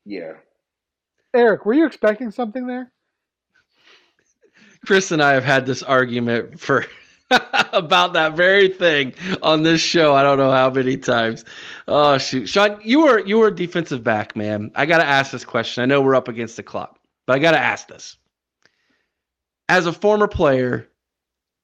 yeah. 0.04 0.32
Eric, 1.34 1.66
were 1.66 1.74
you 1.74 1.86
expecting 1.86 2.30
something 2.30 2.66
there? 2.66 2.90
Chris 4.84 5.12
and 5.12 5.22
I 5.22 5.32
have 5.32 5.44
had 5.44 5.66
this 5.66 5.82
argument 5.82 6.58
for 6.58 6.86
about 7.72 8.14
that 8.14 8.34
very 8.34 8.68
thing 8.68 9.14
on 9.42 9.62
this 9.62 9.80
show. 9.80 10.14
I 10.14 10.22
don't 10.22 10.38
know 10.38 10.50
how 10.50 10.70
many 10.70 10.96
times. 10.96 11.44
Oh 11.86 12.18
shoot, 12.18 12.48
Shaun, 12.48 12.80
you 12.82 13.00
were 13.00 13.20
you 13.20 13.38
were 13.38 13.48
a 13.48 13.54
defensive 13.54 14.02
back, 14.02 14.34
man. 14.34 14.70
I 14.74 14.86
got 14.86 14.98
to 14.98 15.04
ask 15.04 15.32
this 15.32 15.44
question. 15.44 15.82
I 15.82 15.86
know 15.86 16.00
we're 16.00 16.14
up 16.14 16.28
against 16.28 16.56
the 16.56 16.62
clock, 16.62 16.98
but 17.26 17.34
I 17.34 17.38
got 17.38 17.52
to 17.52 17.58
ask 17.58 17.88
this. 17.88 18.16
As 19.68 19.86
a 19.86 19.92
former 19.92 20.28
player, 20.28 20.88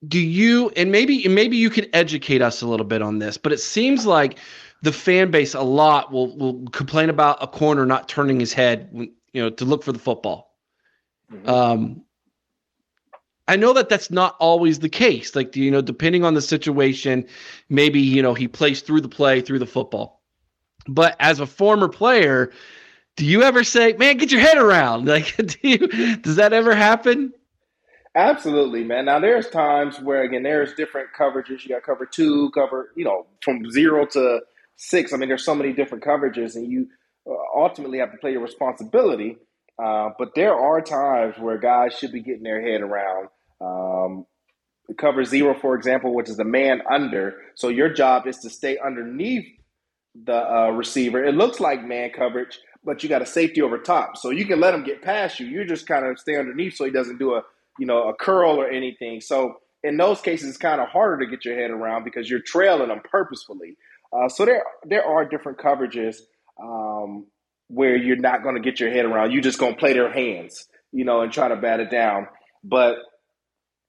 do 0.07 0.21
you 0.21 0.71
and 0.77 0.93
maybe 0.93 1.25
and 1.25 1.35
maybe 1.35 1.57
you 1.57 1.71
could 1.71 1.89
educate 1.95 2.43
us 2.43 2.61
a 2.61 2.67
little 2.67 2.87
bit 2.87 3.01
on 3.01 3.19
this, 3.19 3.39
but 3.39 3.53
it 3.53 3.61
seems 3.61 4.05
like 4.05 4.39
the 4.83 4.93
fan 4.93 5.31
base 5.31 5.55
a 5.55 5.63
lot 5.63 6.13
will 6.13 6.37
will 6.37 6.67
complain 6.73 7.09
about 7.09 7.43
a 7.43 7.47
corner 7.47 7.87
not 7.87 8.09
turning 8.09 8.39
his 8.39 8.53
head, 8.53 8.91
you 8.93 9.43
know, 9.43 9.49
to 9.49 9.65
look 9.65 9.83
for 9.83 9.93
the 9.93 9.99
football. 9.99 10.55
Mm-hmm. 11.33 11.49
Um, 11.49 12.05
I 13.47 13.57
know 13.57 13.73
that 13.75 13.89
that's 13.89 14.11
not 14.11 14.37
always 14.41 14.79
the 14.79 14.89
case. 14.89 15.37
Like, 15.37 15.55
you 15.55 15.71
know, 15.71 15.83
depending 15.83 16.25
on 16.25 16.35
the 16.35 16.41
situation, 16.41 17.27
maybe, 17.69 18.01
you 18.01 18.23
know, 18.23 18.35
he 18.35 18.49
plays 18.49 18.81
through 18.81 19.03
the 19.03 19.09
play, 19.09 19.41
through 19.41 19.59
the 19.59 19.67
football. 19.67 20.23
But 20.89 21.17
as 21.21 21.41
a 21.41 21.47
former 21.47 21.89
player, 21.89 22.53
do 23.17 23.25
you 23.25 23.43
ever 23.43 23.65
say, 23.65 23.93
man, 23.95 24.17
get 24.17 24.33
your 24.33 24.41
head 24.41 24.59
around? 24.59 25.07
Like, 25.09 25.37
do 25.37 25.57
you, 25.63 26.17
does 26.17 26.37
that 26.37 26.53
ever 26.53 26.75
happen? 26.75 27.33
Absolutely, 28.17 28.85
man. 28.85 29.07
Now 29.07 29.19
there's 29.19 29.51
times 29.51 30.01
where 30.01 30.23
again 30.23 30.45
there's 30.45 30.73
different 30.75 31.09
coverages. 31.19 31.65
You 31.65 31.71
got 31.71 31.83
cover 31.83 32.07
two, 32.07 32.51
cover 32.51 32.93
you 32.95 33.05
know 33.05 33.27
from 33.43 33.69
zero 33.73 34.07
to 34.07 34.41
six. 34.77 35.13
I 35.13 35.17
mean, 35.17 35.29
there's 35.29 35.45
so 35.45 35.55
many 35.55 35.73
different 35.73 36.05
coverages, 36.05 36.55
and 36.55 36.71
you 36.71 36.87
uh, 37.29 37.35
ultimately 37.57 37.99
have 37.99 38.13
to 38.13 38.19
play 38.19 38.31
your 38.31 38.43
responsibility. 38.43 39.39
Uh, 39.83 40.11
but 40.17 40.37
there 40.37 40.55
are 40.55 40.81
times 40.81 41.35
where 41.39 41.59
guys 41.59 41.99
should 41.99 42.13
be 42.13 42.21
getting 42.21 42.45
their 42.45 42.61
head 42.61 42.83
around. 42.83 43.29
Um, 43.61 44.27
cover 44.99 45.25
zero, 45.25 45.59
for 45.59 45.75
example, 45.75 46.15
which 46.15 46.29
is 46.29 46.37
the 46.37 46.45
man 46.45 46.83
under. 46.91 47.37
So 47.55 47.69
your 47.69 47.89
job 47.89 48.27
is 48.27 48.39
to 48.41 48.51
stay 48.51 48.79
underneath 48.79 49.47
the 50.15 50.37
uh, 50.37 50.71
receiver. 50.71 51.25
It 51.25 51.35
looks 51.35 51.61
like 51.61 51.85
man 51.85 52.11
coverage, 52.11 52.59
but 52.85 53.03
you 53.03 53.09
got 53.09 53.23
a 53.23 53.27
safety 53.27 53.63
over 53.63 53.79
top, 53.79 54.17
so 54.17 54.31
you 54.31 54.47
can 54.47 54.61
let 54.61 54.75
him 54.75 54.85
get 54.85 55.03
past 55.03 55.41
you. 55.41 55.47
You 55.47 55.65
just 55.65 55.87
kind 55.87 56.05
of 56.07 56.19
stay 56.19 56.37
underneath 56.37 56.77
so 56.77 56.85
he 56.85 56.91
doesn't 56.91 57.19
do 57.19 57.35
a 57.35 57.43
you 57.79 57.87
know, 57.87 58.09
a 58.09 58.15
curl 58.15 58.61
or 58.61 58.69
anything. 58.69 59.21
So 59.21 59.57
in 59.83 59.97
those 59.97 60.21
cases, 60.21 60.49
it's 60.49 60.59
kind 60.59 60.81
of 60.81 60.89
harder 60.89 61.25
to 61.25 61.31
get 61.31 61.45
your 61.45 61.57
head 61.57 61.71
around 61.71 62.05
because 62.05 62.29
you're 62.29 62.41
trailing 62.41 62.89
them 62.89 63.01
purposefully. 63.11 63.77
Uh, 64.13 64.29
so 64.29 64.45
there 64.45 64.63
there 64.85 65.05
are 65.05 65.25
different 65.25 65.59
coverages 65.59 66.17
um, 66.63 67.27
where 67.69 67.97
you're 67.97 68.17
not 68.17 68.43
going 68.43 68.55
to 68.55 68.61
get 68.61 68.79
your 68.79 68.91
head 68.91 69.05
around. 69.05 69.33
You're 69.33 69.43
just 69.43 69.59
going 69.59 69.75
to 69.75 69.79
play 69.79 69.93
their 69.93 70.13
hands, 70.13 70.67
you 70.93 71.05
know, 71.05 71.23
and 71.23 71.33
try 71.33 71.49
to 71.49 71.57
bat 71.57 71.81
it 71.81 71.91
down. 71.91 72.29
But 72.63 72.97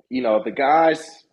you 0.09 0.21
know, 0.21 0.41
the 0.43 0.51
guys, 0.51 1.23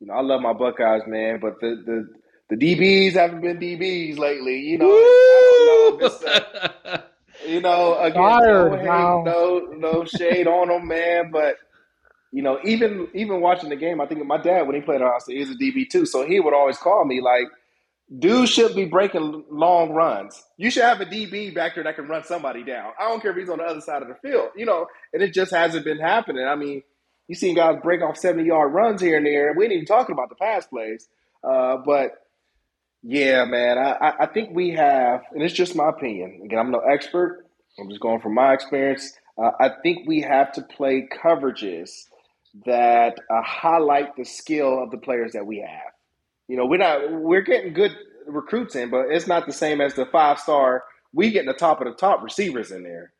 you 0.00 0.06
know, 0.06 0.14
I 0.14 0.22
love 0.22 0.40
my 0.40 0.52
Buckeyes, 0.52 1.02
man, 1.06 1.38
but 1.40 1.60
the 1.60 1.82
the 1.84 2.08
the 2.50 2.56
DBs 2.56 3.12
haven't 3.12 3.42
been 3.42 3.58
DBs 3.58 4.18
lately. 4.18 4.60
You 4.60 4.78
know, 4.78 4.86
know. 4.88 5.98
Uh, 6.06 6.98
you 7.46 7.60
know, 7.60 7.98
again, 7.98 8.20
no, 8.20 8.76
hate, 8.76 8.84
no 8.84 9.58
no 9.76 10.04
shade 10.04 10.46
on 10.46 10.68
them, 10.68 10.88
man, 10.88 11.30
but 11.30 11.56
you 12.32 12.42
know, 12.42 12.58
even 12.64 13.08
even 13.14 13.40
watching 13.40 13.70
the 13.70 13.76
game, 13.76 14.00
I 14.00 14.06
think 14.06 14.24
my 14.26 14.40
dad 14.40 14.66
when 14.66 14.76
he 14.76 14.82
played 14.82 15.00
at 15.00 15.06
Austin, 15.06 15.36
he 15.36 15.40
was 15.40 15.50
a 15.50 15.54
DB 15.54 15.88
too, 15.88 16.06
so 16.06 16.26
he 16.26 16.40
would 16.40 16.54
always 16.54 16.76
call 16.76 17.04
me 17.04 17.20
like, 17.20 17.46
"Dude 18.18 18.48
should 18.48 18.74
be 18.74 18.84
breaking 18.84 19.44
long 19.50 19.90
runs. 19.92 20.42
You 20.58 20.70
should 20.70 20.84
have 20.84 21.00
a 21.00 21.06
DB 21.06 21.54
back 21.54 21.74
there 21.74 21.84
that 21.84 21.96
can 21.96 22.06
run 22.06 22.24
somebody 22.24 22.64
down. 22.64 22.92
I 22.98 23.08
don't 23.08 23.22
care 23.22 23.30
if 23.30 23.36
he's 23.36 23.48
on 23.48 23.58
the 23.58 23.64
other 23.64 23.80
side 23.80 24.02
of 24.02 24.08
the 24.08 24.14
field, 24.16 24.50
you 24.56 24.66
know." 24.66 24.86
And 25.12 25.22
it 25.22 25.32
just 25.32 25.52
hasn't 25.52 25.84
been 25.84 25.98
happening. 25.98 26.46
I 26.46 26.54
mean, 26.54 26.82
you 27.28 27.34
seen 27.34 27.54
guys 27.54 27.78
break 27.82 28.02
off 28.02 28.16
seventy 28.16 28.48
yard 28.48 28.72
runs 28.72 29.00
here 29.00 29.16
and 29.16 29.26
there. 29.26 29.54
We 29.56 29.64
ain't 29.64 29.72
even 29.74 29.86
talking 29.86 30.12
about 30.14 30.30
the 30.30 30.34
pass 30.34 30.66
plays, 30.66 31.08
uh, 31.44 31.76
but 31.84 32.12
yeah, 33.02 33.44
man, 33.44 33.78
I, 33.78 34.12
I 34.20 34.26
think 34.26 34.50
we 34.54 34.70
have, 34.70 35.22
and 35.32 35.42
it's 35.42 35.54
just 35.54 35.76
my 35.76 35.88
opinion. 35.88 36.40
Again, 36.44 36.58
I'm 36.58 36.70
no 36.70 36.80
expert. 36.80 37.46
I'm 37.78 37.88
just 37.88 38.00
going 38.00 38.20
from 38.20 38.34
my 38.34 38.52
experience. 38.52 39.12
Uh, 39.40 39.52
I 39.60 39.70
think 39.82 40.08
we 40.08 40.20
have 40.22 40.52
to 40.54 40.62
play 40.62 41.08
coverages 41.22 41.90
that 42.66 43.18
uh, 43.30 43.42
highlight 43.42 44.16
the 44.16 44.24
skill 44.24 44.82
of 44.82 44.90
the 44.90 44.98
players 44.98 45.32
that 45.32 45.46
we 45.46 45.58
have. 45.58 45.92
You 46.48 46.56
know, 46.56 46.66
we're 46.66 46.78
not 46.78 47.12
we're 47.12 47.42
getting 47.42 47.72
good 47.72 47.96
recruits 48.26 48.74
in, 48.74 48.90
but 48.90 49.06
it's 49.10 49.26
not 49.26 49.46
the 49.46 49.52
same 49.52 49.80
as 49.80 49.94
the 49.94 50.06
five 50.06 50.40
star. 50.40 50.84
We 51.12 51.30
getting 51.30 51.48
the 51.48 51.54
top 51.54 51.80
of 51.80 51.86
the 51.86 51.94
top 51.94 52.22
receivers 52.22 52.72
in 52.72 52.82
there. 52.82 53.12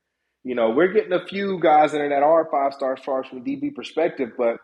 You 0.44 0.54
know, 0.54 0.70
we're 0.70 0.92
getting 0.92 1.12
a 1.12 1.26
few 1.26 1.60
guys 1.60 1.92
in 1.92 2.00
there 2.00 2.08
that 2.10 2.22
are 2.22 2.48
five 2.50 2.74
star 2.74 2.96
stars 2.96 3.26
from 3.28 3.44
DB 3.44 3.74
perspective, 3.74 4.32
but 4.38 4.58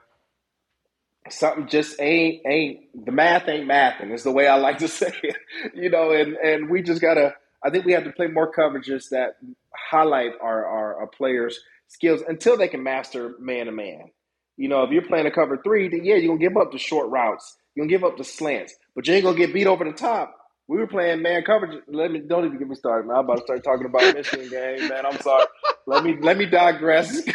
something 1.31 1.69
just 1.69 2.01
ain't 2.01 2.43
ain't 2.47 3.07
the 3.07 3.13
math 3.13 3.49
ain't 3.49 3.69
mathing. 3.69 4.13
Is 4.13 4.25
the 4.25 4.33
way 4.33 4.47
I 4.49 4.57
like 4.57 4.79
to 4.79 4.89
say 4.91 5.13
it. 5.23 5.37
You 5.75 5.91
know, 5.91 6.13
and 6.13 6.37
and 6.37 6.71
we 6.71 6.83
just 6.83 7.01
gotta. 7.01 7.35
I 7.65 7.71
think 7.71 7.87
we 7.87 7.93
have 7.93 8.05
to 8.05 8.13
play 8.13 8.27
more 8.29 8.53
coverages 8.53 9.09
that 9.11 9.37
highlight 9.75 10.33
our, 10.43 10.67
our, 10.67 10.97
our 11.01 11.07
players' 11.07 11.61
skills 11.89 12.23
until 12.29 12.59
they 12.59 12.69
can 12.69 12.83
master 12.83 13.35
man 13.41 13.67
to 13.67 13.73
man. 13.73 14.11
You 14.59 14.69
know, 14.69 14.85
if 14.85 14.91
you're 14.91 15.03
playing 15.07 15.27
a 15.27 15.31
cover 15.33 15.59
three, 15.65 15.89
then 15.89 16.05
yeah, 16.05 16.17
you're 16.17 16.37
gonna 16.37 16.41
give 16.47 16.57
up 16.59 16.73
the 16.73 16.79
short 16.79 17.11
routes. 17.11 17.57
You're 17.75 17.85
gonna 17.87 17.91
give 17.97 18.05
up 18.05 18.19
the 18.19 18.25
slants, 18.25 18.75
but 18.95 19.07
you 19.09 19.15
ain't 19.15 19.25
gonna 19.25 19.39
get 19.39 19.55
beat 19.55 19.67
over 19.67 19.85
the 19.85 19.93
top. 19.93 20.37
We 20.67 20.79
were 20.79 20.87
playing 20.87 21.23
man 21.23 21.43
coverage. 21.45 21.83
Let 21.89 22.11
me 22.11 22.21
don't 22.21 22.45
even 22.47 22.59
get 22.59 22.69
me 22.69 22.75
started, 22.75 23.07
man. 23.07 23.17
I'm 23.17 23.25
about 23.25 23.39
to 23.39 23.43
start 23.43 23.65
talking 23.65 23.87
about 23.87 24.15
Michigan 24.15 24.49
game, 24.49 24.89
man. 24.89 25.05
I'm 25.07 25.19
sorry. 25.21 25.47
Let 25.87 26.05
me 26.05 26.17
let 26.21 26.37
me 26.37 26.47
digress. 26.47 27.23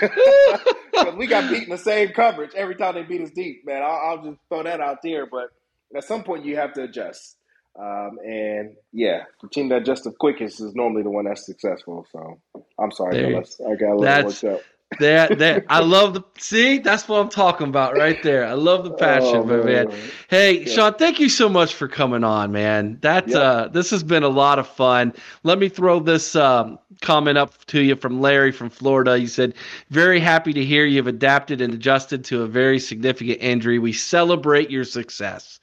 We 1.15 1.27
got 1.27 1.49
beat 1.49 1.63
in 1.63 1.69
the 1.69 1.77
same 1.77 2.09
coverage 2.09 2.51
every 2.55 2.75
time 2.75 2.95
they 2.95 3.03
beat 3.03 3.21
us 3.21 3.31
deep, 3.31 3.65
man. 3.65 3.81
I'll, 3.81 4.17
I'll, 4.17 4.23
just 4.23 4.39
throw 4.49 4.63
that 4.63 4.81
out 4.81 4.97
there. 5.01 5.25
But 5.25 5.49
at 5.95 6.03
some 6.03 6.23
point, 6.23 6.45
you 6.45 6.57
have 6.57 6.73
to 6.73 6.83
adjust. 6.83 7.37
Um, 7.79 8.17
and 8.23 8.75
yeah, 8.91 9.23
the 9.41 9.47
team 9.47 9.69
that 9.69 9.83
adjusts 9.83 10.01
the 10.01 10.11
quickest 10.11 10.59
is 10.59 10.75
normally 10.75 11.03
the 11.03 11.09
one 11.09 11.25
that's 11.25 11.45
successful. 11.45 12.05
So 12.11 12.39
I'm 12.77 12.91
sorry. 12.91 13.35
I 13.35 13.75
got 13.75 13.93
a 13.93 13.95
little 13.95 14.25
worked 14.25 14.43
up 14.43 14.61
that 14.99 15.37
that 15.37 15.65
I 15.69 15.79
love 15.81 16.15
the 16.15 16.23
see 16.39 16.79
that's 16.79 17.07
what 17.07 17.19
I'm 17.19 17.29
talking 17.29 17.67
about 17.67 17.95
right 17.95 18.21
there. 18.23 18.45
I 18.45 18.53
love 18.53 18.83
the 18.83 18.91
passion, 18.91 19.35
oh, 19.35 19.43
man. 19.43 19.65
man. 19.65 19.99
Hey, 20.29 20.61
yeah. 20.61 20.73
Shaun, 20.73 20.93
thank 20.95 21.19
you 21.19 21.29
so 21.29 21.47
much 21.47 21.75
for 21.75 21.87
coming 21.87 22.23
on, 22.23 22.51
man. 22.51 22.97
That 23.01 23.31
uh 23.31 23.69
this 23.71 23.91
has 23.91 24.03
been 24.03 24.23
a 24.23 24.29
lot 24.29 24.57
of 24.57 24.67
fun. 24.67 25.13
Let 25.43 25.59
me 25.59 25.69
throw 25.69 25.99
this 25.99 26.35
um, 26.35 26.79
comment 27.01 27.37
up 27.37 27.65
to 27.67 27.81
you 27.81 27.95
from 27.95 28.19
Larry 28.19 28.51
from 28.51 28.69
Florida. 28.69 29.17
He 29.17 29.27
said, 29.27 29.53
"Very 29.91 30.19
happy 30.19 30.53
to 30.53 30.65
hear 30.65 30.85
you've 30.85 31.07
adapted 31.07 31.61
and 31.61 31.73
adjusted 31.73 32.23
to 32.25 32.41
a 32.41 32.47
very 32.47 32.79
significant 32.79 33.39
injury. 33.41 33.77
We 33.77 33.93
celebrate 33.93 34.71
your 34.71 34.85
success." 34.85 35.59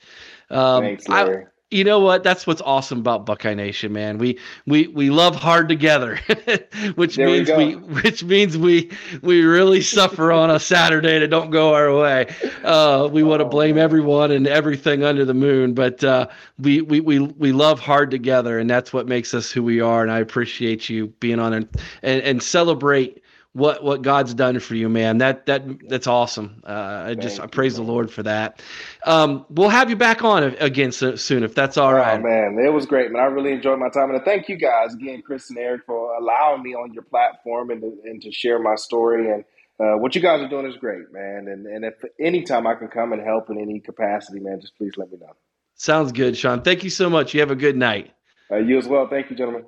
Um, 0.50 0.82
Thanks, 0.82 1.08
Larry. 1.08 1.46
I, 1.46 1.48
you 1.70 1.82
know 1.82 1.98
what? 1.98 2.22
That's 2.22 2.46
what's 2.46 2.62
awesome 2.62 3.00
about 3.00 3.26
Buckeye 3.26 3.54
Nation, 3.54 3.92
man. 3.92 4.18
We 4.18 4.38
we 4.66 4.86
we 4.86 5.10
love 5.10 5.34
hard 5.34 5.68
together, 5.68 6.16
which 6.94 7.16
there 7.16 7.26
means 7.26 7.48
we, 7.48 7.74
we, 7.74 7.74
which 8.02 8.22
means 8.22 8.56
we 8.56 8.90
we 9.22 9.42
really 9.42 9.80
suffer 9.80 10.30
on 10.30 10.50
a 10.50 10.60
Saturday 10.60 11.18
that 11.18 11.28
don't 11.28 11.50
go 11.50 11.74
our 11.74 11.92
way. 11.94 12.32
Uh, 12.62 13.08
we 13.10 13.24
want 13.24 13.40
to 13.40 13.44
blame 13.44 13.78
everyone 13.78 14.30
and 14.30 14.46
everything 14.46 15.02
under 15.02 15.24
the 15.24 15.34
moon, 15.34 15.74
but 15.74 16.04
uh, 16.04 16.28
we, 16.58 16.82
we 16.82 17.00
we 17.00 17.18
we 17.18 17.50
love 17.50 17.80
hard 17.80 18.12
together, 18.12 18.60
and 18.60 18.70
that's 18.70 18.92
what 18.92 19.08
makes 19.08 19.34
us 19.34 19.50
who 19.50 19.62
we 19.62 19.80
are. 19.80 20.02
And 20.02 20.12
I 20.12 20.20
appreciate 20.20 20.88
you 20.88 21.08
being 21.18 21.40
on 21.40 21.52
and 21.52 21.68
and, 22.02 22.22
and 22.22 22.42
celebrate 22.42 23.22
what 23.56 23.82
what 23.82 24.02
God's 24.02 24.34
done 24.34 24.60
for 24.60 24.74
you, 24.74 24.88
man. 24.88 25.18
That 25.18 25.46
that 25.46 25.88
that's 25.88 26.06
awesome. 26.06 26.62
Uh, 26.64 27.04
I 27.08 27.14
just 27.14 27.40
I 27.40 27.46
praise 27.46 27.78
you, 27.78 27.84
the 27.84 27.90
Lord 27.90 28.12
for 28.12 28.22
that. 28.22 28.62
Um, 29.06 29.46
we'll 29.48 29.70
have 29.70 29.88
you 29.88 29.96
back 29.96 30.22
on 30.22 30.42
again 30.60 30.92
so, 30.92 31.16
soon 31.16 31.42
if 31.42 31.54
that's 31.54 31.78
all 31.78 31.94
right. 31.94 32.20
Oh, 32.20 32.22
man, 32.22 32.58
it 32.62 32.72
was 32.72 32.84
great, 32.84 33.10
man. 33.10 33.22
I 33.22 33.26
really 33.26 33.52
enjoyed 33.52 33.78
my 33.78 33.88
time, 33.88 34.10
and 34.10 34.22
thank 34.24 34.48
you 34.50 34.56
guys 34.56 34.92
again, 34.92 35.22
Chris 35.22 35.48
and 35.48 35.58
Eric, 35.58 35.82
for 35.86 36.14
allowing 36.16 36.62
me 36.62 36.74
on 36.74 36.92
your 36.92 37.04
platform 37.04 37.70
and 37.70 37.80
to, 37.80 37.98
and 38.04 38.20
to 38.22 38.30
share 38.30 38.58
my 38.58 38.74
story. 38.74 39.32
And 39.32 39.44
uh, 39.80 39.96
what 39.98 40.14
you 40.14 40.20
guys 40.20 40.42
are 40.42 40.48
doing 40.48 40.66
is 40.66 40.76
great, 40.76 41.10
man. 41.10 41.48
And 41.48 41.66
and 41.66 41.84
if 41.84 41.94
anytime 42.20 42.66
I 42.66 42.74
can 42.74 42.88
come 42.88 43.14
and 43.14 43.22
help 43.22 43.48
in 43.48 43.58
any 43.58 43.80
capacity, 43.80 44.38
man, 44.38 44.60
just 44.60 44.76
please 44.76 44.92
let 44.98 45.10
me 45.10 45.16
know. 45.18 45.32
Sounds 45.76 46.12
good, 46.12 46.36
Shaun. 46.36 46.60
Thank 46.60 46.84
you 46.84 46.90
so 46.90 47.08
much. 47.08 47.32
You 47.32 47.40
have 47.40 47.50
a 47.50 47.56
good 47.56 47.76
night. 47.76 48.12
Uh, 48.50 48.56
you 48.56 48.76
as 48.78 48.86
well. 48.86 49.08
Thank 49.08 49.30
you, 49.30 49.36
gentlemen. 49.36 49.64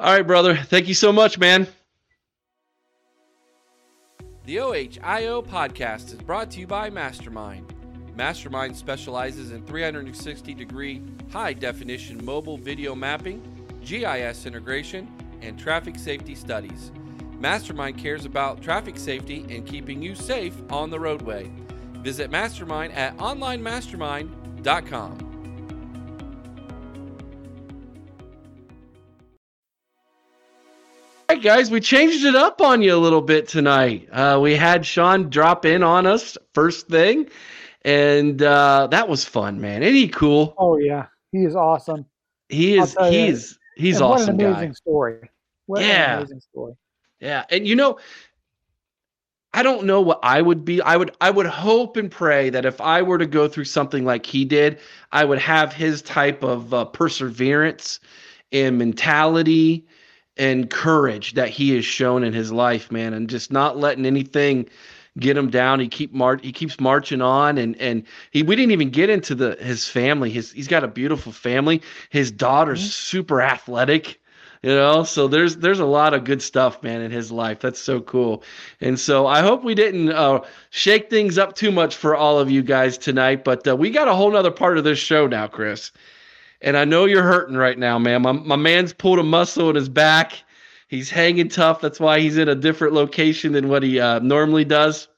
All 0.00 0.12
right, 0.14 0.26
brother. 0.26 0.56
Thank 0.56 0.88
you 0.88 0.94
so 0.94 1.12
much, 1.12 1.38
man. 1.38 1.68
The 4.46 4.56
OHIO 4.56 5.42
podcast 5.42 6.06
is 6.06 6.14
brought 6.14 6.50
to 6.52 6.60
you 6.60 6.66
by 6.66 6.88
Mastermind. 6.88 7.74
Mastermind 8.16 8.74
specializes 8.74 9.52
in 9.52 9.62
360 9.66 10.54
degree 10.54 11.02
high 11.30 11.52
definition 11.52 12.24
mobile 12.24 12.56
video 12.56 12.94
mapping, 12.94 13.42
GIS 13.84 14.46
integration, 14.46 15.06
and 15.42 15.58
traffic 15.58 15.98
safety 15.98 16.34
studies. 16.34 16.92
Mastermind 17.38 17.98
cares 17.98 18.24
about 18.24 18.62
traffic 18.62 18.96
safety 18.96 19.44
and 19.50 19.66
keeping 19.66 20.00
you 20.00 20.14
safe 20.14 20.54
on 20.70 20.88
the 20.88 20.98
roadway. 20.98 21.50
Visit 21.96 22.30
Mastermind 22.30 22.94
at 22.94 23.14
onlinemastermind.com. 23.18 25.29
right, 31.30 31.42
guys, 31.42 31.70
we 31.70 31.80
changed 31.80 32.24
it 32.24 32.34
up 32.34 32.60
on 32.60 32.82
you 32.82 32.94
a 32.94 32.98
little 32.98 33.22
bit 33.22 33.46
tonight. 33.46 34.08
Uh, 34.10 34.38
we 34.42 34.56
had 34.56 34.84
Shaun 34.84 35.30
drop 35.30 35.64
in 35.64 35.82
on 35.84 36.04
us 36.04 36.36
first 36.54 36.88
thing, 36.88 37.28
and 37.82 38.42
uh, 38.42 38.88
that 38.90 39.08
was 39.08 39.24
fun, 39.24 39.60
man. 39.60 39.84
Ain't 39.84 39.94
he 39.94 40.08
cool? 40.08 40.54
Oh 40.58 40.76
yeah, 40.76 41.06
he 41.30 41.44
is 41.44 41.54
awesome. 41.54 42.04
He 42.48 42.78
is. 42.78 42.96
He's 43.08 43.58
he's 43.76 43.96
and 43.96 44.04
awesome. 44.04 44.36
What 44.36 44.44
an 44.44 44.50
amazing 44.50 44.68
guy. 44.70 44.74
story. 44.74 45.30
What 45.66 45.82
yeah. 45.82 46.16
amazing 46.16 46.40
story. 46.40 46.74
Yeah, 47.20 47.44
and 47.48 47.64
you 47.64 47.76
know, 47.76 47.98
I 49.54 49.62
don't 49.62 49.84
know 49.84 50.00
what 50.00 50.18
I 50.24 50.42
would 50.42 50.64
be. 50.64 50.82
I 50.82 50.96
would 50.96 51.14
I 51.20 51.30
would 51.30 51.46
hope 51.46 51.96
and 51.96 52.10
pray 52.10 52.50
that 52.50 52.64
if 52.64 52.80
I 52.80 53.02
were 53.02 53.18
to 53.18 53.26
go 53.26 53.46
through 53.46 53.66
something 53.66 54.04
like 54.04 54.26
he 54.26 54.44
did, 54.44 54.80
I 55.12 55.24
would 55.24 55.38
have 55.38 55.72
his 55.72 56.02
type 56.02 56.42
of 56.42 56.74
uh, 56.74 56.86
perseverance 56.86 58.00
and 58.50 58.78
mentality 58.78 59.86
and 60.40 60.70
courage 60.70 61.34
that 61.34 61.50
he 61.50 61.76
has 61.76 61.84
shown 61.84 62.24
in 62.24 62.32
his 62.32 62.50
life, 62.50 62.90
man, 62.90 63.12
and 63.12 63.28
just 63.28 63.52
not 63.52 63.76
letting 63.76 64.06
anything 64.06 64.66
get 65.18 65.36
him 65.36 65.50
down. 65.50 65.80
He 65.80 65.88
keep 65.88 66.14
mar- 66.14 66.40
he 66.42 66.50
keeps 66.50 66.80
marching 66.80 67.20
on, 67.20 67.58
and 67.58 67.76
and 67.76 68.04
he 68.30 68.42
we 68.42 68.56
didn't 68.56 68.72
even 68.72 68.88
get 68.88 69.10
into 69.10 69.34
the 69.34 69.56
his 69.60 69.86
family. 69.86 70.30
His 70.30 70.50
he's 70.50 70.66
got 70.66 70.82
a 70.82 70.88
beautiful 70.88 71.30
family. 71.30 71.82
His 72.08 72.32
daughter's 72.32 72.80
mm-hmm. 72.80 72.88
super 72.88 73.42
athletic 73.42 74.18
you 74.62 74.74
know 74.74 75.04
so 75.04 75.26
there's 75.26 75.56
there's 75.56 75.80
a 75.80 75.86
lot 75.86 76.12
of 76.12 76.24
good 76.24 76.42
stuff 76.42 76.82
man 76.82 77.00
in 77.00 77.10
his 77.10 77.32
life 77.32 77.60
that's 77.60 77.80
so 77.80 77.98
cool 78.00 78.42
and 78.82 79.00
so 79.00 79.26
i 79.26 79.40
hope 79.40 79.64
we 79.64 79.74
didn't 79.74 80.10
uh, 80.10 80.38
shake 80.68 81.08
things 81.08 81.38
up 81.38 81.54
too 81.54 81.70
much 81.70 81.96
for 81.96 82.14
all 82.14 82.38
of 82.38 82.50
you 82.50 82.62
guys 82.62 82.98
tonight 82.98 83.42
but 83.42 83.66
uh, 83.66 83.74
we 83.74 83.88
got 83.90 84.06
a 84.06 84.14
whole 84.14 84.30
nother 84.30 84.50
part 84.50 84.76
of 84.76 84.84
this 84.84 84.98
show 84.98 85.26
now 85.26 85.46
chris 85.46 85.92
and 86.62 86.76
i 86.76 86.84
know 86.84 87.04
you're 87.04 87.22
hurting 87.22 87.56
right 87.56 87.78
now 87.78 87.98
man 87.98 88.22
my, 88.22 88.32
my 88.32 88.56
man's 88.56 88.92
pulled 88.92 89.18
a 89.18 89.22
muscle 89.22 89.70
in 89.70 89.76
his 89.76 89.88
back 89.88 90.42
he's 90.88 91.10
hanging 91.10 91.48
tough 91.48 91.80
that's 91.80 92.00
why 92.00 92.20
he's 92.20 92.36
in 92.36 92.48
a 92.48 92.54
different 92.54 92.94
location 92.94 93.52
than 93.52 93.68
what 93.68 93.82
he 93.82 94.00
uh, 94.00 94.18
normally 94.20 94.64
does 94.64 95.08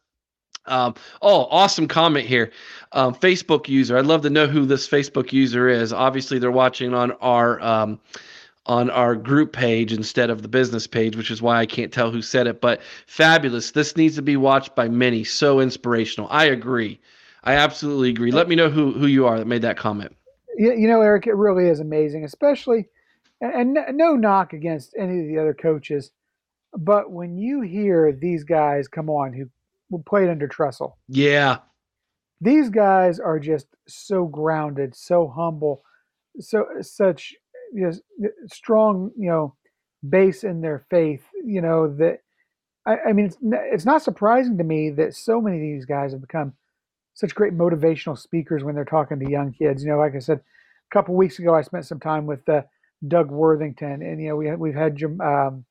um, 0.67 0.95
oh, 1.21 1.47
awesome 1.51 1.89
comment 1.89 2.27
here. 2.27 2.53
Um, 2.93 3.15
Facebook 3.15 3.69
user. 3.69 3.97
I'd 3.97 4.07
love 4.07 4.23
to 4.23 4.31
know 4.31 4.47
who 4.47 4.65
this 4.67 4.89
Facebook 4.89 5.33
user 5.33 5.69
is. 5.69 5.93
Obviously, 5.93 6.39
they're 6.39 6.51
watching 6.51 6.95
on 6.95 7.13
our 7.13 7.61
um, 7.61 8.01
on 8.67 8.91
our 8.91 9.17
group 9.17 9.53
page 9.53 9.93
instead 9.93 10.31
of 10.31 10.43
the 10.43 10.49
business 10.49 10.87
page, 10.87 11.17
which 11.17 11.33
is 11.33 11.43
why 11.43 11.59
I 11.59 11.67
can't 11.67 11.93
tell 11.93 12.13
who 12.13 12.23
said 12.23 12.47
it. 12.47 12.61
But 12.61 12.81
fabulous. 13.07 13.73
This 13.73 13.97
needs 13.97 14.15
to 14.17 14.23
be 14.23 14.37
watched 14.37 14.77
by 14.77 14.89
many. 14.89 15.25
So 15.25 15.59
inspirational. 15.59 16.29
I 16.31 16.45
agree. 16.45 17.01
I 17.45 17.55
absolutely 17.55 18.11
agree. 18.11 18.31
Let 18.31 18.49
me 18.49 18.55
know 18.55 18.71
who, 18.71 18.93
who 18.93 19.07
you 19.07 19.27
are 19.27 19.39
that 19.39 19.49
made 19.49 19.63
that 19.63 19.77
comment. 19.77 20.15
You, 20.57 20.75
you 20.75 20.89
know, 20.89 21.01
Eric, 21.01 21.27
it 21.27 21.35
really 21.35 21.69
is 21.69 21.81
amazing, 21.81 22.25
especially, 22.25 22.89
and, 23.41 23.77
and 23.77 23.97
no 23.97 24.15
knock 24.15 24.53
against 24.53 24.95
any 24.99 25.21
of 25.21 25.27
the 25.27 25.39
other 25.39 25.55
coaches, 25.55 26.11
but 26.77 27.11
when 27.11 27.37
you 27.37 27.61
hear 27.63 28.13
these 28.13 28.45
guys 28.45 28.89
come 28.89 29.11
on 29.11 29.33
who 29.33 29.47
played 30.07 30.29
under 30.29 30.49
Tressel. 30.49 30.99
Yeah. 31.09 31.59
These 32.41 32.71
guys 32.71 33.21
are 33.21 33.39
just 33.39 33.67
so 33.87 34.25
grounded, 34.25 34.97
so 34.97 35.29
humble, 35.29 35.83
so 36.41 36.67
such 36.81 37.35
you 37.73 37.83
know, 37.83 38.27
uh, 38.27 38.31
strong, 38.49 39.11
you 39.17 39.29
know, 39.29 39.55
base 40.09 40.45
in 40.45 40.61
their 40.61 40.87
faith. 40.91 41.23
You 41.45 41.61
know 41.61 41.95
that. 41.97 42.19
I, 42.85 43.11
I 43.11 43.13
mean, 43.13 43.27
it's, 43.27 43.37
it's 43.43 43.85
not 43.85 44.03
surprising 44.03 44.59
to 44.59 44.65
me 44.65 44.91
that 44.91 45.15
so 45.15 45.41
many 45.41 45.57
of 45.57 45.63
these 45.63 45.85
guys 45.85 46.13
have 46.13 46.21
become 46.21 46.55
such 47.15 47.35
great 47.35 47.57
motivational 47.57 48.19
speakers 48.19 48.65
when 48.65 48.75
they're 48.75 48.85
talking 48.85 49.19
to 49.19 49.31
young 49.31 49.53
kids. 49.53 49.83
You 49.83 49.91
know, 49.91 49.99
like 49.99 50.15
I 50.15 50.19
said, 50.19 50.39
a 50.39 50.95
couple 50.95 51.15
weeks 51.15 51.39
ago, 51.39 51.55
I 51.55 51.63
spent 51.63 51.87
some 51.87 52.01
time 52.01 52.27
with 52.27 52.49
uh, 52.49 52.63
Doug 53.07 53.31
Worthington, 53.31 54.03
and 54.03 54.21
you 54.21 54.29
know, 54.29 54.37
we 54.37 54.55
we've 54.55 54.75
had 54.75 54.97
Jam, 54.97 55.21
um, 55.21 55.65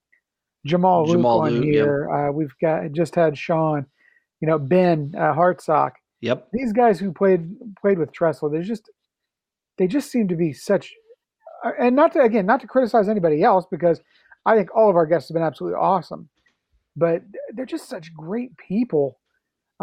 Jamal, 0.65 1.05
Jamal 1.05 1.43
Luke 1.43 1.53
on 1.53 1.63
here. 1.63 2.07
Yep. 2.09 2.29
Uh, 2.29 2.31
we've 2.31 2.55
got 2.61 2.91
just 2.91 3.15
had 3.15 3.37
Shaun. 3.37 3.85
You 4.39 4.47
know, 4.47 4.57
Ben 4.57 5.13
uh, 5.15 5.33
Hartsock. 5.33 5.91
Yep. 6.21 6.49
These 6.51 6.73
guys 6.73 6.99
who 6.99 7.11
played 7.11 7.55
played 7.79 7.99
with 7.99 8.11
Tressel, 8.11 8.49
they 8.49 8.61
just 8.61 8.89
they 9.77 9.87
just 9.87 10.11
seem 10.11 10.27
to 10.27 10.35
be 10.35 10.53
such 10.53 10.91
uh, 11.63 11.71
and 11.79 11.95
not 11.95 12.13
to 12.13 12.21
again 12.21 12.45
not 12.45 12.61
to 12.61 12.67
criticize 12.67 13.09
anybody 13.09 13.43
else 13.43 13.65
because 13.69 14.01
I 14.45 14.55
think 14.55 14.69
all 14.75 14.89
of 14.89 14.95
our 14.95 15.05
guests 15.05 15.29
have 15.29 15.35
been 15.35 15.43
absolutely 15.43 15.77
awesome, 15.79 16.29
but 16.95 17.21
they're 17.53 17.65
just 17.65 17.87
such 17.87 18.13
great 18.13 18.55
people. 18.57 19.19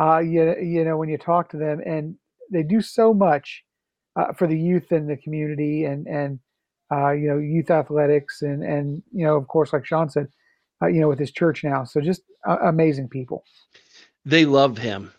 Uh, 0.00 0.18
you, 0.18 0.54
you 0.60 0.84
know 0.84 0.96
when 0.96 1.08
you 1.08 1.18
talk 1.18 1.48
to 1.50 1.56
them 1.56 1.80
and 1.84 2.14
they 2.52 2.62
do 2.62 2.80
so 2.80 3.12
much 3.12 3.64
uh, 4.18 4.32
for 4.32 4.46
the 4.46 4.58
youth 4.58 4.92
in 4.92 5.06
the 5.06 5.16
community 5.16 5.84
and 5.84 6.06
and 6.06 6.38
uh, 6.92 7.10
you 7.10 7.28
know 7.28 7.38
youth 7.38 7.70
athletics 7.70 8.42
and 8.42 8.62
and 8.62 9.02
you 9.12 9.24
know 9.24 9.36
of 9.36 9.48
course 9.48 9.72
like 9.72 9.84
Shaun 9.84 10.08
said, 10.08 10.28
uh, 10.82 10.86
you 10.86 11.00
know 11.00 11.08
with 11.08 11.18
his 11.18 11.32
church 11.32 11.64
now. 11.64 11.84
So 11.84 12.00
just 12.00 12.22
uh, 12.48 12.58
amazing 12.64 13.08
people. 13.08 13.44
They 14.24 14.44
love 14.44 14.78
him. 14.78 15.12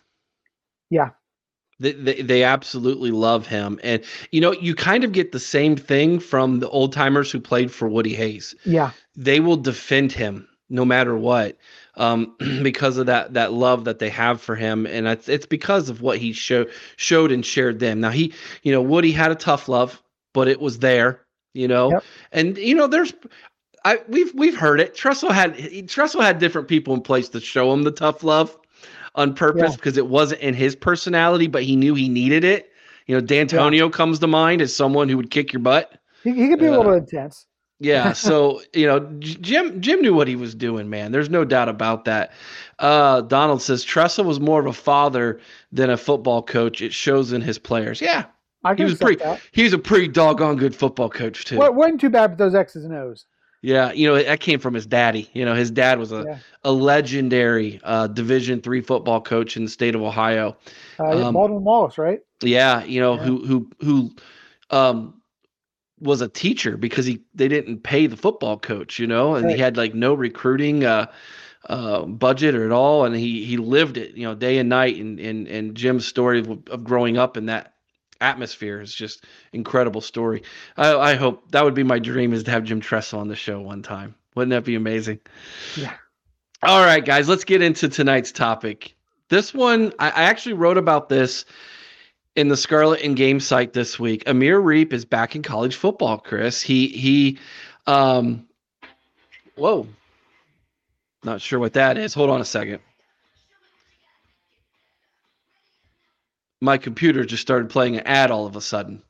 Yeah, 0.88 1.10
they, 1.80 1.92
they, 1.92 2.22
they 2.22 2.44
absolutely 2.44 3.10
love 3.10 3.46
him. 3.46 3.80
And, 3.82 4.04
you 4.30 4.40
know, 4.40 4.52
you 4.52 4.74
kind 4.74 5.02
of 5.02 5.12
get 5.12 5.32
the 5.32 5.40
same 5.40 5.76
thing 5.76 6.20
from 6.20 6.60
the 6.60 6.68
old 6.68 6.92
timers 6.92 7.32
who 7.32 7.40
played 7.40 7.72
for 7.72 7.88
Woody 7.88 8.14
Hayes. 8.14 8.54
Yeah. 8.64 8.90
They 9.16 9.40
will 9.40 9.56
defend 9.56 10.12
him 10.12 10.46
no 10.70 10.84
matter 10.84 11.16
what 11.16 11.58
um, 11.96 12.34
because 12.62 12.96
of 12.96 13.06
that 13.06 13.34
that 13.34 13.52
love 13.52 13.84
that 13.84 13.98
they 13.98 14.08
have 14.10 14.40
for 14.40 14.56
him, 14.56 14.86
and 14.86 15.06
it's 15.06 15.28
it's 15.28 15.46
because 15.46 15.88
of 15.88 16.00
what 16.00 16.18
he 16.18 16.32
showed 16.32 16.70
showed 16.96 17.30
and 17.30 17.44
shared 17.44 17.78
them. 17.78 18.00
Now 18.00 18.10
he, 18.10 18.32
you 18.62 18.72
know, 18.72 18.82
Woody 18.82 19.12
had 19.12 19.30
a 19.30 19.36
tough 19.36 19.68
love, 19.68 20.02
but 20.32 20.48
it 20.48 20.60
was 20.60 20.78
there, 20.78 21.20
you 21.52 21.68
know, 21.68 21.90
yep. 21.90 22.04
and 22.32 22.56
you 22.56 22.74
know, 22.74 22.86
there's. 22.86 23.12
I, 23.82 23.98
we've 24.08 24.34
we've 24.34 24.56
heard 24.56 24.78
it. 24.78 24.94
Tressel 24.94 25.32
had 25.32 25.56
Tressel 25.88 26.20
had 26.20 26.38
different 26.38 26.68
people 26.68 26.92
in 26.94 27.00
place 27.00 27.30
to 27.30 27.40
show 27.40 27.72
him 27.72 27.82
the 27.82 27.90
tough 27.90 28.22
love 28.22 28.54
on 29.14 29.34
purpose 29.34 29.74
because 29.74 29.96
yeah. 29.96 30.02
it 30.02 30.08
wasn't 30.08 30.40
in 30.42 30.52
his 30.52 30.76
personality, 30.76 31.46
but 31.46 31.62
he 31.62 31.76
knew 31.76 31.94
he 31.94 32.08
needed 32.08 32.44
it. 32.44 32.70
You 33.06 33.18
know, 33.18 33.26
Dantonio 33.26 33.86
yeah. 33.86 33.88
comes 33.88 34.18
to 34.18 34.26
mind 34.26 34.60
as 34.60 34.76
someone 34.76 35.08
who 35.08 35.16
would 35.16 35.30
kick 35.30 35.52
your 35.52 35.60
butt. 35.60 35.98
He, 36.24 36.32
he 36.32 36.48
could 36.48 36.58
be 36.58 36.68
uh, 36.68 36.72
a 36.72 36.76
little 36.76 36.92
uh, 36.92 36.96
intense. 36.96 37.46
Yeah, 37.80 38.12
so 38.14 38.62
you 38.72 38.86
know, 38.86 39.00
Jim 39.18 39.80
Jim 39.80 40.00
knew 40.00 40.14
what 40.14 40.28
he 40.28 40.36
was 40.36 40.54
doing, 40.54 40.88
man. 40.88 41.10
There's 41.10 41.30
no 41.30 41.44
doubt 41.44 41.68
about 41.68 42.04
that. 42.04 42.32
Uh, 42.78 43.22
Donald 43.22 43.62
says 43.62 43.82
Tressel 43.82 44.24
was 44.24 44.38
more 44.38 44.60
of 44.60 44.66
a 44.66 44.72
father 44.72 45.40
than 45.72 45.90
a 45.90 45.96
football 45.96 46.42
coach. 46.42 46.80
It 46.80 46.92
shows 46.92 47.32
in 47.32 47.40
his 47.40 47.58
players. 47.58 48.00
Yeah, 48.00 48.26
he 48.76 48.84
was 48.84 48.98
pretty. 48.98 49.22
That. 49.24 49.40
He 49.52 49.64
was 49.64 49.72
a 49.72 49.78
pretty 49.78 50.08
doggone 50.08 50.56
good 50.56 50.76
football 50.76 51.08
coach 51.08 51.44
too. 51.44 51.58
Well, 51.58 51.72
wasn't 51.72 52.00
too 52.00 52.10
bad 52.10 52.30
with 52.30 52.38
those 52.38 52.54
X's 52.54 52.84
and 52.84 52.94
O's. 52.94 53.26
Yeah, 53.62 53.92
you 53.92 54.08
know 54.08 54.22
that 54.22 54.40
came 54.40 54.58
from 54.58 54.72
his 54.72 54.86
daddy. 54.86 55.28
You 55.34 55.44
know, 55.44 55.54
his 55.54 55.70
dad 55.70 55.98
was 55.98 56.12
a, 56.12 56.24
yeah. 56.26 56.38
a 56.64 56.72
legendary 56.72 57.78
uh, 57.84 58.06
Division 58.06 58.62
three 58.62 58.80
football 58.80 59.20
coach 59.20 59.56
in 59.56 59.64
the 59.64 59.70
state 59.70 59.94
of 59.94 60.02
Ohio. 60.02 60.56
Uh, 60.98 61.26
um, 61.26 61.34
Baldwin 61.34 61.62
Wallace, 61.62 61.98
right? 61.98 62.20
Yeah, 62.40 62.84
you 62.84 63.00
know 63.00 63.16
yeah. 63.16 63.24
who 63.24 63.46
who 63.46 63.70
who 63.80 64.10
um, 64.70 65.19
was 66.00 66.20
a 66.20 66.28
teacher 66.28 66.76
because 66.76 67.06
he 67.06 67.20
they 67.34 67.48
didn't 67.48 67.82
pay 67.82 68.06
the 68.06 68.16
football 68.16 68.58
coach. 68.58 68.98
You 68.98 69.06
know, 69.06 69.34
and 69.34 69.46
right. 69.46 69.56
he 69.56 69.60
had 69.60 69.76
like 69.76 69.94
no 69.94 70.14
recruiting 70.14 70.84
uh, 70.84 71.06
uh, 71.68 72.02
budget 72.02 72.54
or 72.54 72.64
at 72.64 72.72
all, 72.72 73.04
and 73.04 73.14
he 73.14 73.44
he 73.44 73.56
lived 73.56 73.96
it. 73.96 74.16
You 74.16 74.24
know, 74.24 74.34
day 74.34 74.58
and 74.58 74.68
night. 74.68 74.96
And 74.96 75.18
and 75.20 75.46
and 75.48 75.74
Jim's 75.74 76.06
story 76.06 76.40
of, 76.40 76.50
of 76.68 76.84
growing 76.84 77.18
up 77.18 77.36
in 77.36 77.46
that 77.46 77.74
atmosphere 78.20 78.80
is 78.80 78.94
just 78.94 79.24
incredible 79.52 80.00
story. 80.00 80.42
I, 80.76 80.94
I, 80.94 81.14
hope 81.14 81.50
that 81.52 81.64
would 81.64 81.74
be 81.74 81.82
my 81.82 81.98
dream 81.98 82.34
is 82.34 82.44
to 82.44 82.50
have 82.50 82.64
Jim 82.64 82.80
Tressel 82.80 83.18
on 83.18 83.28
the 83.28 83.36
show 83.36 83.60
one 83.60 83.82
time. 83.82 84.14
Wouldn't 84.34 84.50
that 84.50 84.64
be 84.64 84.74
amazing? 84.74 85.20
Yeah. 85.76 85.94
All 86.62 86.84
right, 86.84 87.04
guys, 87.04 87.28
let's 87.28 87.44
get 87.44 87.62
into 87.62 87.88
tonight's 87.88 88.32
topic. 88.32 88.94
This 89.30 89.54
one, 89.54 89.92
I, 89.98 90.10
I 90.10 90.22
actually 90.24 90.52
wrote 90.52 90.76
about 90.76 91.08
this 91.08 91.46
in 92.40 92.48
the 92.48 92.56
Scarlet 92.56 93.02
and 93.02 93.16
Game 93.16 93.38
site 93.38 93.72
this 93.72 93.98
week. 93.98 94.24
Amir 94.26 94.60
Riep 94.60 94.92
is 94.92 95.04
back 95.04 95.36
in 95.36 95.42
college 95.42 95.76
football, 95.76 96.18
Chris. 96.18 96.60
He 96.60 96.88
he 96.88 97.38
um 97.86 98.46
whoa. 99.56 99.86
Not 101.22 101.40
sure 101.40 101.58
what 101.58 101.74
that 101.74 101.98
is. 101.98 102.14
Hold 102.14 102.30
on 102.30 102.40
a 102.40 102.44
second. 102.44 102.80
my 106.60 106.78
computer 106.78 107.24
just 107.24 107.42
started 107.42 107.70
playing 107.70 107.96
an 107.96 108.06
ad 108.06 108.30
all 108.30 108.46
of 108.46 108.56
a 108.56 108.60
sudden 108.60 109.02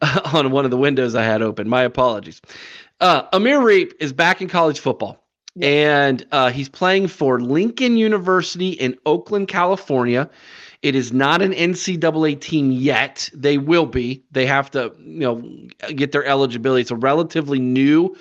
on 0.32 0.50
one 0.50 0.64
of 0.64 0.70
the 0.70 0.76
windows 0.76 1.14
I 1.14 1.22
had 1.22 1.42
open. 1.42 1.68
My 1.68 1.82
apologies. 1.82 2.40
Uh, 3.00 3.22
Amir 3.32 3.60
Riep 3.60 3.92
is 4.00 4.12
back 4.12 4.42
in 4.42 4.48
college 4.48 4.80
football. 4.80 5.22
And 5.62 6.26
uh, 6.32 6.50
he's 6.50 6.68
playing 6.68 7.08
for 7.08 7.40
Lincoln 7.40 7.96
University 7.96 8.70
in 8.70 8.94
Oakland, 9.06 9.48
California. 9.48 10.28
It 10.82 10.94
is 10.94 11.12
not 11.12 11.42
an 11.42 11.52
NCAA 11.52 12.40
team 12.40 12.70
yet. 12.70 13.30
They 13.32 13.58
will 13.58 13.86
be. 13.86 14.22
They 14.30 14.46
have 14.46 14.70
to, 14.72 14.92
you 14.98 15.20
know, 15.20 15.68
get 15.94 16.12
their 16.12 16.24
eligibility. 16.24 16.82
It's 16.82 16.90
a 16.90 16.96
relatively 16.96 17.58
new 17.58 18.16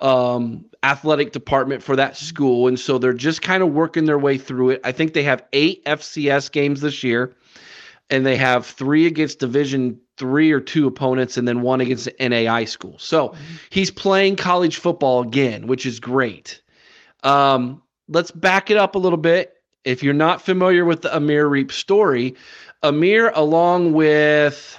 um, 0.00 0.64
athletic 0.82 1.32
department 1.32 1.82
for 1.82 1.96
that 1.96 2.16
school, 2.16 2.68
and 2.68 2.80
so 2.80 2.98
they're 2.98 3.12
just 3.12 3.42
kind 3.42 3.62
of 3.62 3.70
working 3.70 4.06
their 4.06 4.18
way 4.18 4.38
through 4.38 4.70
it. 4.70 4.80
I 4.82 4.92
think 4.92 5.12
they 5.12 5.24
have 5.24 5.44
eight 5.52 5.84
FCS 5.84 6.50
games 6.50 6.80
this 6.80 7.04
year 7.04 7.34
and 8.10 8.26
they 8.26 8.36
have 8.36 8.66
three 8.66 9.06
against 9.06 9.38
division 9.38 9.98
three 10.16 10.52
or 10.52 10.60
two 10.60 10.86
opponents 10.86 11.38
and 11.38 11.48
then 11.48 11.62
one 11.62 11.80
against 11.80 12.04
the 12.04 12.28
NAI 12.28 12.64
school. 12.66 12.98
So 12.98 13.28
mm-hmm. 13.28 13.54
he's 13.70 13.90
playing 13.90 14.36
college 14.36 14.76
football 14.76 15.22
again, 15.22 15.66
which 15.66 15.86
is 15.86 15.98
great. 15.98 16.60
Um, 17.22 17.82
let's 18.08 18.30
back 18.30 18.70
it 18.70 18.76
up 18.76 18.96
a 18.96 18.98
little 18.98 19.16
bit. 19.16 19.54
If 19.84 20.02
you're 20.02 20.14
not 20.14 20.42
familiar 20.42 20.84
with 20.84 21.02
the 21.02 21.14
Amir 21.16 21.48
Riep 21.48 21.72
story, 21.72 22.34
Amir, 22.82 23.30
along 23.34 23.92
with 23.92 24.78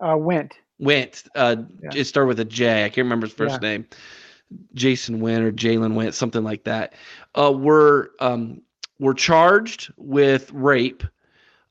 uh, 0.00 0.16
Wint, 0.16 0.58
Wint, 0.78 1.24
uh, 1.34 1.56
yeah. 1.82 1.90
it 1.94 2.04
started 2.04 2.28
with 2.28 2.40
a 2.40 2.44
J. 2.44 2.84
I 2.84 2.88
can't 2.88 3.04
remember 3.04 3.26
his 3.26 3.34
first 3.34 3.58
yeah. 3.62 3.68
name. 3.68 3.86
Jason 4.74 5.20
Wint 5.20 5.44
or 5.44 5.52
Jalen 5.52 5.94
Wint, 5.94 6.14
something 6.14 6.44
like 6.44 6.64
that. 6.64 6.94
Uh, 7.34 7.52
were 7.52 8.10
um, 8.20 8.60
were 8.98 9.14
charged 9.14 9.92
with 9.96 10.50
rape 10.52 11.02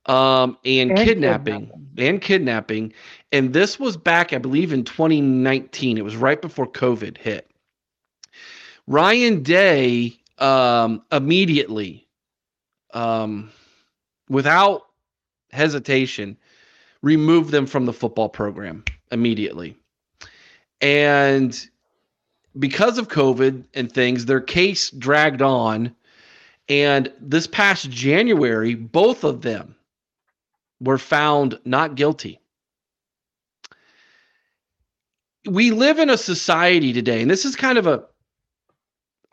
um, 0.06 0.58
and, 0.66 0.92
and 0.92 1.00
kidnapping, 1.00 1.68
kidnapping, 1.68 1.98
and 1.98 2.22
kidnapping. 2.22 2.94
And 3.32 3.54
this 3.54 3.80
was 3.80 3.98
back, 3.98 4.34
I 4.34 4.38
believe, 4.38 4.74
in 4.74 4.84
2019. 4.84 5.98
It 5.98 6.04
was 6.04 6.16
right 6.16 6.42
before 6.42 6.68
COVID 6.68 7.18
hit. 7.18 7.50
Ryan 8.88 9.44
Day 9.44 10.18
um, 10.40 11.04
immediately 11.12 12.01
um, 12.94 13.52
without 14.30 14.84
hesitation, 15.52 16.38
remove 17.02 17.52
them 17.52 17.66
from 17.66 17.86
the 17.86 17.94
football 17.94 18.30
program 18.30 18.84
immediately. 19.12 19.76
And 20.82 21.60
because 22.60 22.98
of 22.98 23.08
COVID 23.08 23.64
and 23.74 23.92
things, 23.92 24.26
their 24.26 24.42
case 24.42 24.90
dragged 24.92 25.42
on. 25.42 25.96
And 26.70 27.12
this 27.20 27.48
past 27.48 27.90
January, 27.90 28.76
both 28.76 29.24
of 29.24 29.42
them 29.42 29.76
were 30.80 30.98
found 30.98 31.60
not 31.66 31.96
guilty. 31.96 32.40
We 35.46 35.72
live 35.72 35.98
in 35.98 36.10
a 36.10 36.18
society 36.18 36.94
today, 36.94 37.22
and 37.22 37.32
this 37.32 37.46
is 37.46 37.56
kind 37.56 37.78
of 37.78 37.88
a 37.88 38.04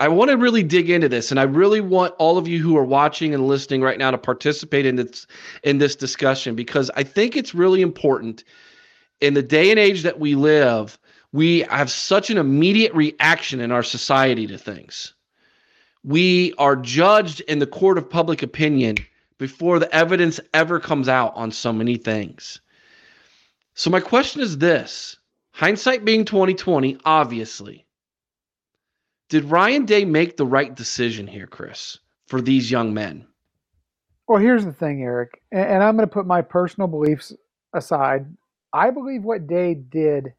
I 0.01 0.07
want 0.07 0.30
to 0.30 0.36
really 0.36 0.62
dig 0.62 0.90
into 0.90 1.09
this, 1.09 1.32
and 1.32 1.40
I 1.40 1.42
really 1.42 1.80
want 1.80 2.14
all 2.18 2.38
of 2.38 2.46
you 2.46 2.62
who 2.62 2.76
are 2.76 2.84
watching 2.84 3.34
and 3.34 3.49
listening 3.49 3.82
right 3.82 3.99
now 3.99 4.12
to 4.12 4.18
participate 4.18 4.86
in 4.86 4.94
this 4.94 5.26
in 5.64 5.78
this 5.78 5.96
discussion 5.96 6.55
because 6.55 6.88
I 6.94 7.03
think 7.03 7.36
it's 7.36 7.55
really 7.55 7.82
important 7.82 8.44
in 9.20 9.34
the 9.34 9.42
day 9.42 9.70
and 9.70 9.78
age 9.78 10.03
that 10.03 10.20
we 10.20 10.36
live. 10.36 10.99
We 11.32 11.61
have 11.62 11.90
such 11.90 12.30
an 12.30 12.38
immediate 12.38 12.94
reaction 12.94 13.61
in 13.61 13.72
our 13.72 13.82
society 13.82 14.46
to 14.46 14.57
things. 14.57 15.14
We 16.05 16.55
are 16.59 16.76
judged 16.76 17.40
in 17.42 17.59
the 17.59 17.66
court 17.66 17.99
of 17.99 18.09
public 18.09 18.42
opinion 18.44 18.99
before 19.36 19.80
the 19.80 19.92
evidence 19.92 20.38
ever 20.55 20.78
comes 20.78 21.09
out 21.09 21.32
on 21.34 21.51
so 21.51 21.72
many 21.72 21.96
things. 21.96 22.61
So 23.74 23.90
my 23.90 24.01
question 24.01 24.42
is 24.42 24.59
this: 24.59 25.16
hindsight 25.51 26.05
being 26.05 26.24
2020, 26.24 26.99
obviously 27.05 27.84
did 29.29 29.45
Ryan 29.45 29.85
Day 29.85 30.05
make 30.05 30.37
the 30.37 30.47
right 30.47 30.74
decision 30.74 31.26
here, 31.26 31.47
Chris, 31.47 31.99
for 32.26 32.41
these 32.41 32.70
young 32.70 32.95
men? 32.95 33.26
Well, 34.26 34.41
here's 34.41 34.64
the 34.64 34.72
thing, 34.72 35.03
Eric, 35.03 35.41
and 35.53 35.83
I'm 35.83 35.97
going 35.97 36.09
to 36.09 36.12
put 36.12 36.26
my 36.26 36.43
personal 36.43 36.87
beliefs 36.87 37.33
aside. 37.74 38.26
I 38.72 38.91
believe 38.91 39.22
what 39.22 39.47
Day 39.47 39.74
did 39.74 40.35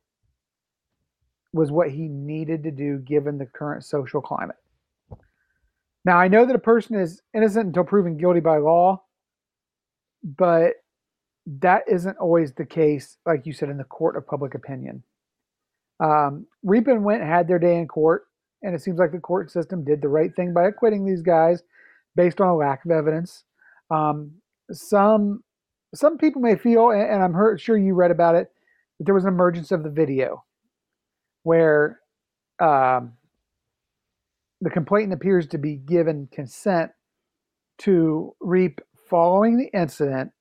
was 1.54 1.72
what 1.72 1.90
he 1.90 2.08
needed 2.08 2.64
to 2.64 2.72
do 2.72 3.00
given 3.00 3.38
the 3.38 3.48
current 3.48 3.84
social 3.84 4.22
climate. 4.22 4.56
Now, 6.06 6.18
I 6.18 6.28
know 6.28 6.46
that 6.46 6.56
a 6.56 6.60
person 6.60 6.96
is 6.96 7.22
innocent 7.34 7.68
until 7.68 7.84
proven 7.84 8.18
guilty 8.18 8.40
by 8.40 8.58
law, 8.58 9.04
but 10.24 10.74
that 11.46 11.84
isn't 11.88 12.18
always 12.18 12.54
the 12.54 12.66
case, 12.66 13.18
like 13.26 13.46
you 13.46 13.54
said, 13.54 13.70
in 13.70 13.78
the 13.78 13.84
court 13.84 14.16
of 14.16 14.28
public 14.28 14.54
opinion. 14.54 15.04
Um, 16.00 16.46
Riep 16.66 16.88
and 16.88 17.04
Wint 17.04 17.24
had 17.24 17.48
their 17.48 17.60
day 17.60 17.78
in 17.78 17.88
court 17.88 18.29
and 18.62 18.76
it 18.76 18.82
seems 18.82 19.00
like 19.00 19.12
the 19.12 19.20
court 19.20 19.52
system 19.52 19.84
did 19.84 20.02
the 20.02 20.08
right 20.08 20.36
thing 20.36 20.54
by 20.54 20.68
acquitting 20.68 21.06
these 21.06 21.22
guys 21.22 21.64
based 22.16 22.42
on 22.42 22.48
a 22.48 22.56
lack 22.56 22.84
of 22.86 22.92
evidence. 22.92 23.44
Um, 23.90 24.32
some 24.72 25.44
some 25.94 26.18
people 26.18 26.42
may 26.42 26.56
feel, 26.56 26.92
and 26.92 27.24
I'm 27.24 27.58
sure 27.58 27.78
you 27.78 27.96
read 27.96 28.12
about 28.12 28.36
it, 28.36 28.52
that 28.98 29.06
there 29.06 29.16
was 29.16 29.24
an 29.24 29.34
emergence 29.34 29.72
of 29.72 29.84
the 29.84 29.90
video 29.90 30.44
where 31.44 32.00
um, 32.60 33.14
the 34.62 34.70
complainant 34.70 35.14
appears 35.14 35.48
to 35.48 35.58
be 35.58 35.76
given 35.76 36.28
consent 36.32 36.92
to 37.80 38.36
Riep 38.44 38.80
following 39.10 39.58
the 39.58 39.70
incident. 39.74 40.32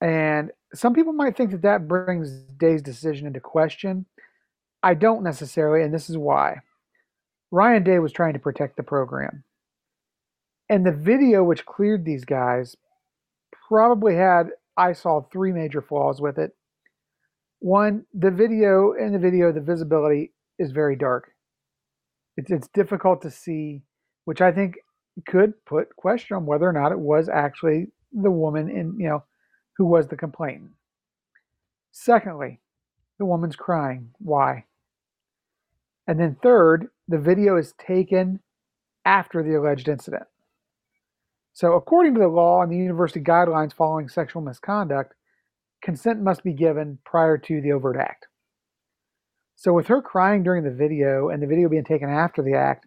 And 0.00 0.50
some 0.74 0.92
people 0.92 1.12
might 1.12 1.36
think 1.36 1.52
that 1.52 1.62
that 1.62 1.88
brings 1.88 2.42
Day's 2.58 2.82
decision 2.82 3.26
into 3.26 3.40
question. 3.40 4.04
I 4.84 4.92
don't 4.92 5.22
necessarily, 5.22 5.82
and 5.82 5.94
this 5.94 6.10
is 6.10 6.18
why. 6.18 6.58
Ryan 7.50 7.84
Day 7.84 7.98
was 8.00 8.12
trying 8.12 8.34
to 8.34 8.38
protect 8.38 8.76
the 8.76 8.82
program. 8.82 9.42
And 10.68 10.84
the 10.84 10.92
video 10.92 11.42
which 11.42 11.64
cleared 11.64 12.04
these 12.04 12.26
guys 12.26 12.76
probably 13.66 14.14
had, 14.14 14.50
I 14.76 14.92
saw 14.92 15.22
three 15.22 15.52
major 15.52 15.80
flaws 15.80 16.20
with 16.20 16.36
it. 16.36 16.54
One, 17.60 18.04
the 18.12 18.30
video, 18.30 18.92
in 18.92 19.14
the 19.14 19.18
video, 19.18 19.52
the 19.52 19.62
visibility 19.62 20.34
is 20.58 20.70
very 20.70 20.96
dark. 20.96 21.32
It's, 22.36 22.50
it's 22.50 22.68
difficult 22.68 23.22
to 23.22 23.30
see, 23.30 23.80
which 24.26 24.42
I 24.42 24.52
think 24.52 24.74
could 25.26 25.54
put 25.64 25.96
question 25.96 26.36
on 26.36 26.44
whether 26.44 26.68
or 26.68 26.74
not 26.74 26.92
it 26.92 27.00
was 27.00 27.30
actually 27.30 27.86
the 28.12 28.30
woman 28.30 28.68
in, 28.68 28.98
you 29.00 29.08
know, 29.08 29.24
who 29.78 29.86
was 29.86 30.08
the 30.08 30.16
complainant. 30.16 30.72
Secondly, 31.90 32.60
the 33.18 33.24
woman's 33.24 33.56
crying. 33.56 34.10
Why? 34.18 34.66
And 36.06 36.20
then 36.20 36.36
third, 36.42 36.88
the 37.08 37.18
video 37.18 37.56
is 37.56 37.74
taken 37.78 38.40
after 39.04 39.42
the 39.42 39.54
alleged 39.54 39.88
incident. 39.88 40.24
So, 41.52 41.74
according 41.74 42.14
to 42.14 42.20
the 42.20 42.28
law 42.28 42.62
and 42.62 42.72
the 42.72 42.76
university 42.76 43.20
guidelines 43.20 43.72
following 43.72 44.08
sexual 44.08 44.42
misconduct, 44.42 45.14
consent 45.82 46.20
must 46.20 46.42
be 46.42 46.52
given 46.52 46.98
prior 47.04 47.38
to 47.38 47.60
the 47.60 47.72
overt 47.72 47.96
act. 47.96 48.26
So, 49.54 49.72
with 49.72 49.86
her 49.86 50.02
crying 50.02 50.42
during 50.42 50.64
the 50.64 50.70
video 50.72 51.28
and 51.28 51.42
the 51.42 51.46
video 51.46 51.68
being 51.68 51.84
taken 51.84 52.10
after 52.10 52.42
the 52.42 52.54
act, 52.54 52.86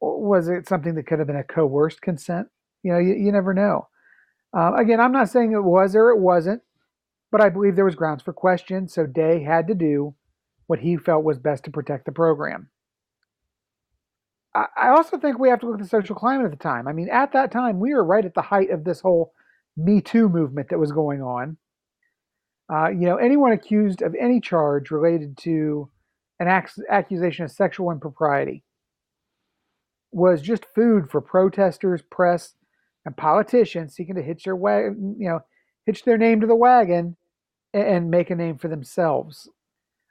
was 0.00 0.48
it 0.48 0.68
something 0.68 0.94
that 0.96 1.06
could 1.06 1.20
have 1.20 1.28
been 1.28 1.36
a 1.36 1.44
coerced 1.44 2.02
consent? 2.02 2.48
You 2.82 2.92
know, 2.92 2.98
you, 2.98 3.14
you 3.14 3.32
never 3.32 3.54
know. 3.54 3.88
Uh, 4.56 4.72
again, 4.74 5.00
I'm 5.00 5.12
not 5.12 5.28
saying 5.28 5.52
it 5.52 5.62
was 5.62 5.94
or 5.94 6.10
it 6.10 6.18
wasn't, 6.18 6.62
but 7.30 7.40
I 7.40 7.50
believe 7.50 7.76
there 7.76 7.84
was 7.84 7.94
grounds 7.94 8.22
for 8.22 8.32
question. 8.32 8.88
So, 8.88 9.06
Day 9.06 9.44
had 9.44 9.68
to 9.68 9.74
do 9.74 10.16
what 10.68 10.78
he 10.78 10.96
felt 10.96 11.24
was 11.24 11.38
best 11.38 11.64
to 11.64 11.70
protect 11.72 12.04
the 12.04 12.12
program. 12.12 12.68
I 14.54 14.88
also 14.88 15.18
think 15.18 15.38
we 15.38 15.50
have 15.50 15.60
to 15.60 15.66
look 15.66 15.76
at 15.76 15.82
the 15.82 15.88
social 15.88 16.16
climate 16.16 16.46
at 16.46 16.50
the 16.50 16.56
time. 16.56 16.88
I 16.88 16.92
mean, 16.92 17.08
at 17.10 17.32
that 17.32 17.52
time, 17.52 17.78
we 17.78 17.94
were 17.94 18.04
right 18.04 18.24
at 18.24 18.34
the 18.34 18.42
height 18.42 18.70
of 18.70 18.84
this 18.84 19.00
whole 19.00 19.32
Me 19.76 20.00
Too 20.00 20.28
movement 20.28 20.68
that 20.70 20.78
was 20.78 20.90
going 20.90 21.22
on. 21.22 21.56
Uh, 22.72 22.88
you 22.88 23.06
know, 23.06 23.16
anyone 23.16 23.52
accused 23.52 24.02
of 24.02 24.14
any 24.18 24.40
charge 24.40 24.90
related 24.90 25.36
to 25.38 25.90
an 26.40 26.48
ac- 26.48 26.82
accusation 26.90 27.44
of 27.44 27.50
sexual 27.50 27.90
impropriety 27.90 28.64
was 30.10 30.42
just 30.42 30.66
food 30.74 31.10
for 31.10 31.20
protesters, 31.20 32.02
press, 32.02 32.54
and 33.04 33.16
politicians 33.16 33.94
seeking 33.94 34.16
to 34.16 34.22
hitch 34.22 34.44
their 34.44 34.56
wa- 34.56 34.78
you 34.78 35.28
know, 35.28 35.40
hitch 35.86 36.04
their 36.04 36.18
name 36.18 36.40
to 36.40 36.46
the 36.46 36.56
wagon 36.56 37.16
and, 37.72 37.86
and 37.86 38.10
make 38.10 38.30
a 38.30 38.34
name 38.34 38.58
for 38.58 38.68
themselves. 38.68 39.48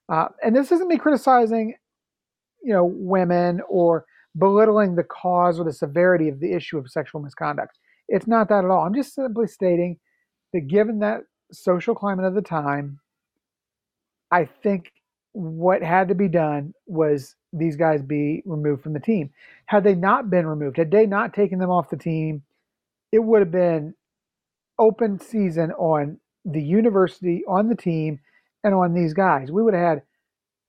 Uh, 0.09 0.27
and 0.43 0.55
this 0.55 0.71
isn't 0.71 0.87
me 0.87 0.97
criticizing, 0.97 1.75
you 2.63 2.73
know, 2.73 2.85
women 2.85 3.61
or 3.69 4.05
belittling 4.37 4.95
the 4.95 5.03
cause 5.03 5.59
or 5.59 5.65
the 5.65 5.73
severity 5.73 6.29
of 6.29 6.39
the 6.39 6.53
issue 6.53 6.77
of 6.77 6.89
sexual 6.89 7.21
misconduct. 7.21 7.77
It's 8.07 8.27
not 8.27 8.49
that 8.49 8.63
at 8.63 8.69
all. 8.69 8.85
I'm 8.85 8.93
just 8.93 9.13
simply 9.13 9.47
stating 9.47 9.99
that 10.53 10.67
given 10.67 10.99
that 10.99 11.21
social 11.51 11.95
climate 11.95 12.25
of 12.25 12.35
the 12.35 12.41
time, 12.41 12.99
I 14.31 14.45
think 14.45 14.91
what 15.33 15.81
had 15.81 16.07
to 16.07 16.15
be 16.15 16.27
done 16.27 16.73
was 16.85 17.35
these 17.53 17.75
guys 17.75 18.01
be 18.01 18.43
removed 18.45 18.83
from 18.83 18.93
the 18.93 18.99
team. 18.99 19.29
Had 19.65 19.83
they 19.83 19.95
not 19.95 20.29
been 20.29 20.47
removed, 20.47 20.77
had 20.77 20.91
they 20.91 21.05
not 21.05 21.33
taken 21.33 21.59
them 21.59 21.69
off 21.69 21.89
the 21.89 21.97
team, 21.97 22.43
it 23.11 23.19
would 23.19 23.41
have 23.41 23.51
been 23.51 23.93
open 24.79 25.19
season 25.19 25.71
on 25.73 26.19
the 26.45 26.61
university, 26.61 27.43
on 27.47 27.67
the 27.67 27.75
team, 27.75 28.19
and 28.67 28.75
on 28.75 28.93
these 28.93 29.13
guys. 29.13 29.51
We 29.51 29.63
would 29.63 29.73
have 29.73 29.83
had 29.83 30.01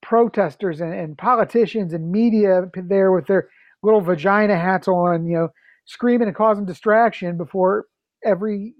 protesters 0.01 0.81
and, 0.81 0.93
and 0.93 1.17
politicians 1.17 1.93
and 1.93 2.11
media 2.11 2.63
there 2.75 3.11
with 3.11 3.27
their 3.27 3.49
little 3.83 4.01
vagina 4.01 4.57
hats 4.57 4.87
on, 4.87 5.27
you 5.27 5.35
know, 5.35 5.49
screaming 5.85 6.27
and 6.27 6.35
causing 6.37 6.65
distraction 6.65 7.37
before 7.37 7.85
every 8.25 8.73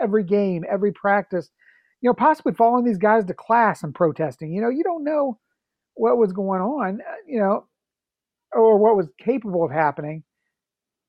every 0.00 0.24
game, 0.24 0.64
every 0.70 0.92
practice, 0.92 1.50
you 2.00 2.08
know, 2.08 2.14
possibly 2.14 2.52
following 2.52 2.84
these 2.84 2.98
guys 2.98 3.24
to 3.24 3.34
class 3.34 3.82
and 3.82 3.94
protesting. 3.94 4.52
You 4.52 4.62
know, 4.62 4.68
you 4.68 4.82
don't 4.82 5.04
know 5.04 5.38
what 5.94 6.18
was 6.18 6.32
going 6.32 6.60
on, 6.60 7.00
uh, 7.00 7.14
you 7.26 7.38
know, 7.38 7.66
or 8.52 8.78
what 8.78 8.96
was 8.96 9.08
capable 9.18 9.64
of 9.64 9.70
happening, 9.70 10.24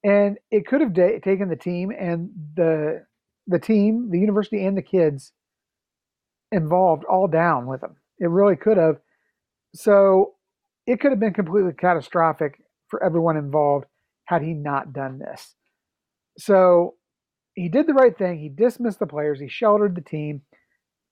and 0.03 0.37
it 0.51 0.67
could 0.67 0.81
have 0.81 0.93
da- 0.93 1.19
taken 1.19 1.49
the 1.49 1.55
team 1.55 1.91
and 1.91 2.29
the 2.55 3.05
the 3.47 3.59
team, 3.59 4.09
the 4.11 4.19
university, 4.19 4.65
and 4.65 4.77
the 4.77 4.81
kids 4.81 5.31
involved 6.55 7.03
all 7.03 7.27
down 7.27 7.67
with 7.67 7.81
them. 7.81 7.97
It 8.19 8.29
really 8.29 8.55
could 8.55 8.77
have. 8.77 8.97
So 9.73 10.35
it 10.87 10.99
could 10.99 11.11
have 11.11 11.19
been 11.19 11.33
completely 11.33 11.73
catastrophic 11.73 12.61
for 12.87 13.03
everyone 13.03 13.35
involved 13.37 13.85
had 14.25 14.41
he 14.41 14.53
not 14.53 14.93
done 14.93 15.19
this. 15.19 15.55
So 16.37 16.95
he 17.53 17.67
did 17.69 17.87
the 17.87 17.93
right 17.93 18.17
thing. 18.17 18.39
He 18.39 18.49
dismissed 18.49 18.99
the 18.99 19.05
players, 19.05 19.39
he 19.39 19.49
sheltered 19.49 19.95
the 19.95 20.01
team. 20.01 20.41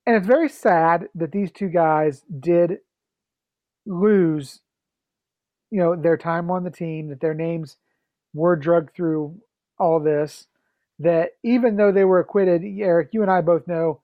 And 0.05 0.15
it's 0.15 0.27
very 0.27 0.49
sad 0.49 1.07
that 1.15 1.31
these 1.31 1.51
two 1.51 1.69
guys 1.69 2.23
did 2.39 2.79
lose, 3.85 4.59
you 5.71 5.79
know, 5.79 5.95
their 5.95 6.17
time 6.17 6.51
on 6.51 6.63
the 6.63 6.71
team, 6.71 7.09
that 7.09 7.21
their 7.21 7.33
names 7.33 7.77
were 8.33 8.55
drugged 8.55 8.93
through 8.95 9.37
all 9.79 10.01
this. 10.01 10.47
That 10.99 11.31
even 11.43 11.77
though 11.77 11.91
they 11.91 12.03
were 12.03 12.19
acquitted, 12.19 12.63
Eric, 12.63 13.09
you 13.11 13.21
and 13.21 13.31
I 13.31 13.41
both 13.41 13.67
know 13.67 14.01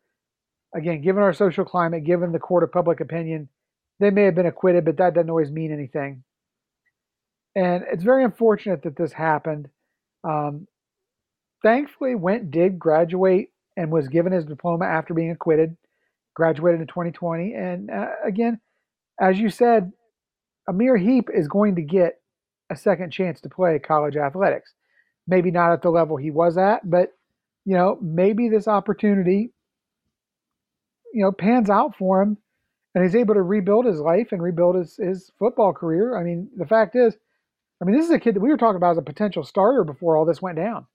again, 0.76 1.02
given 1.02 1.24
our 1.24 1.34
social 1.34 1.66
climate, 1.66 2.04
given 2.04 2.32
the 2.32 2.40
court 2.40 2.64
of 2.64 2.72
public 2.72 3.00
opinion, 3.00 3.50
they 4.00 4.10
may 4.10 4.24
have 4.24 4.36
been 4.36 4.46
acquitted, 4.46 4.86
but 4.86 4.98
that 4.98 5.14
doesn't 5.14 5.30
always 5.30 5.52
mean 5.52 5.74
anything. 5.74 6.24
And 7.56 7.84
it's 7.92 8.04
very 8.04 8.24
unfortunate 8.24 8.84
that 8.84 8.96
this 8.96 9.12
happened. 9.12 9.70
Um, 10.24 10.68
thankfully, 11.64 12.16
Wint 12.16 12.52
did 12.52 12.80
graduate 12.80 13.50
and 13.76 13.92
was 13.92 14.08
given 14.08 14.32
his 14.32 14.46
diploma 14.46 14.86
after 14.86 15.14
being 15.14 15.32
acquitted. 15.32 15.76
Graduated 16.36 16.80
in 16.80 16.88
2020, 16.88 17.54
and 17.54 17.92
uh, 17.92 18.08
again, 18.26 18.62
as 19.20 19.38
you 19.38 19.50
said, 19.50 19.92
Amir 20.70 20.98
Riep 20.98 21.28
is 21.34 21.50
going 21.50 21.76
to 21.76 21.82
get 21.82 22.22
a 22.70 22.78
second 22.78 23.12
chance 23.12 23.42
to 23.42 23.50
play 23.50 23.78
college 23.80 24.16
athletics. 24.16 24.74
Maybe 25.28 25.52
not 25.52 25.74
at 25.74 25.82
the 25.82 25.90
level 25.90 26.16
he 26.16 26.32
was 26.32 26.58
at, 26.58 26.90
but 26.90 27.10
you 27.66 27.76
know, 27.76 27.98
maybe 28.02 28.48
this 28.48 28.68
opportunity, 28.68 29.52
you 31.14 31.24
know, 31.24 31.32
pans 31.32 31.70
out 31.70 31.96
for 31.98 32.22
him 32.22 32.38
and 32.96 33.04
he's 33.04 33.16
able 33.16 33.36
to 33.36 33.42
rebuild 33.42 33.86
his 33.86 34.00
life 34.00 34.32
and 34.32 34.42
rebuild 34.42 34.76
his, 34.76 34.98
his 34.98 35.32
football 35.40 35.74
career. 35.74 36.18
I 36.18 36.24
mean, 36.24 36.50
the 36.58 36.66
fact 36.66 36.96
is, 36.96 37.16
I 37.82 37.86
mean, 37.86 37.96
this 37.96 38.06
is 38.06 38.12
a 38.12 38.20
kid 38.20 38.36
that 38.36 38.42
we 38.42 38.50
were 38.50 38.58
talking 38.58 38.78
about 38.78 38.92
as 38.92 38.98
a 38.98 39.04
potential 39.04 39.44
starter 39.44 39.84
before 39.84 40.18
all 40.18 40.26
this 40.26 40.42
went 40.42 40.58
down. 40.58 40.86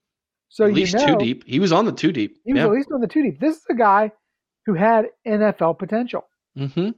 So 0.49 0.65
at 0.65 0.73
least 0.73 0.93
you 0.93 0.99
know, 0.99 1.05
two 1.07 1.17
deep. 1.17 1.43
He 1.45 1.59
was 1.59 1.71
on 1.71 1.85
the 1.85 1.91
two 1.91 2.11
deep. 2.11 2.37
He 2.45 2.53
was 2.53 2.59
yeah. 2.59 2.65
at 2.65 2.71
least 2.71 2.89
on 2.93 3.01
the 3.01 3.07
two 3.07 3.23
deep. 3.23 3.39
This 3.39 3.57
is 3.57 3.63
a 3.69 3.75
guy 3.75 4.11
who 4.65 4.73
had 4.73 5.05
NFL 5.27 5.79
potential. 5.79 6.25
Mm-hmm. 6.57 6.91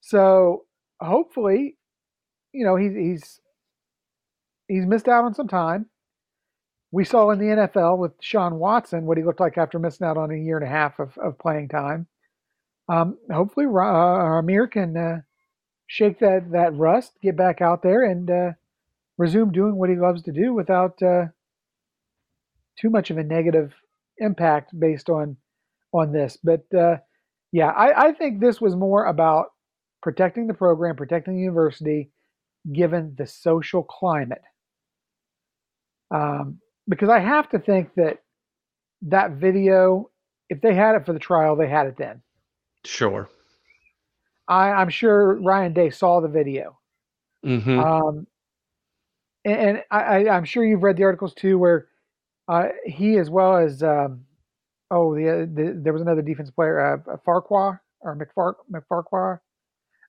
So 0.00 0.64
hopefully, 1.00 1.76
you 2.52 2.64
know, 2.64 2.76
he's 2.76 2.94
he's 2.94 3.40
he's 4.68 4.86
missed 4.86 5.08
out 5.08 5.24
on 5.24 5.34
some 5.34 5.48
time. 5.48 5.86
We 6.92 7.04
saw 7.04 7.30
in 7.30 7.38
the 7.38 7.46
NFL 7.46 7.98
with 7.98 8.12
Sean 8.20 8.58
Watson 8.58 9.06
what 9.06 9.16
he 9.16 9.24
looked 9.24 9.40
like 9.40 9.56
after 9.56 9.78
missing 9.78 10.06
out 10.06 10.18
on 10.18 10.30
a 10.30 10.36
year 10.36 10.58
and 10.58 10.66
a 10.66 10.70
half 10.70 11.00
of, 11.00 11.16
of 11.18 11.38
playing 11.38 11.68
time. 11.68 12.06
Um, 12.88 13.16
hopefully, 13.32 13.66
uh, 13.66 14.38
Amir 14.38 14.66
can 14.66 14.96
uh, 14.96 15.20
shake 15.86 16.18
that 16.20 16.50
that 16.52 16.76
rust, 16.76 17.12
get 17.22 17.36
back 17.36 17.62
out 17.62 17.82
there, 17.82 18.04
and 18.04 18.30
uh, 18.30 18.50
resume 19.16 19.52
doing 19.52 19.76
what 19.76 19.88
he 19.88 19.96
loves 19.96 20.22
to 20.22 20.32
do 20.32 20.52
without 20.52 21.02
uh, 21.02 21.26
too 22.78 22.90
much 22.90 23.10
of 23.10 23.16
a 23.18 23.24
negative 23.24 23.72
impact 24.18 24.78
based 24.78 25.08
on 25.08 25.36
on 25.94 26.12
this. 26.12 26.36
But 26.44 26.64
uh, 26.74 26.96
yeah, 27.52 27.68
I, 27.68 28.08
I 28.08 28.12
think 28.12 28.40
this 28.40 28.60
was 28.60 28.76
more 28.76 29.06
about 29.06 29.46
protecting 30.02 30.46
the 30.46 30.54
program, 30.54 30.96
protecting 30.96 31.36
the 31.36 31.42
university, 31.42 32.10
given 32.70 33.14
the 33.16 33.26
social 33.26 33.82
climate. 33.82 34.42
Um, 36.10 36.58
because 36.88 37.08
I 37.08 37.18
have 37.18 37.48
to 37.50 37.58
think 37.58 37.94
that 37.94 38.22
that 39.02 39.32
video, 39.32 40.10
if 40.48 40.60
they 40.60 40.74
had 40.74 40.94
it 40.94 41.06
for 41.06 41.12
the 41.12 41.18
trial, 41.18 41.56
they 41.56 41.68
had 41.68 41.86
it 41.86 41.96
then. 41.96 42.22
Sure. 42.84 43.28
I, 44.48 44.70
I'm 44.70 44.90
sure 44.90 45.40
Ryan 45.40 45.72
Day 45.72 45.90
saw 45.90 46.20
the 46.20 46.28
video. 46.28 46.78
Mm-hmm. 47.44 47.78
Um, 47.78 48.26
and, 49.44 49.60
and 49.60 49.82
I, 49.90 50.28
I'm 50.28 50.44
sure 50.44 50.64
you've 50.64 50.82
read 50.82 50.96
the 50.96 51.04
articles 51.04 51.34
too, 51.34 51.58
where 51.58 51.88
uh, 52.48 52.68
he, 52.84 53.18
as 53.18 53.30
well 53.30 53.56
as 53.56 53.82
um, 53.82 54.24
oh, 54.90 55.14
the, 55.14 55.50
the, 55.52 55.80
there 55.82 55.92
was 55.92 56.02
another 56.02 56.22
defense 56.22 56.50
player, 56.50 57.02
uh, 57.08 57.16
Farquhar 57.24 57.82
or 58.00 58.16
McFar, 58.16 58.54
McFarquhar. 58.70 59.40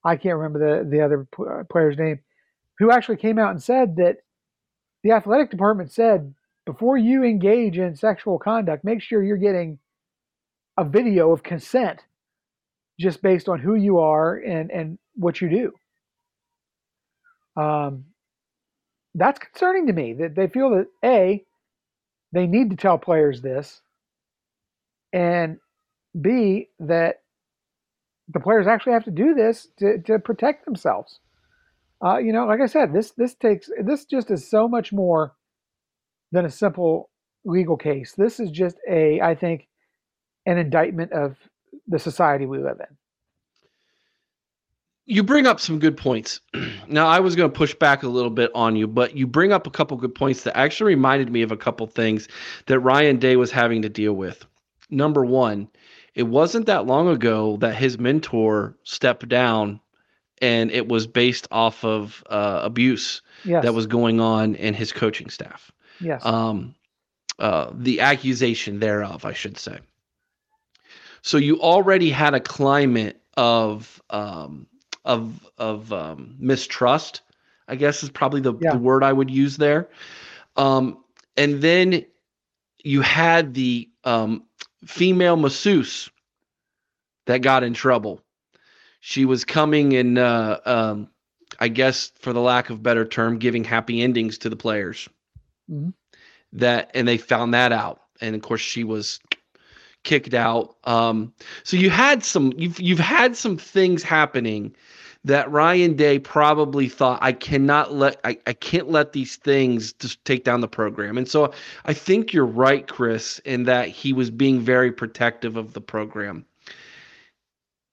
I 0.04 0.18
can't 0.18 0.38
remember 0.38 0.84
the 0.84 0.90
the 0.90 1.02
other 1.02 1.28
player's 1.70 1.98
name, 1.98 2.20
who 2.78 2.92
actually 2.92 3.18
came 3.18 3.40
out 3.40 3.52
and 3.52 3.64
said 3.64 3.96
that 3.96 4.18
the 5.04 5.12
athletic 5.12 5.50
department 5.50 5.92
said 5.92 6.34
before 6.66 6.98
you 6.98 7.24
engage 7.24 7.78
in 7.78 7.96
sexual 7.96 8.40
conduct, 8.40 8.84
make 8.84 9.02
sure 9.02 9.24
you're 9.24 9.38
getting 9.38 9.80
a 10.78 10.84
video 10.84 11.32
of 11.32 11.44
consent 11.44 12.02
just 13.00 13.22
based 13.22 13.50
on 13.50 13.60
who 13.60 13.76
you 13.76 14.00
are 14.00 14.38
and, 14.38 14.72
and 14.72 14.98
what 15.16 15.42
you 15.42 15.50
do. 15.50 17.62
Um, 17.62 18.06
that's 19.16 19.40
concerning 19.40 19.88
to 19.88 19.94
me 19.94 20.14
that 20.14 20.36
they 20.36 20.48
feel 20.48 20.72
that 20.72 20.88
A, 21.04 21.44
they 22.32 22.48
need 22.48 22.72
to 22.72 22.76
tell 22.76 22.98
players 22.98 23.42
this, 23.42 23.82
and 25.12 25.58
B, 26.20 26.70
that 26.80 27.22
the 28.34 28.40
players 28.40 28.68
actually 28.68 28.94
have 28.94 29.06
to 29.06 29.12
do 29.12 29.36
this 29.36 29.68
to, 29.78 30.02
to 30.04 30.18
protect 30.18 30.66
themselves. 30.66 31.20
Uh, 32.04 32.18
you 32.18 32.34
know, 32.34 32.46
like 32.46 32.62
I 32.62 32.66
said, 32.66 32.94
this 32.94 33.12
this 33.12 33.36
takes 33.36 33.70
this 33.84 34.06
just 34.06 34.32
is 34.32 34.50
so 34.50 34.68
much 34.68 34.92
more 34.92 35.34
than 36.34 36.46
a 36.46 36.50
simple 36.50 37.10
legal 37.46 37.78
case. 37.78 38.14
This 38.18 38.40
is 38.40 38.52
just 38.52 38.76
a, 38.90 39.22
I 39.22 39.36
think, 39.36 39.68
an 40.46 40.58
indictment 40.58 41.14
of 41.14 41.38
the 41.88 42.00
society 42.00 42.46
we 42.46 42.58
live 42.58 42.80
in. 42.80 42.98
You 45.06 45.22
bring 45.22 45.46
up 45.46 45.60
some 45.60 45.80
good 45.80 45.96
points. 45.96 46.42
now, 46.88 47.08
I 47.08 47.20
was 47.20 47.36
going 47.36 47.50
to 47.50 47.56
push 47.56 47.76
back 47.76 48.04
a 48.04 48.08
little 48.08 48.32
bit 48.32 48.52
on 48.56 48.76
you, 48.76 48.88
but 48.88 49.16
you 49.16 49.28
bring 49.28 49.52
up 49.52 49.68
a 49.68 49.72
couple 49.72 49.96
good 49.98 50.16
points 50.16 50.44
that 50.44 50.58
actually 50.58 50.96
reminded 50.96 51.32
me 51.32 51.44
of 51.44 51.52
a 51.52 51.58
couple 51.58 51.86
things 51.88 52.28
that 52.66 52.80
Ryan 52.80 53.20
Day 53.20 53.36
was 53.36 53.52
having 53.52 53.82
to 53.84 53.90
deal 53.90 54.14
with. 54.14 54.46
Number 54.90 55.24
one, 55.24 55.70
it 56.16 56.24
wasn't 56.24 56.66
that 56.66 56.88
long 56.88 57.08
ago 57.10 57.58
that 57.58 57.76
his 57.76 58.00
mentor 58.00 58.76
stepped 58.84 59.28
down 59.28 59.80
and 60.42 60.72
it 60.72 60.88
was 60.88 61.06
based 61.06 61.48
off 61.52 61.84
of 61.84 62.24
uh, 62.30 62.62
abuse 62.64 63.22
yes. 63.46 63.64
that 63.64 63.74
was 63.74 63.88
going 63.88 64.20
on 64.20 64.56
in 64.56 64.74
his 64.74 64.92
coaching 64.92 65.30
staff. 65.30 65.72
Yes. 66.04 66.26
Um, 66.26 66.76
uh, 67.40 67.72
the 67.74 68.02
accusation 68.02 68.80
thereof, 68.80 69.26
I 69.26 69.34
should 69.34 69.58
say. 69.58 69.80
So 71.22 71.38
you 71.38 71.62
already 71.62 72.10
had 72.10 72.34
a 72.34 72.40
climate 72.40 73.22
of 73.38 74.02
um, 74.10 74.68
of 75.06 75.48
of 75.58 75.92
um, 75.94 76.36
mistrust. 76.40 77.22
I 77.68 77.76
guess 77.76 78.04
is 78.04 78.10
probably 78.10 78.42
the, 78.42 78.54
Yeah. 78.60 78.74
the 78.74 78.78
word 78.78 79.04
I 79.04 79.14
would 79.14 79.30
use 79.30 79.58
there. 79.58 79.90
Um, 80.58 80.98
and 81.38 81.62
then 81.62 82.06
you 82.84 83.02
had 83.02 83.54
the 83.54 83.90
um, 84.04 84.44
female 84.86 85.38
masseuse 85.38 86.10
that 87.26 87.42
got 87.42 87.64
in 87.64 87.74
trouble. 87.74 88.22
She 89.00 89.26
was 89.26 89.46
coming 89.46 89.96
and, 89.96 90.18
uh, 90.18 90.60
um, 90.66 91.08
I 91.60 91.70
guess, 91.70 92.12
for 92.20 92.34
the 92.34 92.42
lack 92.42 92.70
of 92.70 92.84
better 92.84 93.06
term, 93.06 93.40
giving 93.40 93.64
happy 93.64 94.02
endings 94.02 94.38
to 94.40 94.50
the 94.50 94.58
players. 94.58 95.08
Mhm. 95.74 95.94
That 96.54 96.92
and 96.94 97.08
they 97.08 97.18
found 97.18 97.54
that 97.56 97.72
out, 97.72 98.02
and 98.22 98.36
of 98.36 98.42
course 98.42 98.62
she 98.62 98.84
was 98.84 99.20
kicked 100.04 100.34
out. 100.34 100.76
Um, 100.84 101.34
so 101.64 101.78
you 101.78 101.90
had 101.90 102.24
some, 102.24 102.54
you've 102.58 102.80
you've 102.80 103.00
had 103.00 103.36
some 103.36 103.58
things 103.58 104.04
happening 104.04 104.76
that 105.26 105.50
Ryan 105.52 105.96
Day 105.96 106.20
probably 106.20 106.90
thought 106.90 107.20
I 107.22 107.32
cannot 107.32 107.94
let 107.94 108.20
I, 108.24 108.38
I 108.46 108.54
can't 108.54 108.90
let 108.90 109.14
these 109.14 109.38
things 109.38 109.94
just 109.94 110.24
take 110.26 110.44
down 110.44 110.62
the 110.62 110.68
program. 110.68 111.18
And 111.18 111.28
so 111.28 111.54
I 111.86 111.94
think 111.94 112.34
you're 112.34 112.46
right, 112.46 112.88
Chris, 112.88 113.40
in 113.46 113.64
that 113.64 113.88
he 113.88 114.14
was 114.14 114.30
being 114.30 114.60
very 114.62 114.92
protective 114.92 115.58
of 115.58 115.74
the 115.74 115.82
program. 115.82 116.46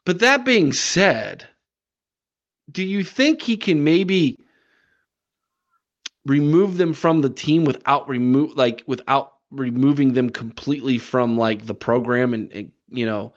But 0.05 0.19
that 0.21 0.45
being 0.45 0.73
said, 0.73 1.47
do 2.71 2.83
you 2.83 3.05
think 3.05 3.43
he 3.43 3.57
can 3.57 3.85
maybe 3.85 4.39
remove 6.27 6.77
them 6.77 6.93
from 6.93 7.21
the 7.21 7.31
team 7.31 7.65
without 7.65 8.09
remove 8.09 8.57
like 8.57 8.83
without 8.87 9.35
removing 9.51 10.13
them 10.13 10.31
completely 10.31 10.99
from 10.99 11.37
like 11.37 11.67
the 11.67 11.75
program 11.75 12.35
and, 12.35 12.53
and 12.53 12.73
you 12.89 13.07
know 13.07 13.33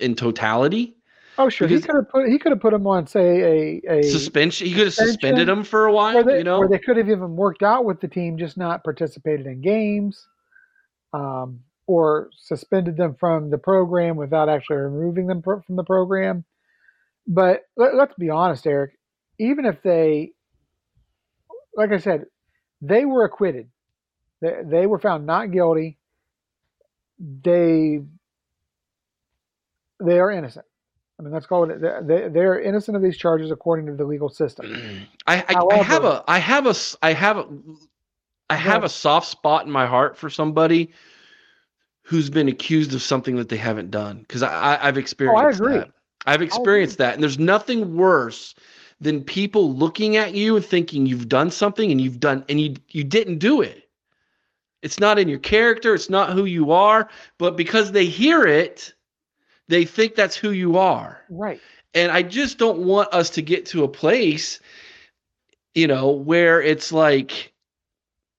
in 0.00 0.14
totality? 0.14 0.94
Oh, 1.38 1.48
sure. 1.48 1.68
He 1.68 1.80
could 1.80 1.94
have 1.94 2.08
put 2.08 2.28
he 2.28 2.38
could 2.38 2.50
have 2.50 2.60
put 2.60 2.74
him 2.74 2.86
on, 2.86 3.06
say, 3.06 3.80
a, 3.86 3.98
a 3.98 4.02
Suspension. 4.02 4.66
He 4.66 4.74
could 4.74 4.86
have 4.86 4.94
suspended 4.94 5.48
him 5.48 5.62
for 5.62 5.86
a 5.86 5.92
while. 5.92 6.24
they, 6.24 6.38
you 6.38 6.44
know, 6.44 6.58
or 6.58 6.68
they 6.68 6.80
could 6.80 6.96
have 6.96 7.08
even 7.08 7.36
worked 7.36 7.62
out 7.62 7.84
with 7.84 8.00
the 8.00 8.08
team, 8.08 8.36
just 8.36 8.56
not 8.56 8.82
participated 8.82 9.46
in 9.46 9.60
games, 9.60 10.26
um, 11.12 11.60
or 11.86 12.30
suspended 12.36 12.96
them 12.96 13.14
from 13.14 13.50
the 13.50 13.58
program 13.58 14.16
without 14.16 14.48
actually 14.48 14.78
removing 14.78 15.28
them 15.28 15.40
from 15.40 15.62
the 15.76 15.84
program. 15.84 16.44
But 17.28 17.62
let, 17.76 17.94
let's 17.94 18.14
be 18.18 18.30
honest, 18.30 18.66
Eric. 18.66 18.98
Even 19.38 19.64
if 19.64 19.80
they, 19.82 20.32
like 21.78 21.92
I 21.92 21.98
said, 21.98 22.26
they 22.82 23.04
were 23.04 23.24
acquitted. 23.24 23.68
They, 24.40 24.56
they 24.64 24.86
were 24.86 24.98
found 24.98 25.26
not 25.26 25.52
guilty. 25.52 25.96
They 27.18 28.00
they 30.00 30.18
are 30.18 30.30
innocent. 30.30 30.66
I 31.18 31.22
mean, 31.22 31.32
let's 31.32 31.46
call 31.46 31.70
it. 31.70 31.80
They 31.80 32.28
they 32.28 32.40
are 32.40 32.60
innocent 32.60 32.96
of 32.96 33.02
these 33.02 33.16
charges 33.16 33.50
according 33.50 33.86
to 33.86 33.94
the 33.94 34.04
legal 34.04 34.28
system. 34.28 35.06
I, 35.26 35.44
I, 35.48 35.64
I 35.72 35.76
have 35.78 36.04
a 36.04 36.24
I 36.28 36.38
have 36.38 36.66
a 36.66 36.74
I 37.02 37.12
have 37.12 37.38
a 37.38 37.48
I 38.50 38.56
have 38.56 38.84
a 38.84 38.88
soft 38.88 39.28
spot 39.28 39.64
in 39.66 39.72
my 39.72 39.86
heart 39.86 40.16
for 40.16 40.30
somebody 40.30 40.92
who's 42.02 42.30
been 42.30 42.48
accused 42.48 42.94
of 42.94 43.02
something 43.02 43.36
that 43.36 43.48
they 43.48 43.56
haven't 43.56 43.90
done 43.90 44.20
because 44.20 44.42
I, 44.42 44.76
I 44.76 44.88
I've 44.88 44.96
oh, 44.96 45.00
experienced 45.00 45.60
I 45.60 45.64
agree. 45.64 45.78
that. 45.78 45.90
I've 46.26 46.42
experienced 46.42 46.98
that, 46.98 47.14
and 47.14 47.22
there's 47.22 47.38
nothing 47.38 47.96
worse 47.96 48.54
than 49.00 49.22
people 49.22 49.74
looking 49.74 50.16
at 50.16 50.34
you 50.34 50.56
and 50.56 50.64
thinking 50.64 51.06
you've 51.06 51.28
done 51.28 51.50
something 51.50 51.90
and 51.90 52.00
you've 52.00 52.20
done 52.20 52.44
and 52.48 52.60
you 52.60 52.74
you 52.88 53.04
didn't 53.04 53.38
do 53.38 53.60
it. 53.62 53.88
It's 54.82 55.00
not 55.00 55.18
in 55.18 55.28
your 55.28 55.38
character. 55.40 55.94
It's 55.94 56.10
not 56.10 56.32
who 56.32 56.44
you 56.44 56.70
are. 56.72 57.08
But 57.38 57.56
because 57.56 57.92
they 57.92 58.06
hear 58.06 58.44
it, 58.44 58.94
they 59.68 59.84
think 59.84 60.14
that's 60.14 60.36
who 60.36 60.50
you 60.52 60.78
are. 60.78 61.20
Right. 61.28 61.60
And 61.94 62.12
I 62.12 62.22
just 62.22 62.58
don't 62.58 62.80
want 62.80 63.12
us 63.12 63.30
to 63.30 63.42
get 63.42 63.66
to 63.66 63.84
a 63.84 63.88
place, 63.88 64.60
you 65.74 65.86
know, 65.86 66.10
where 66.10 66.62
it's 66.62 66.92
like, 66.92 67.52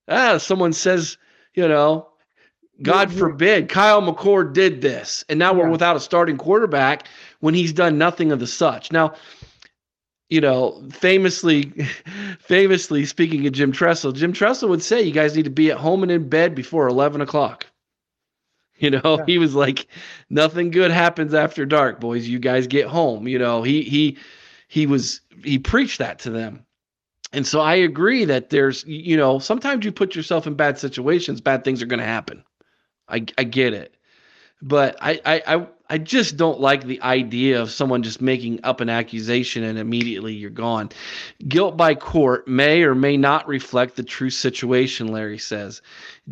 ah, 0.08 0.38
someone 0.38 0.72
says, 0.74 1.18
you 1.56 1.68
know, 1.68 2.08
God 2.82 3.12
forbid 3.12 3.68
Kyle 3.68 4.02
McCord 4.02 4.54
did 4.54 4.82
this, 4.82 5.26
and 5.28 5.38
now 5.38 5.54
we're 5.54 5.66
Yeah. 5.66 5.72
without 5.72 5.98
a 5.98 6.00
starting 6.00 6.38
quarterback 6.38 7.08
when 7.42 7.54
he's 7.54 7.74
done 7.74 7.98
nothing 7.98 8.32
of 8.32 8.40
the 8.40 8.48
such. 8.48 8.92
Now, 8.92 9.16
you 10.30 10.42
know, 10.42 10.82
famously, 10.92 11.72
famously 12.40 13.06
speaking 13.06 13.46
of 13.48 13.54
Jim 13.54 13.72
Tressel, 13.72 14.12
Jim 14.14 14.34
Tressel 14.34 14.70
would 14.70 14.84
say 14.84 15.02
you 15.02 15.12
guys 15.12 15.36
need 15.36 15.46
to 15.46 15.50
be 15.50 15.72
at 15.72 15.78
home 15.78 16.04
and 16.04 16.12
in 16.12 16.30
bed 16.30 16.56
before 16.56 16.88
eleven 16.88 17.22
o'clock. 17.22 17.66
You 18.78 18.92
know, 18.92 19.18
Yeah. 19.18 19.26
he 19.26 19.38
was 19.38 19.56
like, 19.56 19.88
nothing 20.30 20.72
good 20.72 20.92
happens 20.92 21.34
after 21.34 21.66
dark, 21.66 22.00
boys. 22.00 22.28
You 22.30 22.40
guys 22.40 22.66
get 22.66 22.88
home. 22.88 23.28
You 23.28 23.38
know, 23.38 23.62
he 23.62 23.82
he 23.84 24.18
he 24.70 24.86
was 24.86 25.20
he 25.44 25.60
preached 25.60 26.00
that 26.00 26.20
to 26.20 26.30
them. 26.30 26.66
And 27.34 27.46
so 27.46 27.60
I 27.60 27.76
agree 27.76 28.24
that 28.26 28.50
there's 28.50 28.86
you 28.86 29.18
know, 29.18 29.38
sometimes 29.40 29.84
you 29.84 29.92
put 29.92 30.16
yourself 30.16 30.48
in 30.48 30.54
bad 30.56 30.80
situations, 30.80 31.42
bad 31.42 31.66
things 31.66 31.82
are 31.82 31.88
gonna 31.88 32.06
happen. 32.06 32.44
I 33.10 33.26
I 33.38 33.44
get 33.44 33.74
it. 33.74 33.96
But 34.62 34.98
I 35.02 35.20
I 35.26 35.56
I, 35.56 35.68
I 35.90 35.98
just 35.98 36.38
don't 36.38 36.60
like 36.60 36.84
the 36.84 37.02
idea 37.02 37.62
of 37.62 37.72
someone 37.72 38.04
just 38.04 38.22
making 38.22 38.60
up 38.64 38.80
an 38.80 38.90
accusation 38.90 39.64
and 39.64 39.80
immediately 39.80 40.34
you're 40.34 40.52
gone. 40.52 40.90
Guilt 41.48 41.78
by 41.78 41.96
court 41.96 42.48
may 42.48 42.84
or 42.84 42.94
may 42.94 43.18
not 43.18 43.48
reflect 43.48 43.96
the 43.96 44.04
true 44.04 44.30
situation, 44.30 45.08
Larry 45.08 45.40
says. 45.40 45.82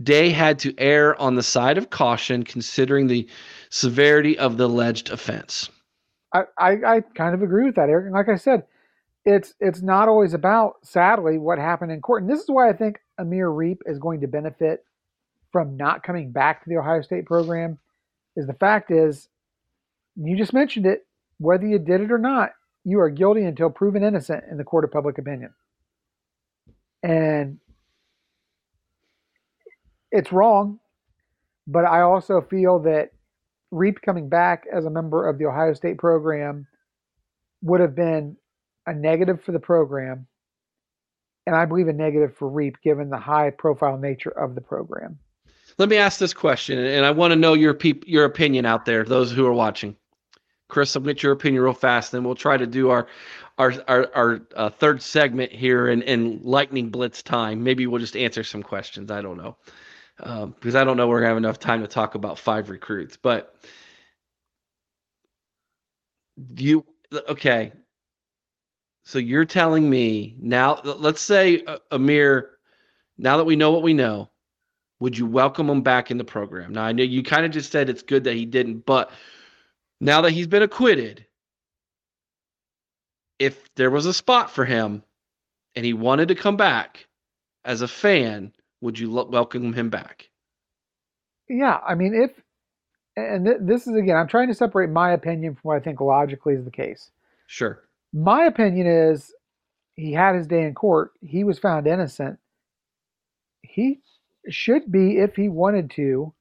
Day 0.04 0.30
had 0.30 0.60
to 0.60 0.76
err 0.78 1.20
on 1.20 1.36
the 1.36 1.44
side 1.44 1.78
of 1.78 1.90
caution 1.90 2.44
considering 2.44 3.08
the 3.08 3.28
severity 3.70 4.38
of 4.38 4.58
the 4.58 4.66
alleged 4.66 5.10
offense. 5.10 5.70
I, 6.34 6.44
I, 6.58 6.72
I 6.86 7.02
kind 7.16 7.34
of 7.34 7.42
agree 7.42 7.66
with 7.66 7.76
that, 7.76 7.90
Eric. 7.90 8.06
And 8.06 8.14
like 8.14 8.30
I 8.30 8.36
said, 8.36 8.64
it's 9.26 9.56
it's 9.60 9.82
not 9.82 10.08
always 10.08 10.34
about, 10.34 10.76
sadly, 10.84 11.38
what 11.38 11.58
happened 11.58 11.92
in 11.92 12.00
court. 12.00 12.22
And 12.22 12.32
this 12.32 12.40
is 12.40 12.50
why 12.50 12.70
I 12.70 12.74
think 12.74 13.00
Amir 13.18 13.50
Riep 13.50 13.80
is 13.86 14.00
going 14.00 14.22
to 14.22 14.28
benefit 14.28 14.86
from 15.52 15.76
not 15.76 16.04
coming 16.04 16.32
back 16.32 16.64
to 16.64 16.70
the 16.70 16.78
Ohio 16.78 17.02
State 17.02 17.26
program. 17.26 17.80
Is 18.36 18.46
the 18.46 18.54
fact 18.54 18.92
is, 18.92 19.28
you 20.18 20.36
just 20.36 20.54
mentioned 20.54 20.86
it, 20.86 21.06
whether 21.40 21.66
you 21.66 21.80
did 21.80 22.02
it 22.02 22.12
or 22.12 22.18
not, 22.18 22.52
you 22.84 23.00
are 23.00 23.10
guilty 23.10 23.44
until 23.44 23.70
proven 23.70 24.04
innocent 24.04 24.44
in 24.50 24.58
the 24.58 24.64
court 24.64 24.84
of 24.84 24.92
public 24.92 25.18
opinion. 25.18 25.54
And 27.04 27.60
it's 30.12 30.32
wrong, 30.32 30.80
but 31.68 31.86
I 31.86 32.02
also 32.02 32.42
feel 32.42 32.80
that 32.80 33.12
Riep 33.74 34.02
coming 34.02 34.30
back 34.30 34.66
as 34.74 34.86
a 34.86 34.90
member 34.90 35.28
of 35.28 35.38
the 35.38 35.46
Ohio 35.46 35.74
State 35.74 35.98
program 35.98 36.66
would 37.62 37.82
have 37.82 37.96
been 37.96 38.38
a 38.86 38.94
negative 38.94 39.44
for 39.44 39.52
the 39.52 39.60
program, 39.60 40.26
and 41.46 41.56
I 41.56 41.66
believe 41.66 41.90
a 41.90 41.94
negative 41.94 42.36
for 42.38 42.50
Riep 42.50 42.76
given 42.82 43.10
the 43.10 43.18
high 43.18 43.50
profile 43.50 43.98
nature 43.98 44.30
of 44.30 44.56
the 44.56 44.62
program. 44.62 45.20
Let 45.78 45.90
me 45.90 45.98
ask 45.98 46.18
this 46.18 46.34
question, 46.34 46.80
and 46.80 47.06
I 47.06 47.12
want 47.12 47.32
to 47.32 47.36
know 47.36 47.54
your 47.54 47.74
peop- 47.74 48.08
your 48.08 48.24
opinion 48.24 48.66
out 48.66 48.86
there, 48.86 49.04
those 49.04 49.32
who 49.32 49.46
are 49.46 49.54
watching. 49.54 49.96
Chris, 50.70 50.96
I'll 50.96 51.02
get 51.02 51.24
your 51.24 51.32
opinion 51.32 51.64
real 51.64 51.74
fast, 51.74 52.14
and 52.14 52.26
we'll 52.26 52.36
try 52.36 52.58
to 52.58 52.68
do 52.68 52.90
our 52.90 53.08
our 53.58 53.74
our, 53.88 54.10
our 54.16 54.42
uh, 54.56 54.70
third 54.70 55.02
segment 55.02 55.52
here 55.52 55.88
in, 55.88 56.02
in 56.04 56.40
lightning 56.44 56.90
blitz 56.90 57.24
time. 57.24 57.64
Maybe 57.64 57.88
we'll 57.88 58.02
just 58.02 58.18
answer 58.18 58.44
some 58.44 58.64
questions. 58.64 59.10
I 59.12 59.22
don't 59.22 59.38
know 59.38 59.56
um, 60.20 60.52
because 60.52 60.76
I 60.76 60.84
don't 60.84 60.98
know 60.98 61.08
we're 61.08 61.20
gonna 61.20 61.30
have 61.30 61.38
enough 61.38 61.60
time 61.60 61.82
to 61.82 61.88
talk 61.88 62.16
about 62.16 62.40
five 62.40 62.70
recruits. 62.70 63.18
But 63.18 63.56
you 66.56 66.86
okay? 67.30 67.72
So 69.06 69.20
you're 69.20 69.46
telling 69.46 69.90
me 69.90 70.36
now? 70.40 70.82
Let's 70.84 71.22
say 71.22 71.64
uh, 71.64 71.78
Amir. 71.92 72.52
Now 73.18 73.38
that 73.38 73.46
we 73.46 73.56
know 73.56 73.72
what 73.72 73.82
we 73.82 73.94
know, 73.94 74.30
would 75.00 75.18
you 75.18 75.26
welcome 75.26 75.70
him 75.70 75.82
back 75.82 76.12
in 76.12 76.18
the 76.18 76.24
program? 76.24 76.74
Now 76.74 76.84
I 76.84 76.92
know 76.92 77.04
you 77.04 77.24
kind 77.24 77.46
of 77.46 77.52
just 77.52 77.72
said 77.72 77.90
it's 77.90 78.04
good 78.04 78.24
that 78.26 78.36
he 78.36 78.46
didn't, 78.46 78.86
but 78.86 79.12
now 80.00 80.22
that 80.22 80.32
he's 80.32 80.48
been 80.48 80.64
acquitted, 80.64 81.26
if 83.40 83.74
there 83.76 83.92
was 83.92 84.06
a 84.06 84.14
spot 84.14 84.52
for 84.52 84.66
him 84.66 85.04
and 85.76 85.86
he 85.86 85.94
wanted 85.94 86.30
to 86.30 86.36
come 86.36 86.58
back 86.58 87.08
as 87.66 87.82
a 87.82 87.88
fan, 87.88 88.54
would 88.82 88.98
you 89.00 89.12
lo- 89.12 89.30
welcome 89.30 89.74
him 89.74 89.90
back? 89.90 90.30
Yeah, 91.50 91.80
I 91.88 91.96
mean, 91.96 92.14
if 92.16 92.32
and 93.16 93.46
th- 93.46 93.58
this 93.62 93.88
is 93.88 93.96
again, 93.96 94.16
I'm 94.16 94.28
trying 94.28 94.48
to 94.48 94.54
separate 94.54 94.90
my 94.90 95.12
opinion 95.12 95.56
from 95.56 95.62
what 95.64 95.78
I 95.78 95.80
think 95.80 96.02
logically 96.02 96.54
is 96.54 96.66
the 96.66 96.72
case. 96.72 97.12
Sure. 97.48 97.84
My 98.14 98.46
opinion 98.46 98.88
is 98.88 99.34
he 99.96 100.14
had 100.14 100.36
his 100.36 100.48
day 100.48 100.64
in 100.64 100.74
court. 100.76 101.12
He 101.22 101.44
was 101.44 101.60
found 101.60 101.88
innocent. 101.88 102.40
He 103.64 104.00
should 104.50 104.92
be, 104.92 105.18
if 105.18 105.36
he 105.36 105.50
wanted 105.50 105.92
to, 105.92 106.34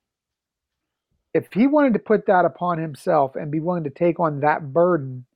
if 1.37 1.53
he 1.53 1.67
wanted 1.67 1.93
to 1.93 1.99
put 1.99 2.27
that 2.27 2.45
upon 2.45 2.79
himself 2.79 3.37
and 3.37 3.51
be 3.51 3.61
willing 3.61 3.85
to 3.85 3.91
take 3.91 4.19
on 4.19 4.41
that 4.41 4.73
burden 4.73 5.27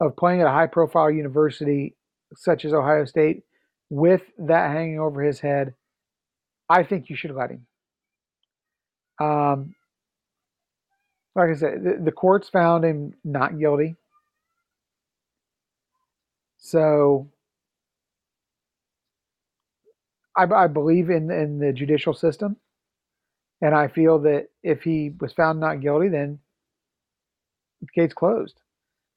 of 0.00 0.16
playing 0.16 0.40
at 0.40 0.46
a 0.46 0.50
high 0.50 0.66
profile 0.66 1.10
university 1.10 1.94
such 2.34 2.64
as 2.64 2.72
Ohio 2.72 3.04
State 3.04 3.42
with 3.90 4.22
that 4.38 4.70
hanging 4.70 5.00
over 5.00 5.22
his 5.22 5.40
head, 5.40 5.74
I 6.68 6.84
think 6.84 7.10
you 7.10 7.16
should 7.16 7.32
let 7.32 7.50
him. 7.50 7.66
Um, 9.20 9.74
like 11.34 11.50
I 11.50 11.54
said, 11.54 11.84
the, 11.84 12.04
the 12.04 12.12
courts 12.12 12.48
found 12.48 12.84
him 12.84 13.14
not 13.24 13.58
guilty. 13.58 13.96
So 16.58 17.28
I, 20.36 20.44
I 20.44 20.66
believe 20.68 21.10
in 21.10 21.30
in 21.30 21.58
the 21.58 21.72
judicial 21.72 22.14
system, 22.14 22.56
and 23.60 23.74
I 23.74 23.88
feel 23.88 24.18
that 24.20 24.48
if 24.62 24.82
he 24.82 25.12
was 25.20 25.32
found 25.32 25.60
not 25.60 25.80
guilty, 25.80 26.08
then 26.08 26.38
the 27.80 27.88
case 27.94 28.12
closed. 28.12 28.60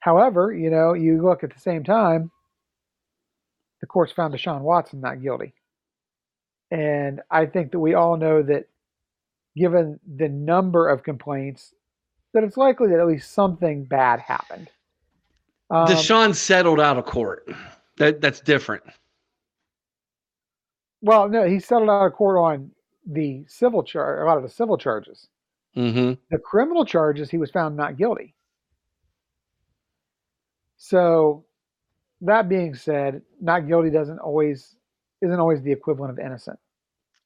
However, 0.00 0.52
you 0.52 0.70
know, 0.70 0.92
you 0.92 1.22
look 1.22 1.42
at 1.44 1.52
the 1.52 1.60
same 1.60 1.82
time, 1.82 2.30
the 3.80 3.86
courts 3.86 4.12
found 4.12 4.34
Deshaun 4.34 4.60
Watson 4.60 5.00
not 5.00 5.22
guilty, 5.22 5.54
and 6.70 7.20
I 7.30 7.46
think 7.46 7.72
that 7.72 7.78
we 7.78 7.94
all 7.94 8.16
know 8.16 8.42
that, 8.42 8.66
given 9.56 10.00
the 10.16 10.28
number 10.28 10.88
of 10.88 11.02
complaints, 11.02 11.74
that 12.32 12.44
it's 12.44 12.56
likely 12.56 12.88
that 12.88 13.00
at 13.00 13.06
least 13.06 13.32
something 13.32 13.84
bad 13.84 14.20
happened. 14.20 14.68
Um, 15.70 15.86
Deshaun 15.86 16.34
settled 16.34 16.80
out 16.80 16.98
of 16.98 17.06
court. 17.06 17.48
That 17.96 18.20
that's 18.20 18.40
different. 18.40 18.82
Well, 21.00 21.28
no, 21.28 21.46
he 21.46 21.60
settled 21.60 21.90
out 21.90 22.06
of 22.06 22.12
court 22.14 22.38
on 22.38 22.70
the 23.06 23.44
civil 23.48 23.82
charge, 23.82 24.20
a 24.20 24.24
lot 24.24 24.36
of 24.36 24.42
the 24.42 24.48
civil 24.48 24.76
charges. 24.78 25.28
Mm-hmm. 25.76 26.14
The 26.30 26.38
criminal 26.38 26.84
charges, 26.84 27.30
he 27.30 27.38
was 27.38 27.50
found 27.50 27.76
not 27.76 27.96
guilty. 27.96 28.34
So, 30.76 31.44
that 32.20 32.48
being 32.48 32.74
said, 32.74 33.22
not 33.40 33.66
guilty 33.66 33.90
doesn't 33.90 34.18
always 34.18 34.76
isn't 35.22 35.38
always 35.40 35.62
the 35.62 35.72
equivalent 35.72 36.12
of 36.12 36.24
innocent. 36.24 36.58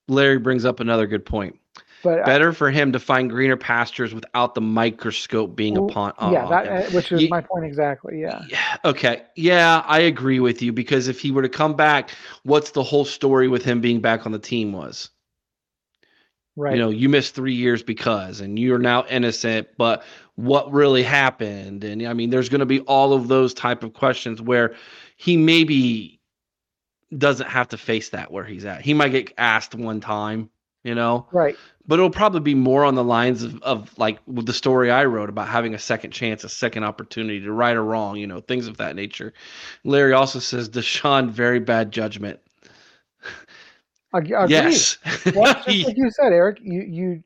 Larry 0.08 0.38
brings 0.38 0.64
up 0.64 0.80
another 0.80 1.06
good 1.06 1.26
point. 1.26 1.58
But 2.02 2.20
uh, 2.20 2.24
Better 2.24 2.52
for 2.52 2.70
him 2.70 2.92
to 2.92 3.00
find 3.00 3.28
greener 3.28 3.56
pastures 3.56 4.14
without 4.14 4.54
the 4.54 4.60
microscope 4.60 5.56
being 5.56 5.74
Well, 5.74 5.86
upon. 5.90 6.14
yeah, 6.32 6.48
that 6.48 6.66
uh, 6.66 6.90
which 6.90 7.10
is 7.12 7.28
my 7.28 7.40
point 7.40 7.64
exactly. 7.64 8.20
Yeah, 8.20 8.42
Yeah, 8.48 8.76
Okay. 8.84 9.22
Yeah, 9.36 9.82
I 9.84 10.00
agree 10.00 10.40
with 10.40 10.62
you 10.62 10.72
because 10.72 11.08
if 11.08 11.20
he 11.20 11.30
were 11.30 11.42
to 11.42 11.48
come 11.48 11.74
back, 11.74 12.10
what's 12.44 12.70
the 12.70 12.82
whole 12.82 13.04
story 13.04 13.48
with 13.48 13.64
him 13.64 13.80
being 13.80 14.00
back 14.00 14.26
on 14.26 14.32
the 14.32 14.38
team 14.38 14.72
was? 14.72 15.10
Right. 16.58 16.74
You 16.74 16.80
know, 16.80 16.90
you 16.90 17.08
missed 17.08 17.34
three 17.34 17.54
years 17.54 17.82
because, 17.82 18.40
and 18.40 18.58
you're 18.58 18.78
now 18.78 19.04
innocent, 19.08 19.68
but 19.78 20.04
what 20.34 20.70
really 20.72 21.02
happened? 21.02 21.84
And 21.84 22.06
I 22.06 22.12
mean, 22.12 22.30
there's 22.30 22.48
going 22.48 22.60
to 22.60 22.66
be 22.66 22.80
all 22.80 23.12
of 23.12 23.28
those 23.28 23.54
type 23.54 23.82
of 23.82 23.94
questions 23.94 24.42
where 24.42 24.74
he 25.16 25.36
maybe 25.36 26.20
doesn't 27.16 27.48
have 27.48 27.68
to 27.68 27.78
face 27.78 28.10
that 28.10 28.30
where 28.30 28.44
he's 28.44 28.64
at. 28.64 28.82
He 28.82 28.94
might 28.94 29.10
get 29.10 29.32
asked 29.38 29.74
one 29.74 30.00
time, 30.00 30.50
you 30.84 30.94
know, 30.94 31.26
right. 31.32 31.56
but 31.86 31.98
it'll 31.98 32.10
probably 32.10 32.40
be 32.40 32.54
more 32.54 32.84
on 32.84 32.94
the 32.94 33.04
lines 33.04 33.42
of, 33.42 33.62
of 33.62 33.98
like 33.98 34.18
with 34.26 34.46
the 34.46 34.52
story 34.52 34.90
I 34.90 35.06
wrote 35.06 35.28
about 35.28 35.48
having 35.48 35.74
a 35.74 35.78
second 35.78 36.10
chance, 36.10 36.44
a 36.44 36.48
second 36.48 36.84
opportunity 36.84 37.40
to 37.40 37.52
right 37.52 37.76
or 37.76 37.84
wrong, 37.84 38.16
you 38.16 38.26
know, 38.26 38.40
things 38.40 38.66
of 38.66 38.76
that 38.76 38.94
nature. 38.94 39.32
Larry 39.84 40.12
also 40.12 40.38
says 40.38 40.68
Deshaun, 40.68 41.30
very 41.30 41.60
bad 41.60 41.92
judgment. 41.92 42.40
I. 44.12 44.46
Yes. 44.46 44.98
Well, 45.34 45.54
just 45.54 45.66
like 45.86 45.96
you 45.96 46.10
said, 46.10 46.32
Eric, 46.32 46.58
you 46.62 46.82
you 46.82 47.22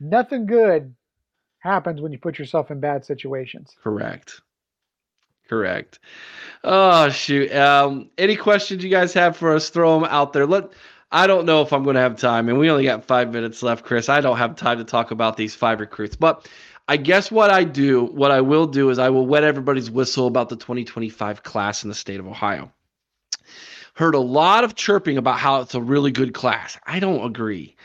nothing 0.00 0.46
good 0.46 0.94
happens 1.58 2.00
when 2.00 2.12
you 2.12 2.18
put 2.18 2.38
yourself 2.38 2.70
in 2.70 2.80
bad 2.80 3.04
situations. 3.04 3.74
Correct. 3.82 4.40
Correct. 5.48 5.98
Oh 6.62 7.08
shoot. 7.10 7.54
Um, 7.54 8.10
any 8.18 8.36
questions 8.36 8.82
you 8.82 8.90
guys 8.90 9.12
have 9.14 9.36
for 9.36 9.54
us? 9.54 9.70
Throw 9.70 9.98
them 9.98 10.08
out 10.10 10.32
there. 10.32 10.46
Let. 10.46 10.72
I 11.12 11.28
don't 11.28 11.46
know 11.46 11.62
if 11.62 11.72
I'm 11.72 11.84
going 11.84 11.94
to 11.94 12.00
have 12.00 12.16
time, 12.18 12.48
and 12.48 12.58
we 12.58 12.68
only 12.68 12.84
got 12.84 13.04
five 13.04 13.32
minutes 13.32 13.62
left, 13.62 13.84
Chris. 13.84 14.08
I 14.08 14.20
don't 14.20 14.36
have 14.36 14.56
time 14.56 14.78
to 14.78 14.84
talk 14.84 15.12
about 15.12 15.36
these 15.36 15.54
five 15.54 15.78
recruits, 15.78 16.16
but 16.16 16.48
I 16.88 16.96
guess 16.96 17.30
what 17.30 17.50
I 17.50 17.62
do, 17.62 18.06
what 18.06 18.32
I 18.32 18.40
will 18.40 18.66
do, 18.66 18.90
is 18.90 18.98
I 18.98 19.10
will 19.10 19.26
wet 19.26 19.44
everybody's 19.44 19.92
whistle 19.92 20.26
about 20.26 20.48
the 20.48 20.56
2025 20.56 21.44
class 21.44 21.84
in 21.84 21.88
the 21.88 21.94
state 21.94 22.18
of 22.18 22.26
Ohio. 22.26 22.72
Heard 23.94 24.14
a 24.14 24.20
lot 24.20 24.64
of 24.64 24.74
chirping 24.74 25.16
about 25.16 25.38
how 25.38 25.60
it's 25.60 25.74
a 25.74 25.80
really 25.80 26.10
good 26.10 26.34
class. 26.34 26.78
I 26.86 27.00
don't 27.00 27.24
agree. 27.24 27.76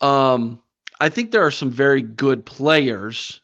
Um, 0.00 0.60
I 1.00 1.08
think 1.08 1.30
there 1.30 1.44
are 1.44 1.50
some 1.50 1.70
very 1.70 2.02
good 2.02 2.44
players 2.44 3.40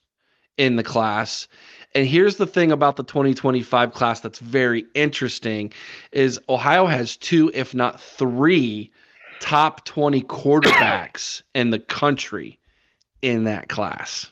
in 0.56 0.76
the 0.76 0.82
class. 0.82 1.48
And 1.94 2.06
here's 2.06 2.36
the 2.36 2.46
thing 2.46 2.70
about 2.70 2.96
the 2.96 3.02
2025 3.02 3.92
class 3.92 4.20
that's 4.20 4.38
very 4.38 4.84
interesting 4.94 5.72
is 6.12 6.38
Ohio 6.48 6.86
has 6.86 7.16
two, 7.16 7.50
if 7.54 7.74
not 7.74 8.00
three, 8.00 8.92
top 9.40 9.84
20 9.86 10.22
quarterbacks 10.22 11.42
in 11.54 11.70
the 11.70 11.78
country 11.78 12.58
in 13.22 13.44
that 13.44 13.68
class. 13.68 14.30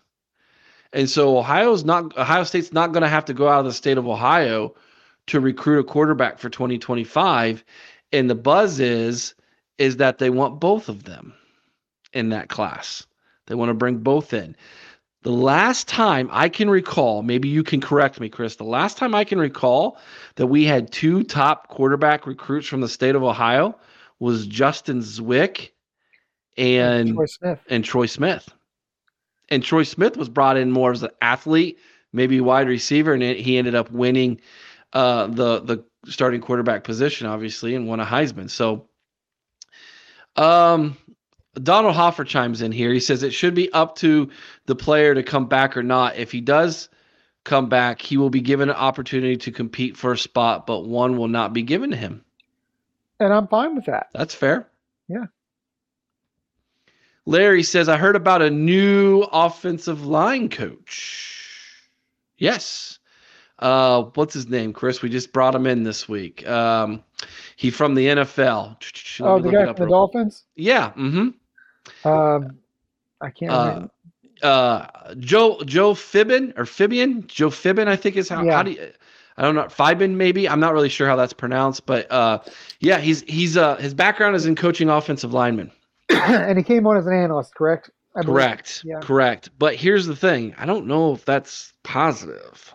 And 0.93 1.11
so 1.11 1.37
Ohio's 1.37 1.85
not 1.85 2.17
Ohio 2.17 2.45
State's 2.45 2.73
not 2.73 2.93
going 2.93 3.03
to 3.03 3.09
have 3.09 3.25
to 3.27 3.35
go 3.35 3.49
out 3.49 3.61
of 3.61 3.67
the 3.67 3.73
state 3.73 3.99
of 3.99 4.07
Ohio 4.07 4.75
to 5.29 5.41
recruit 5.41 5.81
a 5.81 5.85
quarterback 5.85 6.39
for 6.39 6.51
2025 6.51 7.65
and 8.13 8.29
the 8.29 8.35
buzz 8.35 8.81
is 8.81 9.35
is 9.79 9.97
that 9.99 10.19
they 10.19 10.31
want 10.31 10.61
both 10.61 10.89
of 10.89 11.05
them 11.05 11.35
in 12.13 12.31
that 12.31 12.49
class. 12.49 13.07
They 13.47 13.55
want 13.55 13.71
to 13.71 13.75
bring 13.75 13.99
both 13.99 14.33
in. 14.33 14.57
The 15.23 15.33
last 15.33 15.89
time 15.89 16.29
I 16.33 16.49
can 16.49 16.71
recall, 16.71 17.23
maybe 17.23 17.49
you 17.49 17.63
can 17.63 17.81
correct 17.81 18.21
me, 18.21 18.29
Chris. 18.29 18.57
The 18.57 18.65
last 18.65 18.97
time 18.97 19.15
I 19.15 19.25
can 19.25 19.39
recall 19.39 19.99
that 20.37 20.47
we 20.47 20.65
had 20.65 20.93
two 20.93 21.23
top 21.25 21.69
quarterback 21.69 22.27
recruits 22.27 22.67
from 22.67 22.81
the 22.81 22.89
state 22.89 23.15
of 23.15 23.23
Ohio 23.23 23.77
was 24.21 24.47
Justin 24.47 25.01
Zwick 25.01 25.71
and, 26.57 27.09
And 27.09 27.15
Troy 27.15 27.27
Smith. 27.27 27.61
and 27.69 27.85
Troy 27.85 28.07
Smith. 28.07 28.49
And 29.49 29.63
Troy 29.63 29.83
Smith 29.83 30.17
was 30.17 30.29
brought 30.29 30.57
in 30.57 30.71
more 30.71 30.93
as 30.93 31.03
an 31.03 31.11
athlete, 31.21 31.79
maybe 32.13 32.41
wide 32.41 32.69
receiver, 32.69 33.13
and 33.13 33.23
he 33.23 33.59
ended 33.59 33.75
up 33.75 33.91
winning 33.91 34.41
uh, 34.93 35.27
the 35.27 35.61
the 35.61 35.85
starting 36.07 36.41
quarterback 36.41 36.85
position, 36.85 37.27
obviously, 37.27 37.75
and 37.75 37.87
won 37.87 38.01
a 38.01 38.07
Heisman. 38.07 38.49
So, 38.49 38.89
um, 40.37 40.97
Donald 41.55 41.95
Hoffer 41.95 42.25
chimes 42.25 42.63
in 42.63 42.73
here. 42.73 42.93
He 42.93 43.01
says 43.01 43.23
it 43.23 43.33
should 43.33 43.55
be 43.55 43.73
up 43.73 43.97
to 43.97 44.31
the 44.67 44.77
player 44.77 45.15
to 45.15 45.23
come 45.23 45.47
back 45.47 45.77
or 45.77 45.83
not. 45.83 46.17
If 46.17 46.33
he 46.33 46.41
does 46.41 46.89
come 47.45 47.69
back, 47.69 48.01
he 48.01 48.17
will 48.17 48.31
be 48.31 48.41
given 48.41 48.69
an 48.69 48.77
opportunity 48.77 49.37
to 49.37 49.51
compete 49.51 49.97
for 49.97 50.13
a 50.13 50.19
spot, 50.19 50.67
but 50.67 50.81
one 50.87 51.17
will 51.17 51.29
not 51.29 51.53
be 51.53 51.63
given 51.63 51.91
to 51.91 51.97
him. 51.97 52.25
And 53.21 53.33
I'm 53.33 53.49
fine 53.49 53.75
with 53.75 53.87
that. 53.87 54.09
That's 54.15 54.35
fair. 54.35 54.69
Yeah. 55.09 55.27
Larry 57.27 57.63
says, 57.63 57.89
I 57.89 57.97
heard 57.97 58.17
about 58.17 58.43
a 58.43 58.51
new 58.51 59.23
offensive 59.23 60.07
line 60.07 60.49
coach. 60.49 61.91
Yes. 62.39 62.98
Uh, 63.59 64.03
what's 64.15 64.35
his 64.35 64.49
name, 64.49 64.73
Chris? 64.73 65.03
We 65.03 65.09
just 65.09 65.33
brought 65.33 65.55
him 65.55 65.67
in 65.67 65.83
this 65.83 66.09
week. 66.09 66.47
Um, 66.49 67.03
he 67.57 67.71
from 67.71 67.95
the 67.95 68.07
NFL. 68.07 68.77
Let 69.21 69.29
Oh, 69.29 69.39
the 69.41 69.51
guy 69.51 69.65
from 69.67 69.75
the 69.75 69.85
real- 69.87 69.89
Dolphins? 69.91 70.45
Yeah. 70.55 70.91
Mm-hmm. 70.93 72.09
Um, 72.09 72.59
I 73.21 73.31
can't 73.31 73.51
Uh, 73.53 74.47
uh 74.47 75.15
Joe 75.19 75.61
Joe 75.65 75.95
Fibbin 75.95 76.53
or 76.57 76.65
Fibian 76.65 77.27
Joe 77.27 77.51
Fibbin 77.51 77.89
I 77.89 77.97
think 77.97 78.15
is 78.17 78.29
how 78.29 78.43
Yeah. 78.45 78.53
how 78.57 78.63
do 78.63 78.71
you 78.71 78.93
I 79.37 79.43
don't 79.43 79.57
know 79.57 79.65
Fibin 79.65 80.17
maybe 80.17 80.49
I'm 80.49 80.61
not 80.61 80.75
really 80.75 80.89
sure 80.91 81.09
how 81.09 81.17
that's 81.17 81.33
pronounced 81.33 81.87
but 81.87 82.09
uh 82.13 82.39
yeah 82.79 82.99
he's 82.99 83.23
he's 83.23 83.57
uh 83.57 83.75
his 83.77 83.95
background 83.95 84.37
is 84.37 84.47
in 84.47 84.55
coaching 84.55 84.91
offensive 84.91 85.33
linemen 85.35 85.73
and 86.11 86.57
he 86.57 86.63
came 86.63 86.87
on 86.87 86.97
as 86.97 87.07
an 87.07 87.15
analyst, 87.15 87.53
correct? 87.57 87.91
I 88.15 88.23
correct 88.23 88.83
Yeah. 88.85 89.01
correct 89.01 89.51
but 89.59 89.75
here's 89.75 90.07
the 90.07 90.15
thing 90.15 90.55
I 90.57 90.67
don't 90.67 90.87
know 90.87 91.15
if 91.15 91.25
that's 91.25 91.73
positive 91.83 92.73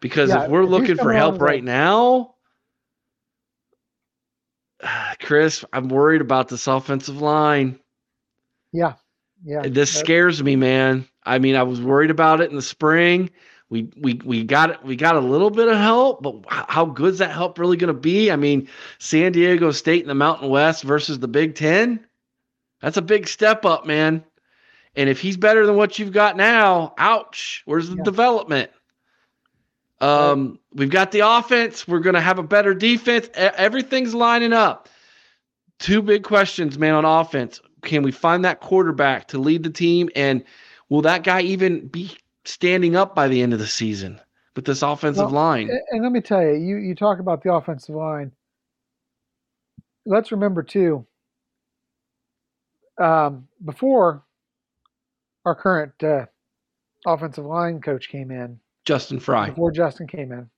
because 0.00 0.30
Yeah, 0.30 0.44
if 0.44 0.50
we're 0.50 0.62
if 0.64 0.68
looking 0.70 0.96
for 0.96 1.12
help 1.12 1.40
right 1.40 1.64
now 1.64 2.34
Chris 5.20 5.64
I'm 5.72 5.88
worried 5.88 6.20
about 6.20 6.48
this 6.48 6.66
offensive 6.66 7.20
line 7.20 7.78
Yeah. 8.72 8.94
Yeah. 9.44 9.62
This 9.62 9.92
That- 9.92 9.98
scares 9.98 10.42
me, 10.42 10.56
man. 10.56 11.06
I 11.24 11.38
mean, 11.38 11.56
I 11.56 11.62
was 11.62 11.80
worried 11.80 12.10
about 12.10 12.40
it 12.40 12.50
in 12.50 12.56
the 12.56 12.62
spring. 12.62 13.30
We 13.68 13.90
we 14.00 14.14
we 14.24 14.44
got. 14.44 14.84
We 14.84 14.94
got 14.94 15.16
a 15.16 15.20
little 15.20 15.50
bit 15.50 15.66
of 15.66 15.76
help, 15.76 16.22
but 16.22 16.36
how 16.48 16.84
good's 16.84 17.18
that 17.18 17.32
help 17.32 17.58
really 17.58 17.76
going 17.76 17.92
to 17.92 18.00
be? 18.00 18.30
I 18.30 18.36
mean, 18.36 18.68
San 19.00 19.32
Diego 19.32 19.72
State 19.72 20.02
in 20.02 20.08
the 20.08 20.14
Mountain 20.14 20.50
West 20.50 20.84
versus 20.84 21.18
the 21.18 21.26
Big 21.26 21.56
Ten. 21.56 22.06
That's 22.80 22.96
a 22.96 23.02
big 23.02 23.26
step 23.26 23.64
up, 23.64 23.84
man. 23.84 24.22
And 24.94 25.08
if 25.10 25.20
he's 25.20 25.36
better 25.36 25.66
than 25.66 25.74
what 25.76 25.98
you've 25.98 26.12
got 26.12 26.36
now, 26.36 26.94
ouch. 26.96 27.62
Where's 27.64 27.90
the 27.90 27.96
Yeah. 27.96 28.04
development? 28.04 28.70
Um, 30.00 30.58
we've 30.74 30.90
got 30.90 31.10
the 31.12 31.20
offense. 31.20 31.88
We're 31.88 32.00
going 32.00 32.14
to 32.14 32.20
have 32.20 32.38
a 32.38 32.42
better 32.42 32.74
defense. 32.74 33.28
Everything's 33.34 34.14
lining 34.14 34.52
up. 34.52 34.88
Two 35.78 36.02
big 36.02 36.22
questions, 36.22 36.78
man, 36.78 36.94
on 36.94 37.04
offense. 37.04 37.60
Can 37.82 38.02
we 38.02 38.12
find 38.12 38.44
that 38.44 38.60
quarterback 38.60 39.28
to 39.28 39.38
lead 39.38 39.62
the 39.62 39.70
team? 39.70 40.08
And 40.16 40.44
will 40.88 41.02
that 41.02 41.22
guy 41.22 41.42
even 41.42 41.86
be 41.88 42.16
standing 42.44 42.96
up 42.96 43.14
by 43.14 43.28
the 43.28 43.42
end 43.42 43.52
of 43.52 43.58
the 43.58 43.66
season 43.66 44.20
with 44.54 44.64
this 44.64 44.82
offensive 44.82 45.26
Well, 45.26 45.34
line? 45.34 45.70
And 45.70 45.80
and 45.90 46.02
let 46.02 46.12
me 46.12 46.20
tell 46.20 46.42
you, 46.42 46.54
you 46.54 46.76
you 46.76 46.94
talk 46.94 47.18
about 47.18 47.42
the 47.42 47.52
offensive 47.52 47.94
line. 47.94 48.32
Let's 50.04 50.32
remember 50.32 50.62
too. 50.62 51.06
Um, 52.98 53.48
before 53.64 54.24
our 55.44 55.54
current 55.54 56.02
uh, 56.02 56.26
offensive 57.06 57.44
line 57.44 57.80
coach 57.80 58.08
came 58.08 58.30
in, 58.30 58.58
Justin 58.86 59.18
Frye. 59.20 59.50
before 59.50 59.70
Justin 59.72 60.06
came 60.06 60.32
in, 60.32 60.48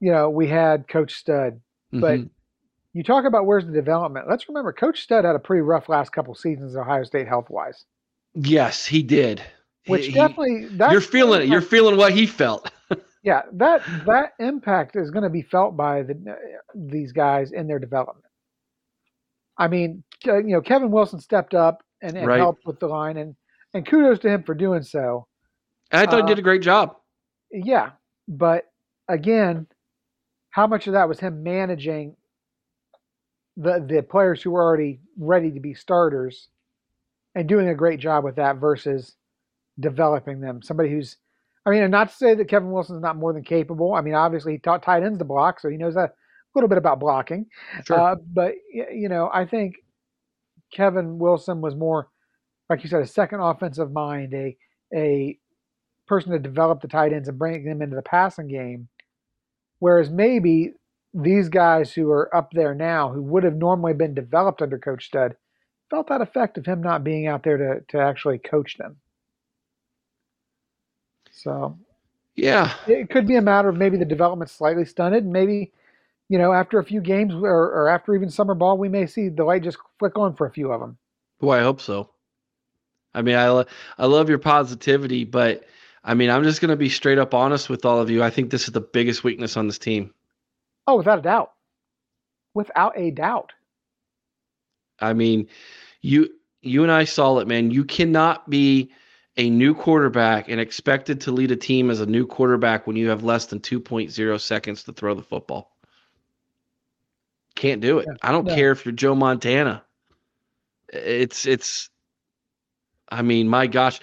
you 0.00 0.12
know, 0.12 0.28
we 0.28 0.46
had 0.48 0.86
Coach 0.88 1.14
Stud. 1.14 1.60
But 1.92 2.20
Mhm. 2.20 2.30
you 2.92 3.02
talk 3.02 3.24
about 3.24 3.46
where's 3.46 3.64
the 3.66 3.72
development. 3.72 4.28
Let's 4.28 4.48
remember, 4.48 4.72
Coach 4.72 5.00
Stud 5.02 5.24
had 5.24 5.34
a 5.36 5.38
pretty 5.38 5.62
rough 5.62 5.88
last 5.88 6.10
couple 6.12 6.34
seasons 6.34 6.76
at 6.76 6.80
Ohio 6.82 7.04
State 7.04 7.26
health 7.28 7.48
wise, 7.48 7.84
yes, 8.34 8.84
he 8.84 9.02
did. 9.02 9.42
which 9.86 10.06
He- 10.06 10.12
definitely 10.12 10.68
that's 10.72 10.92
you're 10.92 11.00
feeling 11.00 11.42
it. 11.42 11.48
You're 11.48 11.62
feeling 11.62 11.96
what 11.96 12.12
he 12.12 12.26
felt. 12.26 12.70
yeah 13.22 13.42
that 13.52 13.82
that 14.06 14.32
impact 14.38 14.94
is 14.96 15.10
going 15.10 15.22
to 15.24 15.30
be 15.30 15.42
felt 15.42 15.76
by 15.76 16.02
the 16.02 16.36
these 16.74 17.12
guys 17.12 17.52
in 17.52 17.66
their 17.66 17.78
development 17.78 18.24
i 19.58 19.68
mean 19.68 20.02
uh, 20.26 20.36
you 20.38 20.52
know 20.54 20.60
kevin 20.62 20.90
wilson 20.90 21.20
stepped 21.20 21.52
up 21.54 21.82
and, 22.02 22.16
and 22.16 22.26
Right. 22.26 22.38
helped 22.38 22.64
with 22.66 22.78
the 22.80 22.86
line 22.86 23.16
and 23.18 23.34
and 23.74 23.84
kudos 23.86 24.18
to 24.20 24.28
him 24.30 24.42
for 24.42 24.54
doing 24.54 24.82
so 24.82 25.26
And 25.90 26.00
I 26.00 26.06
thought 26.10 26.20
Uh, 26.22 26.26
he 26.26 26.28
did 26.34 26.38
a 26.38 26.42
great 26.42 26.62
job. 26.62 26.96
Yeah 27.52 27.90
but 28.28 28.70
again 29.08 29.66
how 30.50 30.66
much 30.66 30.86
of 30.86 30.92
that 30.94 31.08
was 31.08 31.20
him 31.20 31.42
managing 31.42 32.16
the 33.56 33.84
the 33.86 34.02
players 34.02 34.42
who 34.42 34.50
were 34.50 34.62
already 34.62 35.00
ready 35.18 35.50
to 35.50 35.60
be 35.60 35.74
starters 35.74 36.48
and 37.34 37.48
doing 37.48 37.68
a 37.68 37.74
great 37.74 38.00
job 38.00 38.24
with 38.24 38.36
that 38.36 38.56
versus 38.56 39.16
developing 39.78 40.40
them 40.40 40.62
somebody 40.62 40.90
who's 40.90 41.16
I 41.66 41.70
mean, 41.70 41.82
and 41.82 41.90
not 41.90 42.08
to 42.08 42.14
say 42.14 42.34
that 42.34 42.48
Kevin 42.48 42.70
Wilson's 42.72 43.02
not 43.02 43.16
more 43.16 43.32
than 43.32 43.44
capable. 43.44 43.92
I 43.94 44.00
mean, 44.00 44.14
obviously 44.14 44.52
he 44.52 44.58
taught 44.58 44.82
tight 44.82 45.02
ends 45.02 45.18
to 45.18 45.24
block, 45.24 45.60
so 45.60 45.68
he 45.68 45.76
knows 45.76 45.94
a 45.94 46.10
little 46.54 46.68
bit 46.68 46.78
about 46.78 47.00
blocking. 47.00 47.46
Sure. 47.84 48.00
Uh, 48.00 48.16
but 48.32 48.54
you 48.72 49.08
know, 49.08 49.30
I 49.32 49.44
think 49.44 49.76
Kevin 50.72 51.18
Wilson 51.18 51.60
was 51.60 51.74
more, 51.74 52.08
like 52.68 52.82
you 52.82 52.88
said, 52.88 53.02
a 53.02 53.06
second 53.06 53.40
offensive 53.40 53.92
mind, 53.92 54.32
a 54.32 54.56
a 54.94 55.38
person 56.10 56.32
to 56.32 56.38
develop 56.40 56.82
the 56.82 56.88
tight 56.88 57.12
ends 57.12 57.28
and 57.28 57.38
bring 57.38 57.64
them 57.64 57.80
into 57.80 57.96
the 57.96 58.02
passing 58.02 58.48
game. 58.48 58.88
Whereas 59.78 60.10
maybe 60.10 60.74
these 61.14 61.48
guys 61.48 61.92
who 61.92 62.10
are 62.10 62.34
up 62.36 62.50
there 62.52 62.74
now, 62.74 63.10
who 63.10 63.22
would 63.22 63.44
have 63.44 63.54
normally 63.54 63.94
been 63.94 64.12
developed 64.12 64.60
under 64.60 64.76
Coach 64.76 65.06
Stud, 65.06 65.36
felt 65.88 66.08
that 66.08 66.20
effect 66.20 66.58
of 66.58 66.66
him 66.66 66.82
not 66.82 67.04
being 67.04 67.28
out 67.28 67.44
there 67.44 67.56
to 67.56 67.80
to 67.88 67.98
actually 68.02 68.38
coach 68.38 68.76
them. 68.76 68.96
So 71.30 71.78
yeah. 72.34 72.74
it 72.88 73.08
could 73.08 73.26
be 73.26 73.36
a 73.36 73.42
matter 73.42 73.68
of 73.68 73.76
maybe 73.76 73.96
the 73.96 74.04
development 74.04 74.50
slightly 74.50 74.84
stunted. 74.84 75.24
Maybe, 75.24 75.72
you 76.28 76.38
know, 76.38 76.52
after 76.52 76.78
a 76.78 76.84
few 76.84 77.00
games 77.00 77.32
or, 77.32 77.48
or 77.48 77.88
after 77.88 78.14
even 78.14 78.30
summer 78.30 78.54
ball, 78.54 78.78
we 78.78 78.88
may 78.88 79.06
see 79.06 79.28
the 79.28 79.44
light 79.44 79.62
just 79.62 79.78
flick 80.00 80.18
on 80.18 80.34
for 80.34 80.46
a 80.46 80.52
few 80.52 80.72
of 80.72 80.80
them. 80.80 80.98
Boy, 81.38 81.58
I 81.58 81.62
hope 81.62 81.80
so. 81.80 82.10
I 83.14 83.22
mean, 83.22 83.36
I 83.36 83.48
lo- 83.48 83.66
I 83.96 84.06
love 84.06 84.28
your 84.28 84.38
positivity, 84.38 85.24
but 85.24 85.64
I 86.02 86.14
mean, 86.14 86.30
I'm 86.30 86.44
just 86.44 86.60
going 86.60 86.70
to 86.70 86.76
be 86.76 86.88
straight 86.88 87.18
up 87.18 87.34
honest 87.34 87.68
with 87.68 87.84
all 87.84 88.00
of 88.00 88.10
you. 88.10 88.22
I 88.22 88.30
think 88.30 88.50
this 88.50 88.64
is 88.64 88.72
the 88.72 88.80
biggest 88.80 89.22
weakness 89.22 89.56
on 89.56 89.66
this 89.66 89.78
team. 89.78 90.14
Oh, 90.86 90.96
without 90.96 91.18
a 91.18 91.22
doubt. 91.22 91.52
Without 92.54 92.98
a 92.98 93.10
doubt. 93.10 93.52
I 94.98 95.12
mean, 95.12 95.48
you 96.00 96.30
you 96.62 96.82
and 96.82 96.92
I 96.92 97.04
saw 97.04 97.38
it, 97.38 97.48
man. 97.48 97.70
You 97.70 97.84
cannot 97.84 98.48
be 98.48 98.90
a 99.36 99.48
new 99.48 99.74
quarterback 99.74 100.48
and 100.48 100.60
expected 100.60 101.20
to 101.22 101.32
lead 101.32 101.50
a 101.50 101.56
team 101.56 101.90
as 101.90 102.00
a 102.00 102.06
new 102.06 102.26
quarterback 102.26 102.86
when 102.86 102.96
you 102.96 103.08
have 103.08 103.24
less 103.24 103.46
than 103.46 103.60
2.0 103.60 104.40
seconds 104.40 104.82
to 104.84 104.92
throw 104.92 105.14
the 105.14 105.22
football. 105.22 105.76
Can't 107.54 107.80
do 107.80 107.98
it. 107.98 108.08
I 108.22 108.32
don't 108.32 108.46
no. 108.46 108.54
care 108.54 108.72
if 108.72 108.84
you're 108.84 108.92
Joe 108.92 109.14
Montana. 109.14 109.84
It's 110.88 111.46
it's 111.46 111.90
I 113.10 113.22
mean, 113.22 113.48
my 113.48 113.66
gosh, 113.66 114.00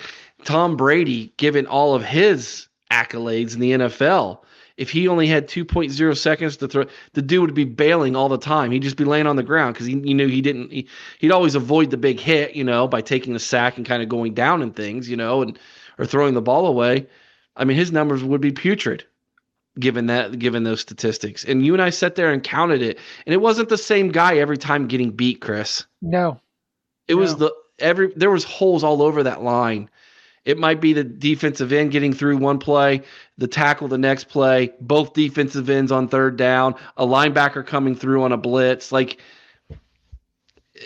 Tom 0.47 0.77
Brady, 0.77 1.33
given 1.35 1.67
all 1.67 1.93
of 1.93 2.05
his 2.05 2.69
accolades 2.89 3.53
in 3.53 3.59
the 3.59 3.71
NFL, 3.73 4.39
if 4.77 4.89
he 4.89 5.09
only 5.09 5.27
had 5.27 5.49
2.0 5.49 6.17
seconds 6.17 6.55
to 6.57 6.69
throw, 6.69 6.85
the 7.11 7.21
dude 7.21 7.41
would 7.41 7.53
be 7.53 7.65
bailing 7.65 8.15
all 8.15 8.29
the 8.29 8.37
time. 8.37 8.71
He'd 8.71 8.81
just 8.81 8.95
be 8.95 9.03
laying 9.03 9.27
on 9.27 9.35
the 9.35 9.43
ground 9.43 9.73
because 9.73 9.87
he, 9.87 9.95
knew 9.95 10.27
he 10.27 10.41
didn't. 10.41 10.71
He, 10.71 10.87
he'd 11.19 11.33
always 11.33 11.55
avoid 11.55 11.91
the 11.91 11.97
big 11.97 12.17
hit, 12.17 12.55
you 12.55 12.63
know, 12.63 12.87
by 12.87 13.01
taking 13.01 13.33
the 13.33 13.39
sack 13.39 13.75
and 13.75 13.85
kind 13.85 14.01
of 14.01 14.07
going 14.07 14.35
down 14.35 14.61
and 14.61 14.73
things, 14.73 15.09
you 15.09 15.17
know, 15.17 15.41
and 15.41 15.59
or 15.97 16.05
throwing 16.05 16.33
the 16.33 16.41
ball 16.41 16.65
away. 16.65 17.07
I 17.57 17.65
mean, 17.65 17.75
his 17.75 17.91
numbers 17.91 18.23
would 18.23 18.39
be 18.39 18.53
putrid 18.53 19.03
given 19.77 20.05
that 20.05 20.39
given 20.39 20.63
those 20.63 20.79
statistics. 20.79 21.43
And 21.43 21.65
you 21.65 21.73
and 21.73 21.81
I 21.81 21.89
sat 21.89 22.15
there 22.15 22.31
and 22.31 22.41
counted 22.41 22.81
it, 22.81 22.99
and 23.25 23.33
it 23.33 23.41
wasn't 23.41 23.67
the 23.67 23.77
same 23.77 24.13
guy 24.13 24.37
every 24.37 24.57
time 24.57 24.87
getting 24.87 25.11
beat, 25.11 25.41
Chris. 25.41 25.85
No. 26.01 26.39
It 27.09 27.15
no. 27.15 27.19
was 27.19 27.35
the 27.35 27.53
every 27.79 28.13
there 28.15 28.31
was 28.31 28.45
holes 28.45 28.85
all 28.85 29.01
over 29.01 29.23
that 29.23 29.43
line. 29.43 29.89
It 30.47 30.57
might 30.57 30.79
be 30.79 30.93
the 30.93 31.03
defensive 31.03 31.73
end 31.73 31.91
getting 31.91 32.13
through 32.13 32.37
one 32.37 32.57
play, 32.57 33.01
the 33.37 33.49
tackle 33.49 33.89
the 33.89 33.97
next 33.97 34.29
play, 34.29 34.71
both 34.79 35.11
defensive 35.11 35.69
ends 35.69 35.91
on 35.91 36.07
third 36.07 36.37
down, 36.37 36.73
a 36.95 37.05
linebacker 37.05 37.65
coming 37.65 37.97
through 37.97 38.23
on 38.23 38.31
a 38.31 38.37
blitz. 38.37 38.93
Like 38.93 39.19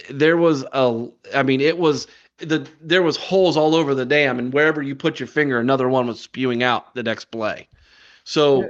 there 0.09 0.36
was 0.36 0.66
a 0.74 1.07
I 1.36 1.43
mean, 1.43 1.62
it 1.62 1.78
was 1.78 2.07
the 2.39 2.68
there 2.82 3.03
was 3.03 3.18
holes 3.18 3.55
all 3.55 3.76
over 3.76 3.93
the 3.93 4.05
dam, 4.05 4.39
and 4.39 4.51
wherever 4.51 4.82
you 4.82 4.95
put 4.95 5.20
your 5.20 5.28
finger, 5.28 5.59
another 5.59 5.88
one 5.89 6.07
was 6.07 6.20
spewing 6.20 6.64
out 6.64 6.95
the 6.95 7.03
next 7.03 7.26
play. 7.26 7.68
So 8.24 8.64
yeah. 8.64 8.68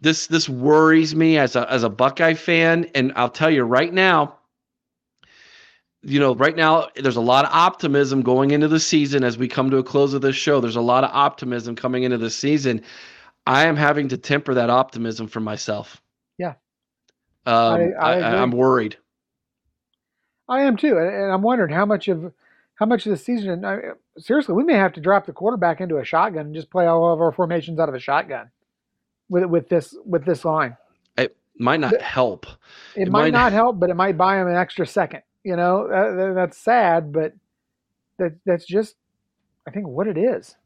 this 0.00 0.28
this 0.28 0.48
worries 0.48 1.14
me 1.14 1.36
as 1.36 1.56
a 1.56 1.70
as 1.70 1.82
a 1.82 1.90
Buckeye 1.90 2.32
fan, 2.32 2.88
and 2.94 3.12
I'll 3.16 3.28
tell 3.28 3.50
you 3.50 3.64
right 3.64 3.92
now, 3.92 4.34
you 6.06 6.20
know, 6.20 6.36
right 6.36 6.54
now 6.54 6.88
there's 6.94 7.16
a 7.16 7.20
lot 7.20 7.44
of 7.44 7.50
optimism 7.52 8.22
going 8.22 8.52
into 8.52 8.68
the 8.68 8.78
season 8.78 9.24
as 9.24 9.36
we 9.36 9.48
come 9.48 9.70
to 9.70 9.78
a 9.78 9.82
close 9.82 10.14
of 10.14 10.22
this 10.22 10.36
show. 10.36 10.60
There's 10.60 10.76
a 10.76 10.80
lot 10.80 11.02
of 11.02 11.10
optimism 11.12 11.74
coming 11.74 12.04
into 12.04 12.16
the 12.16 12.30
season. 12.30 12.82
I 13.44 13.66
am 13.66 13.74
having 13.74 14.08
to 14.08 14.16
temper 14.16 14.54
that 14.54 14.70
optimism 14.70 15.26
for 15.26 15.40
myself. 15.40 16.00
Yeah. 16.38 16.54
Um, 17.44 17.92
I, 18.00 18.14
am 18.40 18.52
worried. 18.52 18.96
I 20.48 20.62
am 20.62 20.76
too, 20.76 20.96
and 20.96 21.32
I'm 21.32 21.42
wondering 21.42 21.74
how 21.74 21.86
much 21.86 22.06
of 22.06 22.32
how 22.76 22.86
much 22.86 23.06
of 23.06 23.10
the 23.10 23.16
season. 23.16 23.64
I, 23.64 23.78
seriously, 24.16 24.54
we 24.54 24.62
may 24.62 24.74
have 24.74 24.92
to 24.94 25.00
drop 25.00 25.26
the 25.26 25.32
quarterback 25.32 25.80
into 25.80 25.98
a 25.98 26.04
shotgun 26.04 26.46
and 26.46 26.54
just 26.54 26.70
play 26.70 26.86
all 26.86 27.12
of 27.12 27.20
our 27.20 27.32
formations 27.32 27.80
out 27.80 27.88
of 27.88 27.96
a 27.96 28.00
shotgun 28.00 28.50
with 29.28 29.44
with 29.44 29.68
this 29.68 29.96
with 30.04 30.24
this 30.24 30.44
line. 30.44 30.76
It 31.16 31.36
might 31.58 31.80
not 31.80 32.00
help. 32.00 32.46
It, 32.94 33.02
it 33.02 33.10
might, 33.10 33.22
might, 33.22 33.32
not 33.32 33.52
help, 33.52 33.80
but 33.80 33.90
it 33.90 33.94
might 33.94 34.16
buy 34.16 34.40
him 34.40 34.46
an 34.46 34.56
extra 34.56 34.86
second. 34.86 35.22
You 35.46 35.54
know, 35.54 35.86
uh, 35.86 36.16
that, 36.16 36.34
that's 36.34 36.58
sad, 36.58 37.12
but 37.12 37.32
that 38.18 38.32
that's 38.44 38.66
just, 38.66 38.96
I 39.64 39.70
think, 39.70 39.86
what 39.86 40.08
it 40.08 40.18
is. 40.18 40.56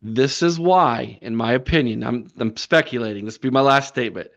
This 0.00 0.40
is 0.40 0.60
why, 0.60 1.18
in 1.20 1.34
my 1.34 1.54
opinion, 1.54 2.04
I'm 2.04 2.28
I'm 2.38 2.56
speculating. 2.56 3.24
This 3.24 3.36
will 3.36 3.50
be 3.50 3.50
my 3.50 3.62
last 3.62 3.88
statement. 3.88 4.30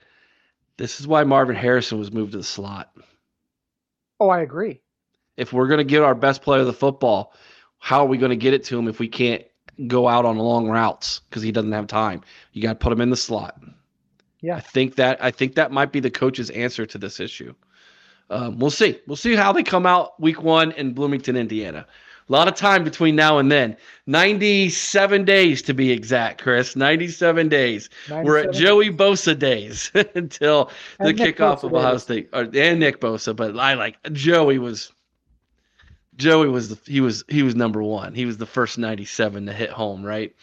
This 0.77 0.99
is 0.99 1.07
why 1.07 1.25
Marvin 1.25 1.55
Harrison 1.55 1.99
was 1.99 2.11
moved 2.11 2.31
to 2.31 2.39
the 2.39 2.43
slot. 2.43 2.91
Oh, 4.19 4.29
I 4.29 4.39
agree. 4.39 4.81
If 5.37 5.53
we're 5.53 5.67
going 5.67 5.77
to 5.77 5.83
get 5.83 6.01
our 6.01 6.15
best 6.15 6.41
player 6.41 6.61
of 6.61 6.65
the 6.65 6.73
football, 6.73 7.35
how 7.77 7.99
are 7.99 8.07
we 8.07 8.17
going 8.17 8.31
to 8.31 8.35
get 8.35 8.55
it 8.55 8.63
to 8.63 8.79
him 8.79 8.87
if 8.87 8.97
we 8.97 9.07
can't 9.07 9.43
go 9.85 10.07
out 10.07 10.25
on 10.25 10.39
long 10.39 10.67
routes 10.67 11.19
because 11.29 11.43
he 11.43 11.51
doesn't 11.51 11.71
have 11.71 11.85
time? 11.85 12.21
You 12.53 12.63
got 12.63 12.79
to 12.79 12.83
put 12.83 12.91
him 12.91 13.01
in 13.01 13.11
the 13.11 13.15
slot. 13.15 13.61
Yeah, 14.41 14.55
I 14.55 14.59
think 14.59 14.95
that 14.95 15.23
I 15.23 15.29
think 15.29 15.53
that 15.53 15.71
might 15.71 15.91
be 15.91 15.99
the 15.99 16.09
coach's 16.09 16.49
answer 16.49 16.87
to 16.87 16.97
this 16.97 17.19
issue 17.19 17.53
um, 18.29 18.59
we'll 18.59 18.71
see. 18.71 18.99
We'll 19.07 19.17
see 19.17 19.35
how 19.35 19.51
they 19.51 19.63
come 19.63 19.85
out 19.85 20.19
week 20.19 20.43
one 20.43 20.71
in 20.73 20.93
Bloomington, 20.93 21.35
Indiana. 21.35 21.85
A 22.27 22.31
lot 22.31 22.47
of 22.47 22.53
time 22.53 22.83
between 22.83 23.15
now 23.15 23.39
and 23.39 23.51
then. 23.51 23.75
97 24.05 25.25
days 25.25 25.63
to 25.63 25.73
be 25.73 25.91
exact, 25.91 26.41
Chris. 26.41 26.75
97 26.75 27.49
days. 27.49 27.89
97 28.07 28.25
We're 28.25 28.37
at 28.37 28.53
Joey 28.53 28.91
Bosa 28.91 29.37
days 29.37 29.91
until 30.15 30.69
the 30.99 31.13
kickoff 31.13 31.63
of 31.63 31.73
Ohio 31.73 31.97
State 31.97 32.29
or, 32.31 32.41
and 32.53 32.79
Nick 32.79 33.01
Bosa. 33.01 33.35
But 33.35 33.57
I 33.57 33.73
like 33.73 33.97
Joey 34.13 34.59
was 34.59 34.91
Joey 36.17 36.49
was 36.49 36.69
the 36.69 36.77
he 36.85 37.01
was 37.01 37.23
he 37.29 37.41
was 37.41 37.55
number 37.55 37.81
one. 37.81 38.13
He 38.13 38.25
was 38.25 38.37
the 38.37 38.45
first 38.45 38.77
97 38.77 39.47
to 39.47 39.53
hit 39.53 39.71
home, 39.71 40.03
right? 40.03 40.35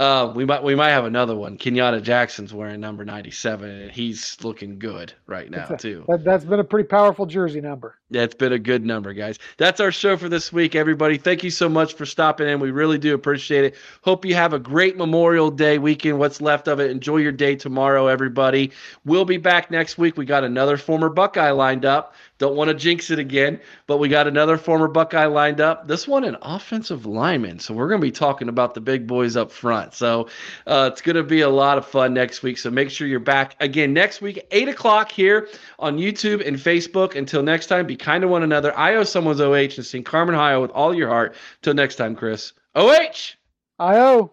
Uh, 0.00 0.32
we 0.34 0.46
might 0.46 0.62
we 0.62 0.74
might 0.74 0.88
have 0.88 1.04
another 1.04 1.36
one. 1.36 1.58
Kenyatta 1.58 2.02
Jackson's 2.02 2.54
wearing 2.54 2.80
number 2.80 3.04
97, 3.04 3.68
and 3.68 3.90
he's 3.92 4.42
looking 4.42 4.78
good 4.78 5.12
right 5.26 5.50
now 5.50 5.66
a, 5.68 5.76
too. 5.76 6.06
That, 6.08 6.24
has 6.24 6.42
been 6.42 6.58
a 6.58 6.64
pretty 6.64 6.86
powerful 6.88 7.26
jersey 7.26 7.60
number. 7.60 7.98
It's 8.10 8.34
been 8.34 8.54
a 8.54 8.58
good 8.58 8.82
number, 8.82 9.12
guys. 9.12 9.38
That's 9.58 9.78
our 9.78 9.92
show 9.92 10.16
for 10.16 10.30
this 10.30 10.54
week, 10.54 10.74
everybody. 10.74 11.18
Thank 11.18 11.44
you 11.44 11.50
so 11.50 11.68
much 11.68 11.92
for 11.92 12.06
stopping 12.06 12.48
in. 12.48 12.60
We 12.60 12.70
really 12.70 12.96
do 12.96 13.12
appreciate 13.12 13.64
it. 13.64 13.76
Hope 14.00 14.24
you 14.24 14.34
have 14.34 14.54
a 14.54 14.58
great 14.58 14.96
Memorial 14.96 15.50
Day 15.50 15.76
weekend. 15.76 16.18
What's 16.18 16.40
left 16.40 16.66
of 16.66 16.80
it? 16.80 16.90
Enjoy 16.90 17.18
your 17.18 17.30
day 17.30 17.54
tomorrow, 17.54 18.06
everybody. 18.06 18.72
We'll 19.04 19.26
be 19.26 19.36
back 19.36 19.70
next 19.70 19.98
week. 19.98 20.16
We 20.16 20.24
got 20.24 20.44
another 20.44 20.78
former 20.78 21.10
Buckeye 21.10 21.50
lined 21.50 21.84
up. 21.84 22.14
Don't 22.40 22.56
want 22.56 22.68
to 22.68 22.74
jinx 22.74 23.10
it 23.10 23.18
again, 23.18 23.60
but 23.86 23.98
we 23.98 24.08
got 24.08 24.26
another 24.26 24.56
former 24.56 24.88
Buckeye 24.88 25.26
lined 25.26 25.60
up. 25.60 25.86
This 25.86 26.08
one 26.08 26.24
an 26.24 26.38
offensive 26.40 27.04
lineman. 27.04 27.58
So 27.58 27.74
we're 27.74 27.86
going 27.86 28.00
to 28.00 28.06
be 28.06 28.10
talking 28.10 28.48
about 28.48 28.72
the 28.72 28.80
big 28.80 29.06
boys 29.06 29.36
up 29.36 29.52
front. 29.52 29.92
So 29.92 30.26
uh, 30.66 30.88
it's 30.90 31.02
going 31.02 31.16
to 31.16 31.22
be 31.22 31.42
a 31.42 31.50
lot 31.50 31.76
of 31.76 31.84
fun 31.84 32.14
next 32.14 32.42
week. 32.42 32.56
So 32.56 32.70
make 32.70 32.88
sure 32.88 33.06
you're 33.06 33.20
back 33.20 33.56
again 33.60 33.92
next 33.92 34.22
week, 34.22 34.42
8 34.50 34.70
o'clock 34.70 35.12
here 35.12 35.48
on 35.78 35.98
YouTube 35.98 36.46
and 36.48 36.56
Facebook. 36.56 37.14
Until 37.14 37.42
next 37.42 37.66
time, 37.66 37.86
be 37.86 37.94
kind 37.94 38.22
to 38.22 38.28
one 38.28 38.42
another. 38.42 38.76
I 38.76 38.94
owe 38.94 39.04
someone's 39.04 39.42
OH 39.42 39.76
and 39.76 39.84
sing 39.84 40.02
Carmen 40.02 40.34
Ohio 40.34 40.62
with 40.62 40.70
all 40.70 40.94
your 40.94 41.08
heart. 41.08 41.36
Till 41.60 41.74
next 41.74 41.96
time, 41.96 42.16
Chris. 42.16 42.54
OH! 42.74 43.34
I 43.78 43.98
owe. 43.98 44.32